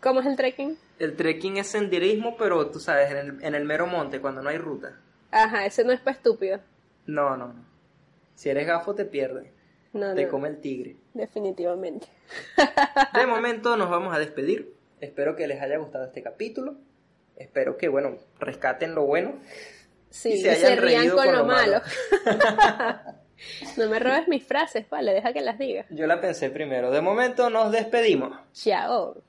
¿Cómo 0.00 0.20
es 0.20 0.26
el 0.26 0.36
trekking? 0.36 0.78
El 1.00 1.16
trekking 1.16 1.56
es 1.56 1.66
senderismo, 1.66 2.36
pero 2.36 2.70
tú 2.70 2.78
sabes, 2.78 3.10
en 3.10 3.16
el, 3.16 3.42
en 3.44 3.54
el 3.56 3.64
mero 3.64 3.86
monte, 3.88 4.20
cuando 4.20 4.42
no 4.42 4.48
hay 4.48 4.58
ruta. 4.58 4.96
Ajá, 5.32 5.66
ese 5.66 5.82
no 5.84 5.92
es 5.92 6.00
para 6.00 6.16
estúpido. 6.16 6.60
No, 7.06 7.36
no, 7.36 7.48
no. 7.48 7.64
Si 8.36 8.48
eres 8.48 8.66
gafo, 8.66 8.94
te 8.94 9.04
pierdes. 9.04 9.50
No, 9.92 10.14
Te 10.14 10.24
no, 10.24 10.30
come 10.30 10.48
el 10.48 10.60
tigre. 10.60 10.96
definitivamente. 11.14 12.06
De 13.14 13.26
momento 13.26 13.76
nos 13.76 13.88
vamos 13.90 14.14
a 14.14 14.18
despedir. 14.18 14.74
Espero 15.00 15.34
que 15.36 15.46
les 15.46 15.60
haya 15.62 15.78
gustado 15.78 16.04
este 16.06 16.22
capítulo. 16.22 16.76
Espero 17.36 17.76
que, 17.76 17.88
bueno, 17.88 18.16
rescaten 18.40 18.94
lo 18.94 19.04
bueno. 19.06 19.36
Sí, 20.10 20.32
Y 20.32 20.38
se 20.38 20.76
rían 20.76 21.08
con 21.10 21.32
lo 21.32 21.44
malo. 21.44 21.80
malo. 22.24 23.02
no 23.76 23.88
me 23.88 23.98
robes 23.98 24.26
mis 24.28 24.44
frases, 24.44 24.88
vale, 24.90 25.12
deja 25.12 25.32
que 25.32 25.40
las 25.40 25.58
diga. 25.58 25.86
Yo 25.90 26.06
la 26.06 26.20
pensé 26.20 26.50
primero. 26.50 26.90
De 26.90 27.00
momento 27.00 27.48
nos 27.50 27.70
despedimos. 27.70 28.36
Chao. 28.52 29.22